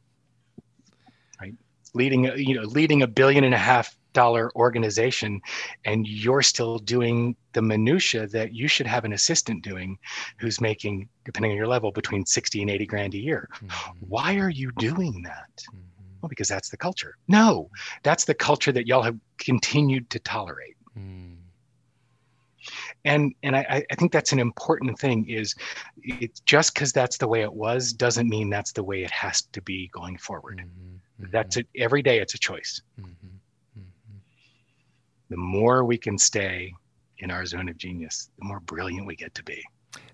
right 1.41 1.55
leading 1.93 2.25
you 2.39 2.55
know 2.55 2.63
leading 2.63 3.03
a 3.03 3.07
billion 3.07 3.45
and 3.45 3.55
a 3.55 3.59
half 3.59 3.98
dollar 4.19 4.51
organization 4.57 5.41
and 5.85 6.09
you're 6.09 6.43
still 6.43 6.79
doing 6.79 7.37
the 7.53 7.63
minutia 7.63 8.27
that 8.27 8.53
you 8.53 8.67
should 8.67 8.85
have 8.85 9.05
an 9.05 9.13
assistant 9.13 9.63
doing 9.63 9.97
who's 10.39 10.61
making 10.61 11.09
depending 11.25 11.53
on 11.53 11.57
your 11.57 11.69
level 11.69 11.93
between 11.93 12.27
60 12.27 12.63
and 12.63 12.69
80 12.69 12.87
grand 12.87 13.15
a 13.15 13.19
year 13.19 13.49
mm-hmm. 13.55 13.93
why 14.09 14.35
are 14.39 14.51
you 14.51 14.73
doing 14.79 15.23
that 15.23 15.55
mm-hmm. 15.57 15.79
well 16.21 16.29
because 16.29 16.49
that's 16.49 16.69
the 16.69 16.77
culture 16.77 17.17
no 17.29 17.71
that's 18.03 18.25
the 18.25 18.35
culture 18.35 18.73
that 18.73 18.89
y'all 18.89 19.03
have 19.03 19.17
continued 19.39 20.11
to 20.11 20.19
tolerate 20.19 20.77
mm. 20.99 21.37
and 23.05 23.33
and 23.45 23.55
I, 23.55 23.85
I 23.89 23.95
think 23.95 24.11
that's 24.11 24.33
an 24.33 24.41
important 24.41 24.99
thing 24.99 25.29
is 25.29 25.55
it's 26.03 26.41
just 26.41 26.75
because 26.75 26.93
that's 26.93 27.19
the 27.19 27.29
way 27.29 27.43
it 27.43 27.55
was 27.55 27.93
doesn't 27.93 28.29
mean 28.29 28.51
that's 28.51 28.73
the 28.73 28.83
way 28.83 29.05
it 29.05 29.13
has 29.13 29.43
to 29.43 29.63
be 29.63 29.89
going 29.93 30.19
forward 30.19 30.59
mm-hmm. 30.65 31.31
that's 31.31 31.57
it 31.57 31.69
every 31.77 32.03
day 32.03 32.19
it's 32.19 32.35
a 32.35 32.39
choice 32.51 32.83
mm-hmm 33.01 33.38
the 35.29 35.37
more 35.37 35.85
we 35.85 35.99
can 35.99 36.19
stay 36.19 36.73
in 37.19 37.31
our 37.31 37.45
zone 37.45 37.69
of 37.69 37.77
genius, 37.77 38.31
the 38.39 38.45
more 38.45 38.61
brilliant 38.61 39.07
we 39.07 39.17
get 39.17 39.35
to 39.35 39.45
be. 39.45 39.63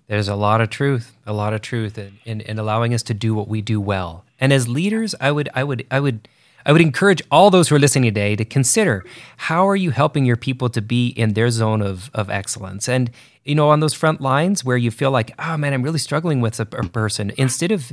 There's 0.07 0.27
a 0.27 0.35
lot 0.35 0.61
of 0.61 0.69
truth, 0.69 1.15
a 1.25 1.33
lot 1.33 1.53
of 1.53 1.61
truth 1.61 1.97
in, 1.97 2.19
in, 2.25 2.41
in 2.41 2.59
allowing 2.59 2.93
us 2.93 3.03
to 3.03 3.13
do 3.13 3.33
what 3.33 3.47
we 3.47 3.61
do 3.61 3.81
well. 3.81 4.23
And 4.39 4.53
as 4.53 4.67
leaders, 4.67 5.15
I 5.19 5.31
would, 5.31 5.49
I 5.53 5.63
would, 5.63 5.85
I 5.89 5.99
would, 5.99 6.27
I 6.65 6.71
would 6.71 6.81
encourage 6.81 7.21
all 7.29 7.51
those 7.51 7.69
who 7.69 7.75
are 7.75 7.79
listening 7.79 8.05
today 8.05 8.35
to 8.35 8.45
consider 8.45 9.05
how 9.37 9.67
are 9.67 9.75
you 9.75 9.91
helping 9.91 10.25
your 10.25 10.35
people 10.35 10.69
to 10.69 10.81
be 10.81 11.09
in 11.09 11.33
their 11.33 11.49
zone 11.49 11.81
of, 11.81 12.09
of 12.13 12.29
excellence? 12.29 12.89
And, 12.89 13.11
you 13.43 13.55
know, 13.55 13.69
on 13.69 13.79
those 13.79 13.93
front 13.93 14.19
lines 14.19 14.65
where 14.65 14.77
you 14.77 14.89
feel 14.89 15.11
like, 15.11 15.33
oh 15.39 15.57
man, 15.57 15.73
I'm 15.73 15.83
really 15.83 15.99
struggling 15.99 16.41
with 16.41 16.59
a, 16.59 16.65
person, 16.65 17.31
instead 17.37 17.71
of 17.71 17.91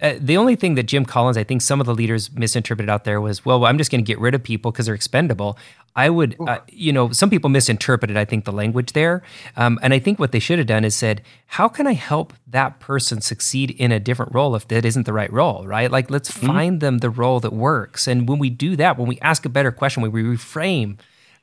uh, 0.00 0.14
the 0.18 0.36
only 0.36 0.56
thing 0.56 0.74
that 0.74 0.84
Jim 0.84 1.04
Collins, 1.04 1.36
I 1.36 1.44
think 1.44 1.62
some 1.62 1.80
of 1.80 1.86
the 1.86 1.94
leaders 1.94 2.32
misinterpreted 2.32 2.90
out 2.90 3.04
there 3.04 3.20
was, 3.20 3.44
well, 3.44 3.64
I'm 3.64 3.78
just 3.78 3.90
going 3.90 4.04
to 4.04 4.06
get 4.06 4.18
rid 4.18 4.34
of 4.34 4.42
people 4.42 4.72
because 4.72 4.86
they're 4.86 4.94
expendable. 4.94 5.56
I 5.94 6.08
would, 6.08 6.36
uh, 6.40 6.60
you 6.68 6.92
know, 6.92 7.10
some 7.12 7.28
people 7.28 7.50
misinterpreted, 7.50 8.16
I 8.16 8.24
think, 8.24 8.46
the 8.46 8.52
language 8.52 8.92
there. 8.92 9.22
Um, 9.56 9.78
and 9.82 9.92
I 9.92 9.98
think 9.98 10.18
what 10.18 10.32
they 10.32 10.38
should 10.38 10.58
have 10.58 10.66
done 10.66 10.84
is 10.84 10.94
said, 10.94 11.22
how 11.46 11.68
can 11.68 11.86
I 11.86 11.92
help 11.92 12.32
that 12.46 12.80
person 12.80 13.20
succeed 13.20 13.72
in 13.72 13.92
a 13.92 14.00
different 14.00 14.34
role 14.34 14.56
if 14.56 14.66
that 14.68 14.86
isn't 14.86 15.04
the 15.04 15.12
right 15.12 15.30
role, 15.30 15.66
right? 15.66 15.90
Like, 15.90 16.10
let's 16.10 16.30
mm-hmm. 16.30 16.46
find 16.46 16.80
them 16.80 16.98
the 16.98 17.10
role 17.10 17.40
that 17.40 17.52
works. 17.52 18.06
And 18.06 18.26
when 18.26 18.38
we 18.38 18.48
do 18.48 18.74
that, 18.76 18.96
when 18.96 19.06
we 19.06 19.18
ask 19.20 19.44
a 19.44 19.50
better 19.50 19.70
question, 19.70 20.02
when 20.02 20.12
we 20.12 20.22
reframe 20.22 20.96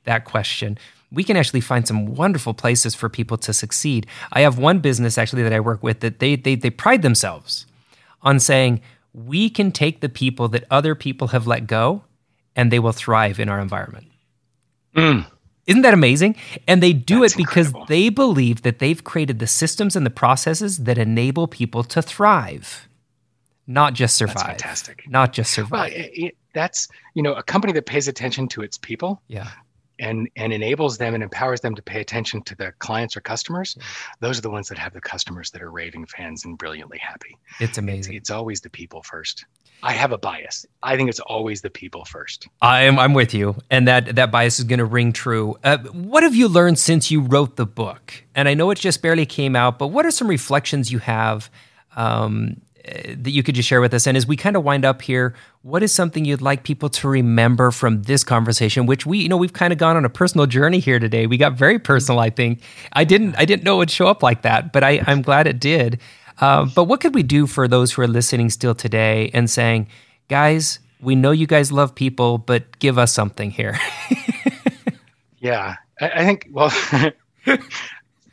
that 0.05 0.25
question, 0.25 0.79
we 1.11 1.23
can 1.23 1.37
actually 1.37 1.61
find 1.61 1.87
some 1.87 2.15
wonderful 2.15 2.55
places 2.55 2.95
for 2.95 3.07
people 3.07 3.37
to 3.37 3.53
succeed. 3.53 4.07
I 4.31 4.41
have 4.41 4.57
one 4.57 4.79
business 4.79 5.17
actually 5.17 5.43
that 5.43 5.53
I 5.53 5.59
work 5.59 5.83
with 5.83 5.99
that 5.99 6.19
they, 6.19 6.35
they, 6.35 6.55
they 6.55 6.69
pride 6.71 7.03
themselves 7.03 7.67
on 8.23 8.39
saying, 8.39 8.81
we 9.13 9.49
can 9.49 9.71
take 9.71 10.01
the 10.01 10.09
people 10.09 10.47
that 10.49 10.65
other 10.71 10.95
people 10.95 11.29
have 11.29 11.45
let 11.45 11.67
go 11.67 12.03
and 12.55 12.71
they 12.71 12.79
will 12.79 12.91
thrive 12.91 13.39
in 13.39 13.49
our 13.49 13.59
environment. 13.59 14.07
Mm. 14.95 15.25
Isn't 15.67 15.83
that 15.83 15.93
amazing? 15.93 16.35
And 16.67 16.81
they 16.81 16.93
do 16.93 17.21
That's 17.21 17.33
it 17.33 17.37
because 17.37 17.67
incredible. 17.67 17.85
they 17.85 18.09
believe 18.09 18.63
that 18.63 18.79
they've 18.79 19.03
created 19.03 19.39
the 19.39 19.47
systems 19.47 19.95
and 19.95 20.05
the 20.05 20.09
processes 20.09 20.79
that 20.79 20.97
enable 20.97 21.47
people 21.47 21.83
to 21.83 22.01
thrive, 22.01 22.89
not 23.67 23.93
just 23.93 24.15
survive. 24.15 24.35
That's 24.35 24.47
fantastic. 24.47 25.03
Not 25.07 25.31
just 25.31 25.53
survive. 25.53 25.91
Well, 25.91 26.01
it, 26.01 26.11
it, 26.13 26.37
that's 26.53 26.87
you 27.13 27.21
know 27.21 27.33
a 27.33 27.43
company 27.43 27.73
that 27.73 27.85
pays 27.85 28.07
attention 28.07 28.47
to 28.49 28.61
its 28.61 28.77
people. 28.77 29.21
Yeah 29.27 29.49
and 29.99 30.29
and 30.35 30.53
enables 30.53 30.97
them 30.97 31.13
and 31.13 31.23
empowers 31.23 31.61
them 31.61 31.75
to 31.75 31.81
pay 31.81 32.01
attention 32.01 32.41
to 32.43 32.55
their 32.55 32.73
clients 32.79 33.15
or 33.15 33.21
customers 33.21 33.77
those 34.19 34.37
are 34.37 34.41
the 34.41 34.49
ones 34.49 34.67
that 34.69 34.77
have 34.77 34.93
the 34.93 35.01
customers 35.01 35.51
that 35.51 35.61
are 35.61 35.71
raving 35.71 36.05
fans 36.05 36.45
and 36.45 36.57
brilliantly 36.57 36.97
happy. 36.97 37.37
It's 37.59 37.77
amazing. 37.77 38.13
it's, 38.13 38.23
it's, 38.23 38.29
always 38.29 38.61
the 38.61 38.69
people 38.69 39.01
first. 39.03 39.45
I 39.81 39.93
have 39.93 40.11
a 40.11 40.17
bias. 40.17 40.65
I 40.83 40.97
think 40.97 41.09
it's 41.09 41.19
always 41.19 41.61
the 41.61 41.69
people 41.69 42.05
first. 42.05 42.47
I'm, 42.61 42.99
I'm 42.99 43.13
with 43.13 43.33
you 43.33 43.55
and 43.69 43.87
that 43.87 44.15
that 44.15 44.31
bias 44.31 44.59
is 44.59 44.65
going 44.65 44.79
to 44.79 44.85
ring 44.85 45.13
true. 45.13 45.57
Uh, 45.63 45.77
what 45.91 46.23
have 46.23 46.35
you 46.35 46.47
learned 46.47 46.79
since 46.79 47.09
you 47.09 47.21
wrote 47.21 47.55
the 47.55 47.65
book? 47.65 48.13
And 48.35 48.47
i 48.47 48.53
know 48.53 48.71
it 48.71 48.77
just 48.77 49.01
barely 49.01 49.25
came 49.25 49.55
out 49.55 49.77
but 49.77 49.87
what 49.87 50.05
are 50.05 50.11
some 50.11 50.27
reflections 50.27 50.91
you 50.91 50.99
have 50.99 51.49
um, 51.97 52.61
that 53.15 53.31
you 53.31 53.43
could 53.43 53.55
just 53.55 53.67
share 53.67 53.81
with 53.81 53.93
us? 53.93 54.07
And 54.07 54.17
as 54.17 54.25
we 54.25 54.35
kind 54.35 54.55
of 54.55 54.63
wind 54.63 54.85
up 54.85 55.01
here, 55.01 55.35
what 55.61 55.83
is 55.83 55.91
something 55.91 56.25
you'd 56.25 56.41
like 56.41 56.63
people 56.63 56.89
to 56.89 57.07
remember 57.07 57.71
from 57.71 58.03
this 58.03 58.23
conversation? 58.23 58.85
Which 58.85 59.05
we, 59.05 59.19
you 59.19 59.29
know, 59.29 59.37
we've 59.37 59.53
kind 59.53 59.73
of 59.73 59.79
gone 59.79 59.95
on 59.95 60.05
a 60.05 60.09
personal 60.09 60.45
journey 60.47 60.79
here 60.79 60.99
today. 60.99 61.27
We 61.27 61.37
got 61.37 61.53
very 61.53 61.79
personal. 61.79 62.19
I 62.19 62.29
think 62.29 62.61
I 62.93 63.03
didn't, 63.03 63.35
I 63.37 63.45
didn't 63.45 63.63
know 63.63 63.75
it 63.75 63.79
would 63.79 63.91
show 63.91 64.07
up 64.07 64.23
like 64.23 64.41
that, 64.43 64.73
but 64.73 64.83
I, 64.83 65.01
I'm 65.07 65.21
glad 65.21 65.47
it 65.47 65.59
did. 65.59 65.99
Uh, 66.39 66.65
but 66.65 66.85
what 66.85 67.01
could 67.01 67.13
we 67.13 67.23
do 67.23 67.47
for 67.47 67.67
those 67.67 67.91
who 67.91 68.01
are 68.01 68.07
listening 68.07 68.49
still 68.49 68.73
today 68.73 69.29
and 69.33 69.49
saying, 69.49 69.87
guys, 70.29 70.79
we 71.01 71.15
know 71.15 71.31
you 71.31 71.47
guys 71.47 71.71
love 71.71 71.95
people, 71.95 72.37
but 72.37 72.77
give 72.79 72.97
us 72.97 73.13
something 73.13 73.51
here. 73.51 73.77
yeah, 75.39 75.75
I, 75.99 76.09
I 76.09 76.25
think. 76.25 76.47
Well, 76.51 76.71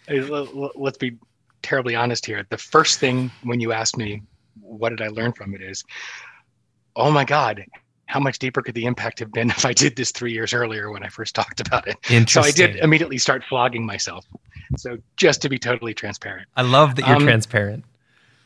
let's 0.76 0.98
be 0.98 1.16
terribly 1.62 1.94
honest 1.94 2.26
here. 2.26 2.46
The 2.48 2.58
first 2.58 2.98
thing 2.98 3.30
when 3.42 3.60
you 3.60 3.72
asked 3.72 3.96
me 3.96 4.22
what 4.66 4.90
did 4.90 5.00
I 5.00 5.08
learn 5.08 5.32
from 5.32 5.54
it 5.54 5.62
is, 5.62 5.84
oh 6.94 7.10
my 7.10 7.24
God, 7.24 7.64
how 8.06 8.20
much 8.20 8.38
deeper 8.38 8.62
could 8.62 8.74
the 8.74 8.86
impact 8.86 9.18
have 9.18 9.32
been 9.32 9.50
if 9.58 9.64
I 9.64 9.72
did 9.72 9.96
this 9.96 10.10
three 10.10 10.32
years 10.32 10.52
earlier 10.52 10.90
when 10.90 11.02
I 11.02 11.08
first 11.08 11.34
talked 11.34 11.60
about 11.60 11.86
it? 11.88 11.96
So 12.28 12.40
I 12.40 12.50
did 12.50 12.76
immediately 12.76 13.18
start 13.18 13.44
flogging 13.48 13.84
myself. 13.84 14.26
So 14.76 14.98
just 15.16 15.42
to 15.42 15.48
be 15.48 15.58
totally 15.58 15.94
transparent. 15.94 16.48
I 16.56 16.62
love 16.62 16.96
that 16.96 17.06
you're 17.06 17.16
um, 17.16 17.22
transparent. 17.22 17.84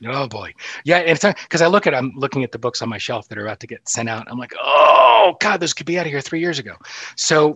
Oh 0.07 0.29
boy, 0.29 0.55
yeah, 0.85 0.99
and 0.99 1.11
it's 1.11 1.25
because 1.25 1.61
I 1.61 1.67
look 1.67 1.87
at 1.87 1.95
I'm 1.95 2.13
looking 2.17 2.43
at 2.43 2.53
the 2.53 2.59
books 2.59 2.81
on 2.81 2.89
my 2.89 2.97
shelf 2.97 3.29
that 3.29 3.37
are 3.37 3.45
about 3.45 3.61
to 3.61 3.67
get 3.67 3.87
sent 3.87 4.09
out. 4.09 4.27
I'm 4.31 4.39
like, 4.39 4.55
oh 4.59 5.37
God, 5.41 5.61
this 5.61 5.75
could 5.75 5.85
be 5.85 5.99
out 5.99 6.07
of 6.07 6.13
here 6.13 6.23
three 6.23 6.41
years 6.41 6.59
ago. 6.59 6.75
So 7.17 7.53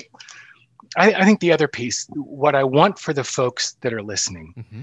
I, 0.99 1.15
I 1.15 1.25
think 1.25 1.41
the 1.41 1.53
other 1.53 1.69
piece, 1.69 2.07
what 2.11 2.55
I 2.55 2.63
want 2.63 2.99
for 2.99 3.15
the 3.15 3.25
folks 3.25 3.77
that 3.81 3.95
are 3.95 4.03
listening. 4.03 4.53
Mm-hmm 4.59 4.83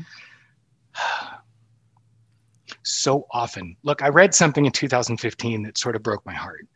so 2.83 3.27
often. 3.31 3.75
Look, 3.83 4.01
I 4.01 4.09
read 4.09 4.33
something 4.33 4.65
in 4.65 4.71
2015 4.71 5.63
that 5.63 5.77
sort 5.77 5.95
of 5.95 6.03
broke 6.03 6.25
my 6.25 6.33
heart. 6.33 6.67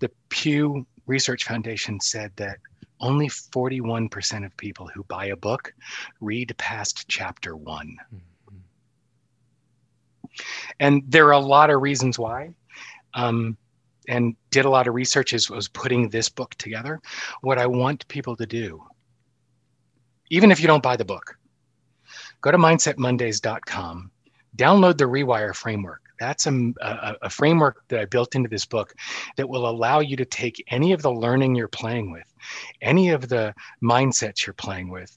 The 0.00 0.10
Pew 0.28 0.86
Research 1.06 1.44
Foundation 1.44 2.00
said 2.00 2.32
that 2.36 2.58
only 3.00 3.28
41% 3.28 4.46
of 4.46 4.56
people 4.56 4.88
who 4.88 5.04
buy 5.04 5.26
a 5.26 5.36
book 5.36 5.72
read 6.20 6.54
past 6.58 7.06
chapter 7.08 7.56
one. 7.56 7.96
Mm-hmm. 8.14 8.56
And 10.80 11.02
there 11.06 11.26
are 11.26 11.32
a 11.32 11.38
lot 11.38 11.70
of 11.70 11.82
reasons 11.82 12.18
why. 12.18 12.54
Um, 13.14 13.56
and 14.08 14.36
did 14.50 14.64
a 14.64 14.70
lot 14.70 14.86
of 14.86 14.94
research 14.94 15.32
as 15.32 15.48
was 15.48 15.68
putting 15.68 16.08
this 16.08 16.28
book 16.28 16.54
together. 16.56 17.00
What 17.40 17.58
I 17.58 17.66
want 17.66 18.06
people 18.08 18.36
to 18.36 18.46
do, 18.46 18.82
even 20.30 20.50
if 20.50 20.60
you 20.60 20.66
don't 20.66 20.82
buy 20.82 20.96
the 20.96 21.04
book, 21.04 21.38
go 22.40 22.50
to 22.50 22.58
mindsetmondays.com 22.58 24.10
download 24.56 24.98
the 24.98 25.04
Rewire 25.04 25.54
framework. 25.54 26.00
That's 26.20 26.46
a, 26.46 26.72
a, 26.80 27.16
a, 27.22 27.30
framework 27.30 27.82
that 27.88 28.00
I 28.00 28.04
built 28.04 28.36
into 28.36 28.48
this 28.48 28.64
book 28.64 28.94
that 29.36 29.48
will 29.48 29.68
allow 29.68 29.98
you 29.98 30.16
to 30.16 30.24
take 30.24 30.62
any 30.68 30.92
of 30.92 31.02
the 31.02 31.10
learning 31.12 31.56
you're 31.56 31.66
playing 31.66 32.12
with, 32.12 32.32
any 32.80 33.10
of 33.10 33.28
the 33.28 33.52
mindsets 33.82 34.46
you're 34.46 34.54
playing 34.54 34.90
with, 34.90 35.16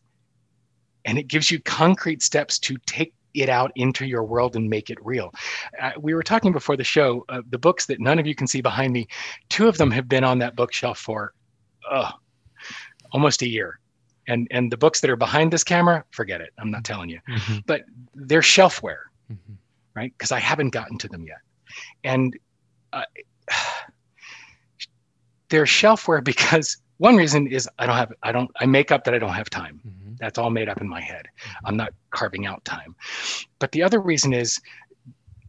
and 1.06 1.20
it 1.20 1.28
gives 1.28 1.52
you 1.52 1.60
concrete 1.62 2.24
steps 2.24 2.58
to 2.60 2.78
take 2.88 3.14
it 3.36 3.48
out 3.48 3.72
into 3.76 4.08
your 4.08 4.24
world 4.24 4.56
and 4.56 4.68
make 4.68 4.90
it 4.90 4.98
real. 5.06 5.32
Uh, 5.80 5.92
we 6.00 6.16
were 6.16 6.24
talking 6.24 6.52
before 6.52 6.76
the 6.76 6.84
show, 6.84 7.24
uh, 7.30 7.44
the 7.52 7.60
books 7.60 7.86
that 7.86 8.00
none 8.00 8.18
of 8.18 8.26
you 8.26 8.34
can 8.34 8.48
see 8.48 8.62
behind 8.62 8.92
me, 8.92 9.08
two 9.50 9.68
of 9.68 9.78
them 9.78 9.92
have 9.92 10.10
been 10.10 10.24
on 10.24 10.40
that 10.40 10.56
bookshelf 10.56 10.98
for 10.98 11.34
uh, 11.90 12.12
almost 13.12 13.44
a 13.44 13.48
year 13.48 13.80
and 14.28 14.48
and 14.52 14.72
the 14.72 14.78
books 14.78 15.02
that 15.02 15.10
are 15.10 15.16
behind 15.16 15.52
this 15.52 15.64
camera 15.64 16.04
forget 16.12 16.42
it 16.42 16.52
i'm 16.58 16.70
not 16.70 16.84
telling 16.84 17.10
you 17.10 17.20
mm-hmm. 17.30 17.58
but 17.66 17.84
they're 18.14 18.42
shelfware 18.42 19.04
mm-hmm. 19.32 19.54
right? 19.96 20.14
Because 20.18 20.32
I 20.32 20.40
haven't 20.40 20.70
gotten 20.70 20.98
to 21.00 21.08
them 21.08 21.26
yet. 21.26 21.40
And 22.04 22.38
uh, 22.94 23.04
they're 25.50 25.66
shelfware 25.66 26.24
because 26.24 26.78
one 26.98 27.16
reason 27.16 27.48
is 27.48 27.70
I 27.78 27.86
don't 27.86 27.96
have, 27.96 28.14
I 28.24 28.32
don't, 28.32 28.52
I 28.60 28.66
make 28.66 28.92
up 28.92 29.04
that 29.06 29.14
I 29.14 29.20
don't 29.20 29.34
have 29.34 29.50
time. 29.50 29.80
Mm-hmm. 29.88 30.14
That's 30.20 30.38
all 30.38 30.50
made 30.50 30.68
up 30.70 30.82
in 30.82 30.88
my 30.88 31.02
head. 31.02 31.28
Mm-hmm. 31.28 31.68
I'm 31.68 31.78
not 31.78 31.94
carving 32.10 32.46
out 32.46 32.64
time. 32.66 32.96
But 33.60 33.72
the 33.72 33.84
other 33.84 34.00
reason 34.00 34.34
is 34.34 34.60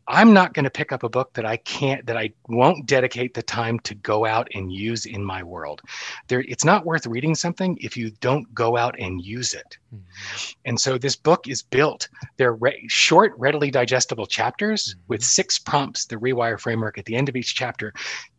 I'm 0.08 0.32
not 0.32 0.54
going 0.54 0.64
to 0.64 0.70
pick 0.70 0.90
up 0.90 1.02
a 1.02 1.08
book 1.08 1.34
that 1.34 1.44
I 1.44 1.58
can't, 1.58 2.04
that 2.06 2.16
I 2.16 2.32
won't 2.48 2.86
dedicate 2.86 3.34
the 3.34 3.42
time 3.42 3.78
to 3.80 3.94
go 3.94 4.24
out 4.24 4.48
and 4.54 4.72
use 4.72 5.04
in 5.04 5.22
my 5.22 5.42
world. 5.42 5.82
There, 6.28 6.40
it's 6.40 6.64
not 6.64 6.86
worth 6.86 7.06
reading 7.06 7.34
something 7.34 7.76
if 7.80 7.96
you 7.96 8.10
don't 8.20 8.52
go 8.54 8.76
out 8.76 8.98
and 8.98 9.22
use 9.22 9.52
it. 9.52 9.76
Mm-hmm. 9.94 10.52
And 10.64 10.80
so 10.80 10.96
this 10.96 11.14
book 11.14 11.46
is 11.46 11.62
built. 11.62 12.08
They're 12.38 12.54
re- 12.54 12.86
short, 12.88 13.34
readily 13.36 13.70
digestible 13.70 14.26
chapters 14.26 14.94
mm-hmm. 14.94 15.00
with 15.08 15.22
six 15.22 15.58
prompts, 15.58 16.06
the 16.06 16.16
Rewire 16.16 16.58
framework 16.58 16.96
at 16.96 17.04
the 17.04 17.14
end 17.14 17.28
of 17.28 17.36
each 17.36 17.54
chapter 17.54 17.92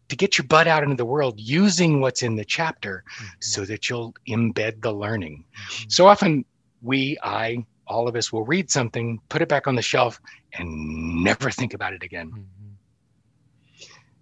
to 0.10 0.16
get 0.16 0.40
your 0.40 0.48
butt 0.48 0.68
out 0.68 0.82
into 0.82 0.96
the 0.96 1.06
world 1.06 1.40
using 1.40 2.02
what's 2.02 2.24
in 2.24 2.36
the 2.36 2.46
chapter 2.46 3.04
mm-hmm. 3.16 3.28
so 3.42 3.64
that 3.66 3.90
you'll 3.90 4.16
embed 4.28 4.82
the 4.82 4.92
learning. 4.92 5.46
Mm-hmm. 5.54 5.90
So 5.90 6.08
often 6.08 6.46
we, 6.82 7.18
I, 7.22 7.64
all 7.90 8.08
of 8.08 8.16
us 8.16 8.32
will 8.32 8.46
read 8.46 8.70
something, 8.70 9.20
put 9.30 9.42
it 9.42 9.50
back 9.50 9.68
on 9.68 9.76
the 9.76 9.82
shelf, 9.82 10.22
and 10.54 11.24
never 11.24 11.52
think 11.52 11.74
about 11.74 11.94
it 11.94 12.04
again. 12.04 12.30
Mm-hmm. 12.30 12.44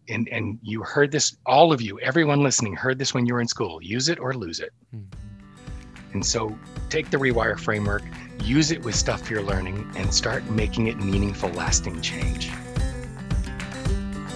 And 0.10 0.30
and 0.30 0.58
you 0.64 0.84
heard 0.84 1.12
this, 1.12 1.36
all 1.46 1.74
of 1.74 1.82
you, 1.82 2.00
everyone 2.00 2.42
listening, 2.42 2.76
heard 2.76 2.98
this 2.98 3.14
when 3.14 3.26
you 3.26 3.34
were 3.34 3.42
in 3.42 3.48
school. 3.48 3.84
Use 3.84 4.08
it 4.08 4.20
or 4.20 4.34
lose 4.34 4.62
it. 4.62 4.72
Mm-hmm. 4.96 6.14
And 6.14 6.26
so 6.26 6.58
take 6.90 7.10
the 7.10 7.18
rewire 7.18 7.60
framework, 7.60 8.04
use 8.42 8.72
it 8.72 8.84
with 8.84 8.96
stuff 8.96 9.30
you're 9.30 9.42
learning, 9.42 9.92
and 9.98 10.14
start 10.14 10.50
making 10.50 10.88
it 10.88 10.98
meaningful, 10.98 11.50
lasting 11.50 12.02
change. 12.02 12.50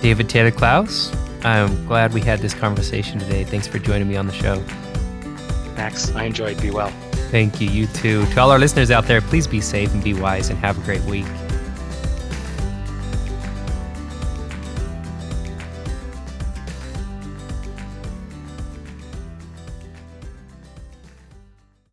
David 0.01 0.27
Taylor 0.27 0.51
Klaus, 0.51 1.15
I'm 1.45 1.85
glad 1.87 2.13
we 2.13 2.21
had 2.21 2.39
this 2.39 2.53
conversation 2.53 3.19
today. 3.19 3.45
Thanks 3.45 3.67
for 3.67 3.79
joining 3.79 4.09
me 4.09 4.17
on 4.17 4.27
the 4.27 4.33
show. 4.33 4.61
Max, 5.77 6.13
I 6.13 6.25
enjoyed. 6.25 6.61
Be 6.61 6.71
well. 6.71 6.91
Thank 7.31 7.61
you. 7.61 7.69
You 7.69 7.87
too. 7.87 8.25
To 8.25 8.41
all 8.41 8.51
our 8.51 8.59
listeners 8.59 8.91
out 8.91 9.07
there, 9.07 9.21
please 9.21 9.47
be 9.47 9.61
safe 9.61 9.93
and 9.93 10.03
be 10.03 10.13
wise 10.13 10.49
and 10.49 10.59
have 10.59 10.77
a 10.77 10.81
great 10.81 11.01
week. 11.03 11.25